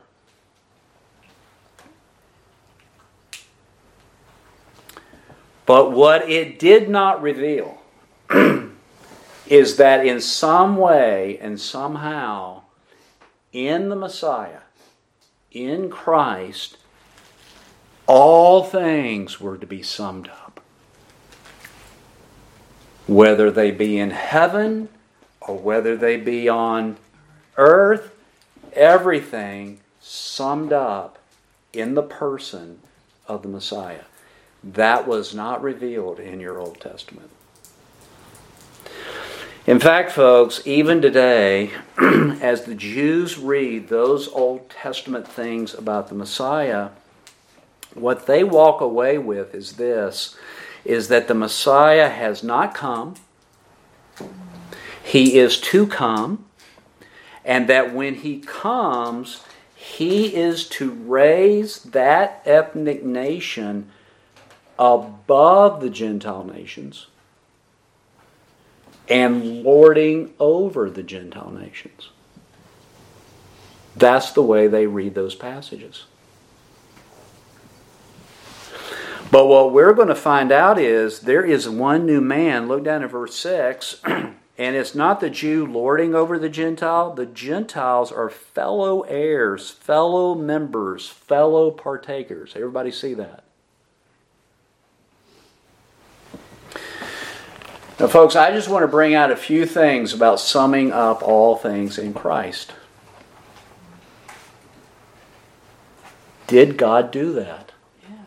But 5.67 5.93
what 5.93 6.29
it 6.29 6.59
did 6.59 6.89
not 6.89 7.23
reveal 7.23 7.81
is 9.47 9.77
that 9.77 10.05
in 10.05 10.21
some 10.21 10.77
way 10.79 11.39
and 11.41 11.61
somehow, 11.61 12.63
in 13.53 13.89
the 13.89 13.97
Messiah, 13.97 14.63
in 15.53 15.91
Christ, 15.91 16.79
all 18.09 18.65
things 18.65 19.41
were 19.41 19.59
to 19.59 19.67
be 19.67 19.83
summed 19.83 20.29
up. 20.29 20.61
Whether 23.07 23.51
they 23.53 23.71
be 23.71 23.99
in 23.99 24.11
heaven 24.11 24.89
or 25.49 25.59
whether 25.59 25.97
they 25.97 26.17
be 26.17 26.49
on 26.49 26.97
earth, 27.57 28.15
everything 28.75 29.81
summed 30.01 30.73
up 30.73 31.19
in 31.73 31.95
the 31.95 32.03
person 32.03 32.79
of 33.27 33.43
the 33.43 33.49
Messiah. 33.49 34.05
That 34.63 35.07
was 35.07 35.35
not 35.35 35.63
revealed 35.63 36.21
in 36.21 36.41
your 36.41 36.59
Old 36.59 36.81
Testament. 36.81 37.31
In 39.67 39.79
fact, 39.79 40.13
folks, 40.13 40.67
even 40.67 41.03
today, 41.03 41.71
as 41.99 42.65
the 42.65 42.75
Jews 42.75 43.39
read 43.39 43.89
those 43.89 44.29
Old 44.29 44.71
Testament 44.71 45.29
things 45.29 45.75
about 45.75 46.09
the 46.09 46.15
Messiah, 46.15 46.89
what 47.95 48.27
they 48.27 48.45
walk 48.45 48.81
away 48.81 49.19
with 49.19 49.55
is 49.55 49.75
this 49.75 50.37
is 50.85 51.09
that 51.09 51.29
the 51.29 51.35
Messiah 51.35 52.09
has 52.09 52.43
not 52.43 52.75
come 52.75 53.15
he 55.09 55.39
is 55.39 55.59
to 55.59 55.87
come, 55.87 56.45
and 57.43 57.67
that 57.67 57.95
when 57.95 58.17
he 58.17 58.41
comes, 58.41 59.43
he 59.75 60.37
is 60.37 60.69
to 60.69 60.91
raise 60.91 61.83
that 61.85 62.43
ethnic 62.45 63.03
nation 63.03 63.89
above 64.79 65.81
the 65.81 65.89
Gentile 65.89 66.45
nations 66.45 67.07
and 69.09 69.63
lording 69.63 70.35
over 70.39 70.91
the 70.91 71.03
Gentile 71.03 71.53
nations. 71.53 72.11
That's 73.97 74.33
the 74.33 74.43
way 74.43 74.67
they 74.67 74.87
read 74.87 75.15
those 75.15 75.35
passages. 75.35 76.05
But 79.31 79.47
what 79.47 79.73
we're 79.73 79.95
going 79.95 80.09
to 80.09 80.15
find 80.15 80.53
out 80.53 80.79
is 80.79 81.21
there 81.21 81.45
is 81.45 81.67
one 81.67 82.05
new 82.05 82.21
man. 82.21 82.69
Look 82.69 82.85
down 82.85 83.03
at 83.03 83.11
verse 83.11 83.35
6. 83.37 84.03
And 84.59 84.75
it's 84.75 84.93
not 84.93 85.21
the 85.21 85.31
Jew 85.31 85.65
lording 85.65 86.17
over 86.17 86.37
the 86.37 86.49
Gentile. 86.49 87.15
The 87.15 87.27
Gentiles 87.27 88.11
are 88.11 88.29
fellow 88.29 89.03
heirs, 89.03 89.71
fellow 89.71 90.35
members, 90.35 91.09
fellow 91.09 91.71
partakers. 91.71 92.55
Everybody 92.57 92.91
see 92.91 93.15
that? 93.15 93.45
Now, 98.01 98.09
folks, 98.09 98.35
I 98.35 98.51
just 98.51 98.69
want 98.69 98.83
to 98.83 98.89
bring 98.89 99.15
out 99.15 99.31
a 99.31 99.37
few 99.37 99.65
things 99.65 100.13
about 100.13 100.41
summing 100.41 100.93
up 100.93 101.23
all 101.23 101.57
things 101.57 101.97
in 101.97 102.13
Christ. 102.13 102.73
Did 106.49 106.77
God 106.77 107.13
do 107.13 107.33
that? 107.35 107.73
Yes. 108.09 108.19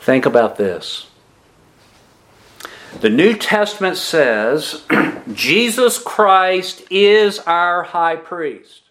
Think 0.00 0.26
about 0.26 0.56
this. 0.56 1.06
The 3.00 3.10
New 3.10 3.34
Testament 3.36 3.98
says 3.98 4.82
Jesus 5.34 5.98
Christ 5.98 6.82
is 6.90 7.38
our 7.40 7.82
high 7.82 8.16
priest. 8.16 8.84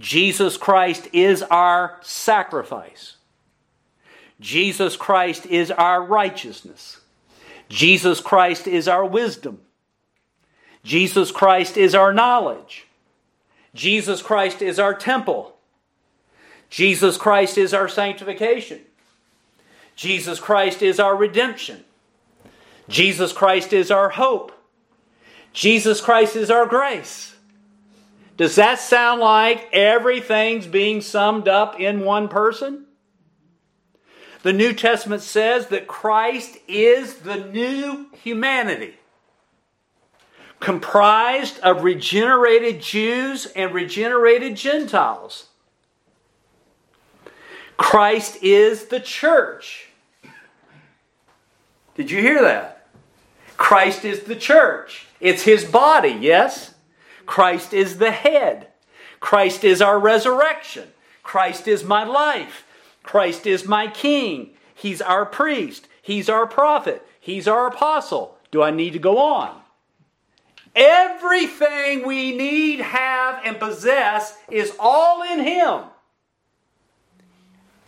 Jesus 0.00 0.56
Christ 0.56 1.08
is 1.12 1.42
our 1.42 1.98
sacrifice. 2.00 3.16
Jesus 4.40 4.96
Christ 4.96 5.44
is 5.46 5.70
our 5.70 6.02
righteousness. 6.02 7.00
Jesus 7.68 8.20
Christ 8.20 8.66
is 8.66 8.88
our 8.88 9.04
wisdom. 9.04 9.60
Jesus 10.84 11.30
Christ 11.30 11.76
is 11.76 11.94
our 11.94 12.14
knowledge. 12.14 12.86
Jesus 13.74 14.22
Christ 14.22 14.62
is 14.62 14.78
our 14.78 14.94
temple. 14.94 15.56
Jesus 16.70 17.18
Christ 17.18 17.58
is 17.58 17.74
our 17.74 17.88
sanctification. 17.88 18.80
Jesus 19.96 20.40
Christ 20.40 20.80
is 20.82 20.98
our 20.98 21.14
redemption. 21.14 21.84
Jesus 22.88 23.32
Christ 23.32 23.72
is 23.72 23.90
our 23.90 24.10
hope. 24.10 24.52
Jesus 25.52 26.00
Christ 26.00 26.36
is 26.36 26.50
our 26.50 26.66
grace. 26.66 27.34
Does 28.36 28.56
that 28.56 28.78
sound 28.78 29.20
like 29.20 29.68
everything's 29.72 30.66
being 30.66 31.00
summed 31.00 31.48
up 31.48 31.80
in 31.80 32.00
one 32.00 32.28
person? 32.28 32.84
The 34.42 34.52
New 34.52 34.74
Testament 34.74 35.22
says 35.22 35.68
that 35.68 35.86
Christ 35.86 36.58
is 36.68 37.14
the 37.16 37.36
new 37.36 38.06
humanity, 38.22 38.94
comprised 40.60 41.58
of 41.60 41.82
regenerated 41.82 42.80
Jews 42.80 43.46
and 43.56 43.72
regenerated 43.72 44.54
Gentiles. 44.54 45.46
Christ 47.76 48.42
is 48.42 48.84
the 48.84 49.00
church. 49.00 49.88
Did 51.94 52.10
you 52.10 52.20
hear 52.20 52.42
that? 52.42 52.75
Christ 53.56 54.04
is 54.04 54.24
the 54.24 54.36
church. 54.36 55.06
It's 55.20 55.42
his 55.42 55.64
body, 55.64 56.16
yes? 56.20 56.74
Christ 57.24 57.72
is 57.72 57.98
the 57.98 58.10
head. 58.10 58.68
Christ 59.20 59.64
is 59.64 59.82
our 59.82 59.98
resurrection. 59.98 60.88
Christ 61.22 61.66
is 61.66 61.82
my 61.82 62.04
life. 62.04 62.64
Christ 63.02 63.46
is 63.46 63.66
my 63.66 63.88
king. 63.88 64.50
He's 64.74 65.00
our 65.00 65.26
priest. 65.26 65.88
He's 66.02 66.28
our 66.28 66.46
prophet. 66.46 67.06
He's 67.18 67.48
our 67.48 67.66
apostle. 67.66 68.36
Do 68.50 68.62
I 68.62 68.70
need 68.70 68.92
to 68.92 68.98
go 68.98 69.18
on? 69.18 69.60
Everything 70.74 72.06
we 72.06 72.36
need, 72.36 72.80
have, 72.80 73.40
and 73.44 73.58
possess 73.58 74.36
is 74.50 74.76
all 74.78 75.22
in 75.22 75.40
Him. 75.40 75.84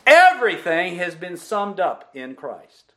Everything 0.07 0.97
has 0.97 1.15
been 1.15 1.37
summed 1.37 1.79
up 1.79 2.11
in 2.15 2.35
Christ. 2.35 2.88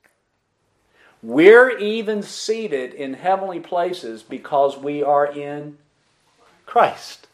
We're 1.24 1.78
even 1.78 2.24
seated 2.24 2.93
in 2.93 3.13
heavenly 3.13 3.59
places 3.59 4.24
because 4.24 4.78
we 4.78 5.03
are 5.03 5.26
in 5.26 5.78
Christ. 6.65 7.28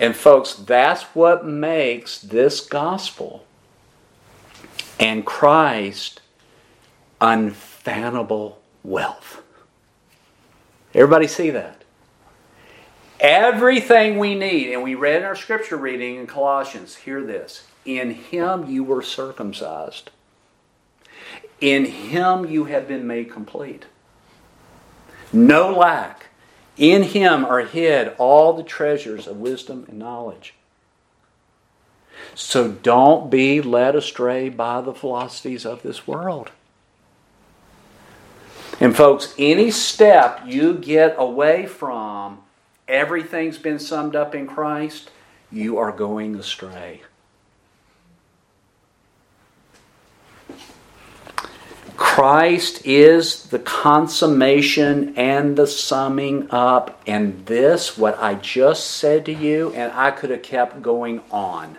And, 0.00 0.16
folks, 0.16 0.54
that's 0.54 1.02
what 1.14 1.46
makes 1.46 2.18
this 2.18 2.60
gospel 2.60 3.44
and 4.98 5.24
Christ 5.24 6.20
unfathomable 7.20 8.60
wealth. 8.82 9.42
Everybody 10.92 11.28
see 11.28 11.50
that? 11.50 11.82
Everything 13.20 14.18
we 14.18 14.34
need, 14.34 14.72
and 14.72 14.82
we 14.82 14.96
read 14.96 15.18
in 15.18 15.24
our 15.24 15.36
scripture 15.36 15.76
reading 15.76 16.16
in 16.16 16.26
Colossians, 16.26 16.96
hear 16.96 17.22
this. 17.22 17.66
In 17.84 18.10
him 18.10 18.68
you 18.68 18.82
were 18.82 19.02
circumcised 19.02 20.10
in 21.60 21.84
him 21.84 22.46
you 22.46 22.64
have 22.64 22.88
been 22.88 23.06
made 23.06 23.30
complete. 23.30 23.84
No 25.32 25.72
lack. 25.72 26.26
In 26.76 27.02
him 27.04 27.44
are 27.44 27.60
hid 27.60 28.12
all 28.18 28.52
the 28.52 28.62
treasures 28.62 29.26
of 29.26 29.36
wisdom 29.36 29.84
and 29.88 29.98
knowledge. 29.98 30.54
So 32.34 32.68
don't 32.68 33.30
be 33.30 33.60
led 33.60 33.94
astray 33.94 34.48
by 34.48 34.80
the 34.80 34.94
philosophies 34.94 35.64
of 35.64 35.82
this 35.82 36.06
world. 36.06 36.50
And, 38.80 38.96
folks, 38.96 39.34
any 39.38 39.70
step 39.70 40.40
you 40.46 40.74
get 40.74 41.14
away 41.16 41.66
from 41.66 42.42
everything's 42.88 43.58
been 43.58 43.78
summed 43.78 44.16
up 44.16 44.34
in 44.34 44.46
Christ, 44.46 45.10
you 45.50 45.78
are 45.78 45.92
going 45.92 46.34
astray. 46.34 47.02
Christ 51.96 52.84
is 52.84 53.44
the 53.44 53.58
consummation 53.58 55.16
and 55.16 55.56
the 55.56 55.66
summing 55.66 56.50
up. 56.50 57.00
And 57.06 57.46
this, 57.46 57.96
what 57.96 58.18
I 58.20 58.34
just 58.34 58.86
said 58.90 59.26
to 59.26 59.32
you, 59.32 59.72
and 59.74 59.92
I 59.92 60.10
could 60.10 60.30
have 60.30 60.42
kept 60.42 60.82
going 60.82 61.20
on. 61.30 61.78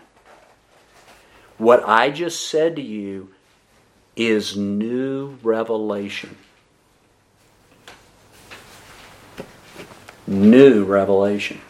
What 1.57 1.87
I 1.87 2.09
just 2.09 2.49
said 2.49 2.75
to 2.77 2.81
you 2.81 3.29
is 4.15 4.55
new 4.55 5.37
revelation. 5.43 6.37
New 10.27 10.83
revelation. 10.83 11.61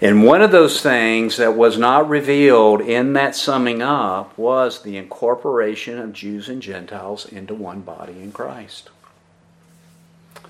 And 0.00 0.22
one 0.22 0.42
of 0.42 0.52
those 0.52 0.80
things 0.80 1.38
that 1.38 1.56
was 1.56 1.76
not 1.76 2.08
revealed 2.08 2.80
in 2.80 3.14
that 3.14 3.34
summing 3.34 3.82
up 3.82 4.36
was 4.38 4.82
the 4.82 4.96
incorporation 4.96 5.98
of 5.98 6.12
Jews 6.12 6.48
and 6.48 6.62
Gentiles 6.62 7.26
into 7.26 7.52
one 7.52 7.80
body 7.80 8.12
in 8.12 8.30
Christ. 8.30 8.90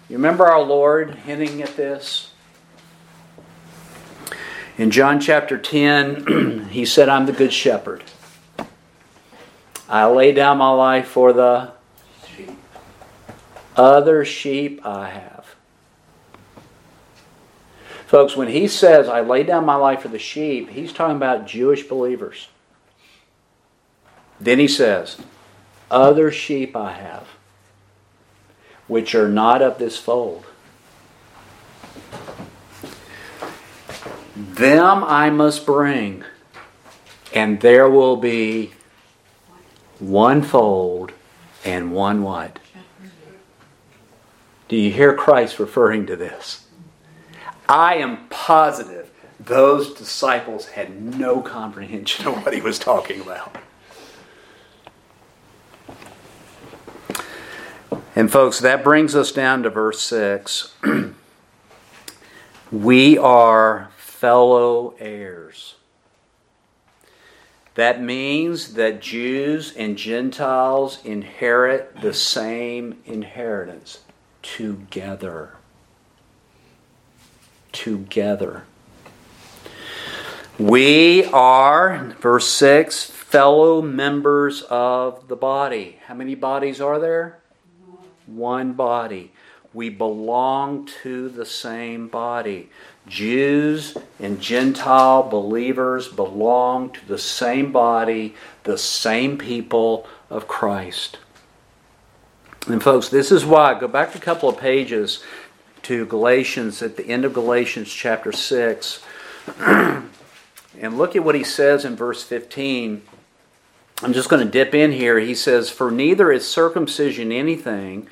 You 0.08 0.16
remember 0.16 0.46
our 0.46 0.62
Lord 0.62 1.14
hinting 1.14 1.62
at 1.62 1.76
this? 1.76 2.32
In 4.76 4.90
John 4.90 5.18
chapter 5.18 5.56
10, 5.56 6.68
he 6.70 6.84
said, 6.84 7.08
I'm 7.08 7.24
the 7.24 7.32
good 7.32 7.52
shepherd. 7.52 8.04
I 9.88 10.04
lay 10.06 10.32
down 10.32 10.58
my 10.58 10.70
life 10.70 11.08
for 11.08 11.32
the 11.32 11.72
other 13.76 14.24
sheep 14.24 14.84
I 14.84 15.08
have. 15.08 15.37
Folks, 18.08 18.34
when 18.34 18.48
he 18.48 18.68
says, 18.68 19.06
I 19.06 19.20
lay 19.20 19.42
down 19.42 19.66
my 19.66 19.74
life 19.74 20.00
for 20.00 20.08
the 20.08 20.18
sheep, 20.18 20.70
he's 20.70 20.94
talking 20.94 21.16
about 21.16 21.46
Jewish 21.46 21.82
believers. 21.82 22.48
Then 24.40 24.58
he 24.58 24.66
says, 24.66 25.18
Other 25.90 26.32
sheep 26.32 26.74
I 26.74 26.92
have, 26.92 27.28
which 28.86 29.14
are 29.14 29.28
not 29.28 29.60
of 29.60 29.76
this 29.76 29.98
fold. 29.98 30.46
Them 34.34 35.04
I 35.04 35.28
must 35.28 35.66
bring, 35.66 36.24
and 37.34 37.60
there 37.60 37.90
will 37.90 38.16
be 38.16 38.72
one 39.98 40.40
fold 40.40 41.12
and 41.62 41.92
one 41.92 42.22
what? 42.22 42.58
Do 44.68 44.76
you 44.76 44.90
hear 44.90 45.12
Christ 45.12 45.58
referring 45.58 46.06
to 46.06 46.16
this? 46.16 46.67
I 47.68 47.96
am 47.96 48.28
positive 48.28 49.10
those 49.40 49.94
disciples 49.94 50.66
had 50.66 51.00
no 51.16 51.40
comprehension 51.40 52.26
of 52.26 52.44
what 52.44 52.52
he 52.52 52.60
was 52.60 52.78
talking 52.78 53.20
about. 53.20 53.56
And, 58.16 58.32
folks, 58.32 58.58
that 58.60 58.82
brings 58.82 59.14
us 59.14 59.30
down 59.30 59.62
to 59.62 59.70
verse 59.70 60.00
6. 60.00 60.74
we 62.72 63.16
are 63.16 63.90
fellow 63.96 64.94
heirs. 64.98 65.76
That 67.76 68.02
means 68.02 68.74
that 68.74 69.00
Jews 69.00 69.72
and 69.76 69.96
Gentiles 69.96 70.98
inherit 71.04 72.00
the 72.00 72.12
same 72.12 72.98
inheritance 73.06 74.00
together. 74.42 75.57
Together. 77.72 78.64
We 80.58 81.24
are, 81.26 82.14
verse 82.20 82.48
6, 82.48 83.04
fellow 83.04 83.80
members 83.80 84.62
of 84.62 85.28
the 85.28 85.36
body. 85.36 86.00
How 86.06 86.14
many 86.14 86.34
bodies 86.34 86.80
are 86.80 86.98
there? 86.98 87.38
One 88.26 88.72
body. 88.72 89.32
We 89.72 89.90
belong 89.90 90.88
to 91.02 91.28
the 91.28 91.46
same 91.46 92.08
body. 92.08 92.70
Jews 93.06 93.96
and 94.18 94.40
Gentile 94.40 95.22
believers 95.22 96.08
belong 96.08 96.90
to 96.90 97.06
the 97.06 97.18
same 97.18 97.70
body, 97.70 98.34
the 98.64 98.78
same 98.78 99.38
people 99.38 100.06
of 100.30 100.48
Christ. 100.48 101.18
And, 102.66 102.82
folks, 102.82 103.08
this 103.08 103.30
is 103.30 103.44
why, 103.44 103.78
go 103.78 103.88
back 103.88 104.14
a 104.14 104.18
couple 104.18 104.48
of 104.48 104.58
pages 104.58 105.22
to 105.82 106.06
Galatians, 106.06 106.82
at 106.82 106.96
the 106.96 107.06
end 107.06 107.24
of 107.24 107.32
Galatians 107.32 107.92
chapter 107.92 108.32
6, 108.32 109.02
and 109.58 110.08
look 110.80 111.16
at 111.16 111.24
what 111.24 111.34
he 111.34 111.44
says 111.44 111.84
in 111.84 111.96
verse 111.96 112.22
15. 112.22 113.02
I'm 114.02 114.12
just 114.12 114.28
going 114.28 114.44
to 114.44 114.50
dip 114.50 114.74
in 114.74 114.92
here. 114.92 115.18
He 115.18 115.34
says, 115.34 115.70
For 115.70 115.90
neither 115.90 116.30
is 116.30 116.46
circumcision 116.46 117.32
anything, 117.32 118.08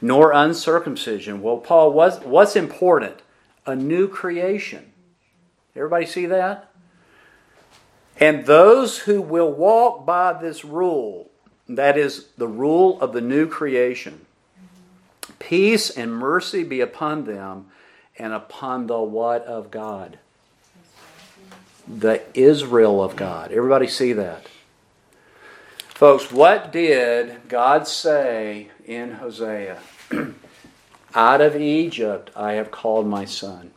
nor 0.00 0.32
uncircumcision. 0.32 1.40
Well, 1.40 1.58
Paul, 1.58 1.92
what's, 1.92 2.18
what's 2.18 2.56
important? 2.56 3.22
A 3.66 3.74
new 3.74 4.08
creation. 4.08 4.92
Everybody 5.74 6.06
see 6.06 6.26
that? 6.26 6.70
And 8.18 8.44
those 8.44 8.98
who 8.98 9.22
will 9.22 9.50
walk 9.50 10.04
by 10.04 10.34
this 10.34 10.62
rule, 10.62 11.30
that 11.68 11.96
is 11.96 12.26
the 12.36 12.48
rule 12.48 13.00
of 13.00 13.14
the 13.14 13.22
new 13.22 13.48
creation, 13.48 14.26
peace 15.40 15.90
and 15.90 16.14
mercy 16.14 16.62
be 16.62 16.80
upon 16.80 17.24
them 17.24 17.66
and 18.16 18.32
upon 18.32 18.86
the 18.86 19.00
what 19.00 19.44
of 19.46 19.72
God? 19.72 20.20
The 21.88 22.22
Israel 22.34 23.02
of 23.02 23.16
God. 23.16 23.50
Everybody 23.50 23.88
see 23.88 24.12
that? 24.12 24.46
Folks, 25.88 26.30
what 26.30 26.72
did 26.72 27.48
God 27.48 27.88
say 27.88 28.68
in 28.86 29.14
Hosea? 29.14 29.80
Out 31.14 31.40
of 31.40 31.56
Egypt 31.56 32.30
I 32.36 32.52
have 32.52 32.70
called 32.70 33.06
my 33.06 33.24
son. 33.24 33.72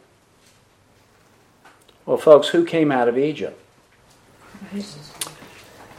Well, 2.05 2.17
folks, 2.17 2.49
who 2.49 2.65
came 2.65 2.91
out 2.91 3.07
of 3.07 3.17
Egypt? 3.17 3.59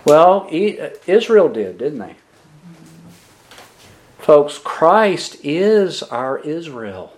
Well, 0.05 0.47
uh, 0.47 0.91
Israel 1.07 1.49
did, 1.49 1.79
didn't 1.79 1.99
they? 1.99 2.17
Folks, 4.25 4.57
Christ 4.57 5.37
is 5.45 6.03
our 6.03 6.39
Israel. 6.39 7.13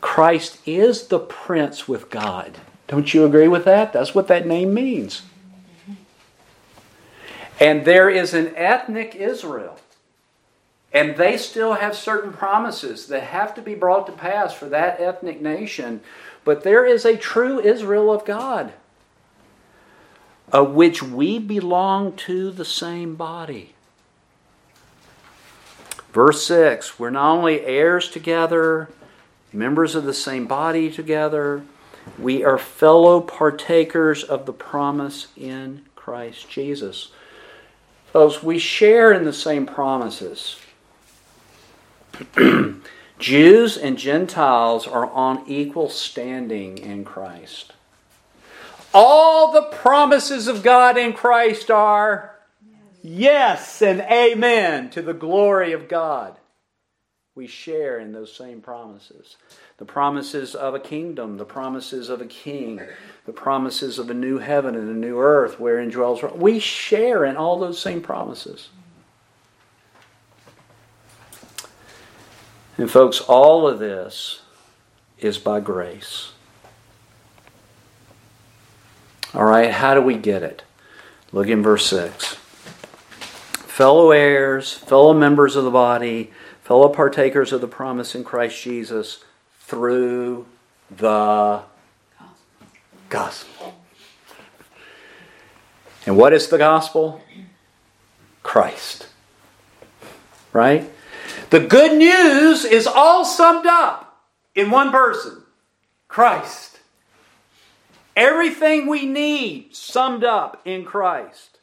Christ 0.00 0.60
is 0.64 1.08
the 1.08 1.18
prince 1.18 1.88
with 1.88 2.08
God. 2.08 2.58
Don't 2.86 3.12
you 3.12 3.24
agree 3.24 3.48
with 3.48 3.64
that? 3.64 3.92
That's 3.92 4.14
what 4.14 4.28
that 4.28 4.46
name 4.46 4.72
means. 4.72 5.22
And 7.58 7.84
there 7.84 8.08
is 8.08 8.32
an 8.32 8.54
ethnic 8.54 9.16
Israel. 9.16 9.76
And 10.92 11.16
they 11.16 11.36
still 11.36 11.72
have 11.72 11.96
certain 11.96 12.32
promises 12.32 13.08
that 13.08 13.24
have 13.24 13.52
to 13.56 13.60
be 13.60 13.74
brought 13.74 14.06
to 14.06 14.12
pass 14.12 14.54
for 14.54 14.66
that 14.66 15.00
ethnic 15.00 15.42
nation. 15.42 16.00
But 16.44 16.62
there 16.62 16.86
is 16.86 17.04
a 17.04 17.16
true 17.16 17.58
Israel 17.58 18.12
of 18.12 18.24
God, 18.24 18.72
of 20.52 20.74
which 20.74 21.02
we 21.02 21.40
belong 21.40 22.12
to 22.18 22.52
the 22.52 22.64
same 22.64 23.16
body. 23.16 23.72
Verse 26.16 26.46
6 26.46 26.98
We're 26.98 27.10
not 27.10 27.36
only 27.36 27.60
heirs 27.60 28.08
together, 28.08 28.88
members 29.52 29.94
of 29.94 30.04
the 30.04 30.14
same 30.14 30.46
body 30.46 30.90
together, 30.90 31.62
we 32.18 32.42
are 32.42 32.56
fellow 32.56 33.20
partakers 33.20 34.24
of 34.24 34.46
the 34.46 34.52
promise 34.54 35.26
in 35.36 35.84
Christ 35.94 36.48
Jesus. 36.48 37.10
Folks, 38.14 38.42
we 38.42 38.58
share 38.58 39.12
in 39.12 39.26
the 39.26 39.32
same 39.34 39.66
promises. 39.66 40.58
Jews 43.18 43.76
and 43.76 43.98
Gentiles 43.98 44.86
are 44.86 45.10
on 45.10 45.44
equal 45.46 45.90
standing 45.90 46.78
in 46.78 47.04
Christ. 47.04 47.74
All 48.94 49.52
the 49.52 49.64
promises 49.64 50.48
of 50.48 50.62
God 50.62 50.96
in 50.96 51.12
Christ 51.12 51.70
are 51.70 52.35
yes, 53.02 53.82
and 53.82 54.00
amen 54.00 54.90
to 54.90 55.02
the 55.02 55.14
glory 55.14 55.72
of 55.72 55.88
God. 55.88 56.36
We 57.34 57.46
share 57.46 57.98
in 57.98 58.12
those 58.12 58.34
same 58.34 58.62
promises 58.62 59.36
the 59.76 59.84
promises 59.84 60.54
of 60.54 60.74
a 60.74 60.80
kingdom, 60.80 61.36
the 61.36 61.44
promises 61.44 62.08
of 62.08 62.22
a 62.22 62.26
king, 62.26 62.80
the 63.26 63.32
promises 63.32 63.98
of 63.98 64.08
a 64.08 64.14
new 64.14 64.38
heaven 64.38 64.74
and 64.74 64.88
a 64.88 64.94
new 64.94 65.18
earth 65.18 65.60
wherein 65.60 65.90
dwells. 65.90 66.22
We 66.34 66.58
share 66.58 67.26
in 67.26 67.36
all 67.36 67.58
those 67.58 67.78
same 67.78 68.00
promises. 68.00 68.70
And, 72.78 72.90
folks, 72.90 73.20
all 73.20 73.68
of 73.68 73.78
this 73.78 74.40
is 75.18 75.36
by 75.36 75.60
grace. 75.60 76.32
All 79.34 79.44
right, 79.44 79.70
how 79.70 79.94
do 79.94 80.00
we 80.00 80.16
get 80.16 80.42
it? 80.42 80.62
Look 81.32 81.48
in 81.48 81.62
verse 81.62 81.86
6. 81.86 82.38
Fellow 83.76 84.10
heirs, 84.10 84.72
fellow 84.72 85.12
members 85.12 85.54
of 85.54 85.62
the 85.62 85.70
body, 85.70 86.30
fellow 86.62 86.88
partakers 86.88 87.52
of 87.52 87.60
the 87.60 87.68
promise 87.68 88.14
in 88.14 88.24
Christ 88.24 88.62
Jesus 88.62 89.22
through 89.60 90.46
the 90.90 91.60
gospel. 93.10 93.78
And 96.06 96.16
what 96.16 96.32
is 96.32 96.48
the 96.48 96.56
gospel? 96.56 97.20
Christ. 98.42 99.08
Right? 100.54 100.90
The 101.50 101.60
good 101.60 101.98
news 101.98 102.64
is 102.64 102.86
all 102.86 103.26
summed 103.26 103.66
up 103.66 104.24
in 104.54 104.70
one 104.70 104.90
person 104.90 105.42
Christ. 106.08 106.80
Everything 108.16 108.86
we 108.86 109.04
need 109.04 109.76
summed 109.76 110.24
up 110.24 110.62
in 110.64 110.86
Christ. 110.86 111.55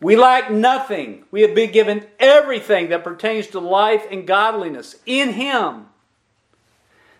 We 0.00 0.16
lack 0.16 0.50
nothing. 0.50 1.24
We 1.30 1.42
have 1.42 1.54
been 1.54 1.72
given 1.72 2.06
everything 2.18 2.90
that 2.90 3.04
pertains 3.04 3.46
to 3.48 3.60
life 3.60 4.04
and 4.10 4.26
godliness 4.26 4.96
in 5.06 5.30
Him. 5.30 5.86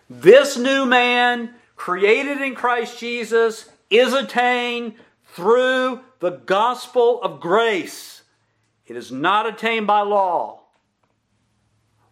This 0.09 0.57
new 0.57 0.85
man, 0.85 1.55
created 1.75 2.41
in 2.41 2.55
Christ 2.55 2.99
Jesus, 2.99 3.69
is 3.89 4.13
attained 4.13 4.93
through 5.33 6.01
the 6.19 6.31
gospel 6.31 7.21
of 7.21 7.39
grace. 7.39 8.21
It 8.85 8.95
is 8.95 9.11
not 9.11 9.47
attained 9.47 9.87
by 9.87 10.01
law. 10.01 10.61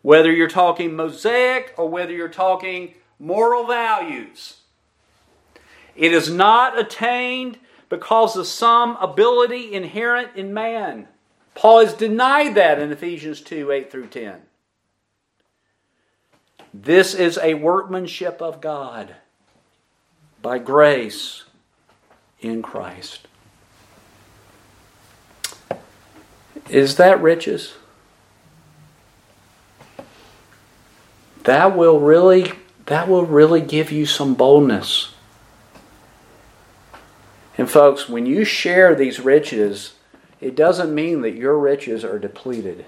Whether 0.01 0.31
you're 0.31 0.47
talking 0.47 0.95
Mosaic 0.95 1.73
or 1.77 1.87
whether 1.89 2.11
you're 2.11 2.27
talking 2.27 2.93
moral 3.17 3.65
values, 3.65 4.57
it 5.95 6.11
is 6.11 6.29
not 6.29 6.77
attained 6.77 7.57
because 7.95 8.35
of 8.35 8.45
some 8.45 8.97
ability 8.97 9.73
inherent 9.73 10.35
in 10.35 10.53
man. 10.53 11.07
Paul 11.53 11.79
has 11.79 11.93
denied 11.93 12.55
that 12.55 12.77
in 12.77 12.91
Ephesians 12.91 13.39
2 13.39 13.71
8 13.71 13.89
through 13.89 14.07
10. 14.07 14.41
This 16.73 17.13
is 17.13 17.39
a 17.41 17.53
workmanship 17.53 18.41
of 18.41 18.59
God 18.59 19.15
by 20.41 20.57
grace 20.57 21.45
in 22.41 22.61
Christ. 22.61 23.29
Is 26.69 26.97
that 26.97 27.21
riches? 27.21 27.75
That 31.43 31.77
will 31.77 32.01
really 32.01 32.51
that 32.87 33.07
will 33.07 33.25
really 33.25 33.61
give 33.61 33.89
you 33.89 34.05
some 34.05 34.33
boldness. 34.33 35.14
And 37.57 37.69
folks, 37.69 38.09
when 38.09 38.25
you 38.25 38.43
share 38.43 38.95
these 38.95 39.19
riches, 39.19 39.93
it 40.41 40.55
doesn't 40.55 40.93
mean 40.93 41.21
that 41.21 41.35
your 41.35 41.57
riches 41.57 42.03
are 42.03 42.19
depleted. 42.19 42.85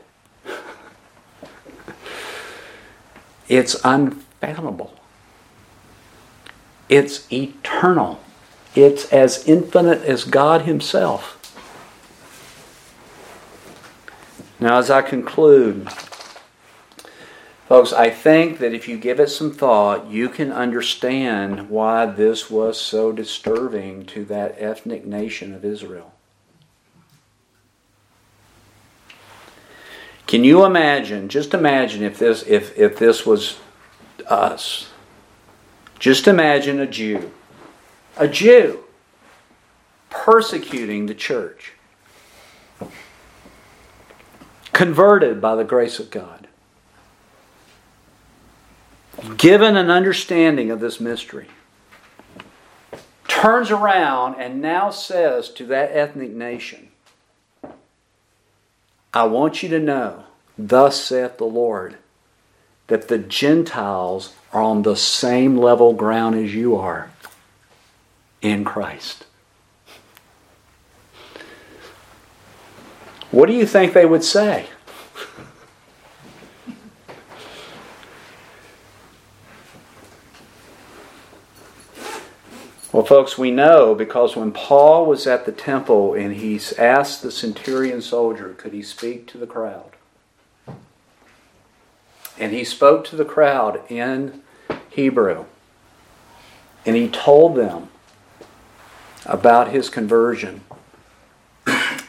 It's 3.47 3.78
unfathomable. 3.84 4.93
It's 6.89 7.32
eternal. 7.32 8.20
It's 8.76 9.11
as 9.11 9.47
infinite 9.47 10.03
as 10.03 10.26
God 10.26 10.63
Himself. 10.63 11.34
Now, 14.59 14.80
as 14.80 14.89
I 14.89 15.01
conclude, 15.01 15.88
folks, 17.68 17.93
I 17.93 18.09
think 18.09 18.59
that 18.59 18.74
if 18.74 18.88
you 18.88 18.97
give 18.97 19.20
it 19.20 19.30
some 19.30 19.51
thought, 19.51 20.07
you 20.09 20.30
can 20.30 20.51
understand 20.51 21.70
why 21.70 22.05
this 22.05 22.49
was 22.49 22.80
so 22.80 23.11
disturbing 23.11 24.05
to 24.07 24.26
that 24.26 24.55
ethnic 24.57 25.05
nation 25.05 25.53
of 25.53 25.65
Israel. 25.65 26.13
Can 30.26 30.43
you 30.43 30.65
imagine, 30.65 31.30
just 31.30 31.53
imagine 31.53 32.03
if 32.03 32.20
this 32.20 32.43
if 32.43 32.78
if 32.78 32.97
this 32.97 33.26
was 33.26 33.57
us. 34.30 34.89
Just 35.99 36.28
imagine 36.28 36.80
a 36.80 36.88
Jew, 36.88 37.32
a 38.18 38.28
Jew 38.28 38.84
persecuting 40.09 41.05
the 41.05 41.15
church, 41.15 41.74
converted 44.74 45.41
by 45.41 45.55
the 45.55 45.63
grace 45.63 45.99
of 45.99 46.11
God, 46.11 46.36
given 49.38 49.76
an 49.76 49.89
understanding 49.89 50.72
of 50.72 50.80
this 50.80 50.99
mystery, 50.99 51.47
turns 53.28 53.72
around 53.72 54.36
and 54.36 54.61
now 54.61 54.89
says 54.89 55.49
to 55.51 55.65
that 55.68 55.91
ethnic 55.91 56.32
nation, 56.32 56.89
I 59.13 59.24
want 59.24 59.63
you 59.63 59.70
to 59.70 59.80
know, 59.80 60.26
thus 60.57 61.01
saith 61.01 61.38
the 61.38 61.45
Lord, 61.45 61.97
that 62.88 63.07
the 63.07 63.18
Gentiles 63.18 64.34
are 64.53 64.61
on 64.61 64.84
the 64.84 64.95
same 64.95 65.57
level 65.57 65.93
ground 65.93 66.36
as 66.36 66.53
you 66.53 66.76
are 66.76 67.11
in 68.41 68.63
Christ. 68.63 69.26
What 73.32 73.47
do 73.47 73.53
you 73.53 73.65
think 73.65 73.93
they 73.93 74.05
would 74.05 74.24
say? 74.24 74.68
Well, 82.93 83.05
folks, 83.05 83.38
we 83.38 83.51
know 83.51 83.93
because 83.93 84.38
when 84.38 84.53
Paul 84.53 85.05
was 85.05 85.27
at 85.27 85.45
the 85.45 85.51
temple 85.51 86.13
and 86.13 86.35
he 86.35 86.59
asked 86.77 87.21
the 87.21 87.31
centurion 87.31 88.01
soldier, 88.01 88.55
could 88.57 88.71
he 88.71 88.81
speak 88.81 89.27
to 89.27 89.38
the 89.38 89.47
crowd? 89.47 89.91
And 92.39 92.53
he 92.53 92.63
spoke 92.63 93.03
to 93.05 93.17
the 93.17 93.25
crowd 93.25 93.81
in 93.89 94.41
Hebrew. 94.89 95.45
And 96.85 96.95
he 96.95 97.09
told 97.09 97.55
them 97.55 97.89
about 99.25 99.71
his 99.71 99.89
conversion. 99.89 100.61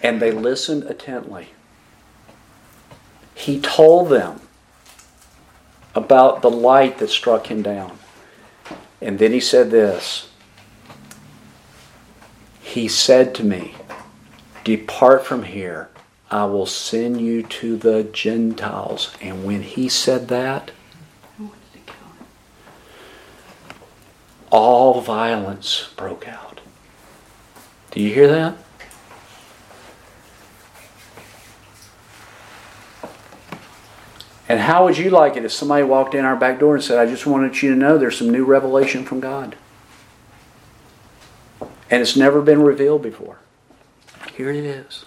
And 0.00 0.22
they 0.22 0.30
listened 0.30 0.84
attentively. 0.84 1.48
He 3.34 3.60
told 3.60 4.10
them 4.10 4.40
about 5.92 6.40
the 6.40 6.50
light 6.50 6.98
that 6.98 7.10
struck 7.10 7.50
him 7.50 7.62
down. 7.62 7.98
And 9.00 9.18
then 9.18 9.32
he 9.32 9.40
said 9.40 9.72
this 9.72 10.27
He 12.78 12.86
said 12.86 13.34
to 13.34 13.44
me, 13.44 13.74
Depart 14.62 15.26
from 15.26 15.42
here 15.42 15.88
I 16.30 16.44
will 16.44 16.64
send 16.64 17.20
you 17.20 17.42
to 17.42 17.76
the 17.76 18.04
Gentiles. 18.04 19.12
And 19.20 19.44
when 19.44 19.62
he 19.62 19.88
said 19.88 20.28
that, 20.28 20.70
all 24.52 25.00
violence 25.00 25.88
broke 25.96 26.28
out. 26.28 26.60
Do 27.90 28.00
you 28.00 28.14
hear 28.14 28.28
that? 28.28 28.56
And 34.48 34.60
how 34.60 34.84
would 34.84 34.96
you 34.96 35.10
like 35.10 35.36
it 35.36 35.44
if 35.44 35.50
somebody 35.50 35.82
walked 35.82 36.14
in 36.14 36.24
our 36.24 36.36
back 36.36 36.60
door 36.60 36.76
and 36.76 36.84
said, 36.84 36.98
I 36.98 37.10
just 37.10 37.26
wanted 37.26 37.60
you 37.60 37.70
to 37.70 37.76
know 37.76 37.98
there's 37.98 38.16
some 38.16 38.30
new 38.30 38.44
revelation 38.44 39.04
from 39.04 39.18
God? 39.18 39.56
And 41.90 42.02
it's 42.02 42.16
never 42.16 42.42
been 42.42 42.62
revealed 42.62 43.02
before. 43.02 43.38
Here 44.36 44.50
it 44.50 44.64
is. 44.64 45.04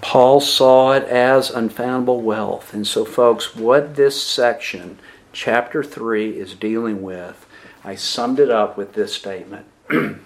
Paul 0.00 0.40
saw 0.40 0.92
it 0.92 1.04
as 1.04 1.50
unfoundable 1.50 2.20
wealth. 2.20 2.72
And 2.72 2.86
so, 2.86 3.04
folks, 3.04 3.56
what 3.56 3.96
this 3.96 4.22
section, 4.22 4.98
chapter 5.32 5.82
3, 5.82 6.38
is 6.38 6.54
dealing 6.54 7.02
with, 7.02 7.46
I 7.84 7.94
summed 7.94 8.38
it 8.38 8.50
up 8.50 8.76
with 8.76 8.92
this 8.92 9.14
statement 9.14 9.66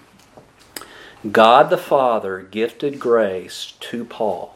God 1.31 1.69
the 1.69 1.77
Father 1.77 2.41
gifted 2.41 2.99
grace 2.99 3.73
to 3.79 4.05
Paul 4.05 4.55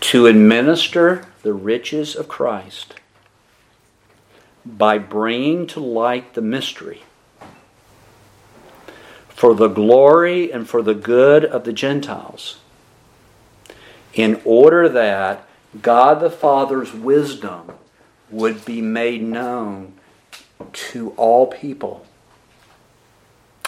to 0.00 0.26
administer 0.26 1.24
the 1.42 1.54
riches 1.54 2.14
of 2.14 2.28
Christ 2.28 2.94
by 4.66 4.98
bringing 4.98 5.66
to 5.68 5.80
light 5.80 6.34
the 6.34 6.42
mystery 6.42 7.02
for 9.28 9.54
the 9.54 9.68
glory 9.68 10.50
and 10.50 10.68
for 10.68 10.82
the 10.82 10.94
good 10.94 11.44
of 11.44 11.64
the 11.64 11.72
Gentiles 11.72 12.58
in 14.14 14.40
order 14.44 14.88
that 14.88 15.46
God 15.82 16.20
the 16.20 16.30
Father's 16.30 16.92
wisdom 16.92 17.72
would 18.30 18.64
be 18.64 18.80
made 18.80 19.22
known 19.22 19.92
to 20.72 21.10
all 21.12 21.46
people, 21.46 22.06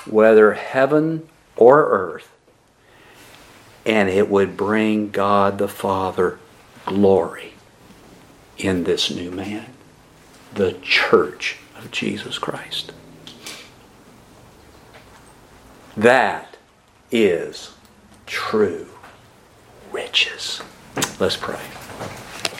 whether 0.06 0.54
heaven 0.54 1.28
or 1.54 1.90
earth, 1.90 2.30
and 3.84 4.08
it 4.08 4.28
would 4.28 4.56
bring 4.56 5.10
God 5.10 5.58
the 5.58 5.68
Father 5.68 6.38
glory 6.86 7.52
in 8.56 8.84
this 8.84 9.10
new 9.10 9.30
man, 9.30 9.66
the 10.58 10.72
church 10.82 11.56
of 11.78 11.88
Jesus 11.92 12.36
Christ. 12.36 12.92
That 15.96 16.56
is 17.12 17.74
true 18.26 18.88
riches. 19.92 20.60
Let's 21.20 21.36
pray. 21.36 21.60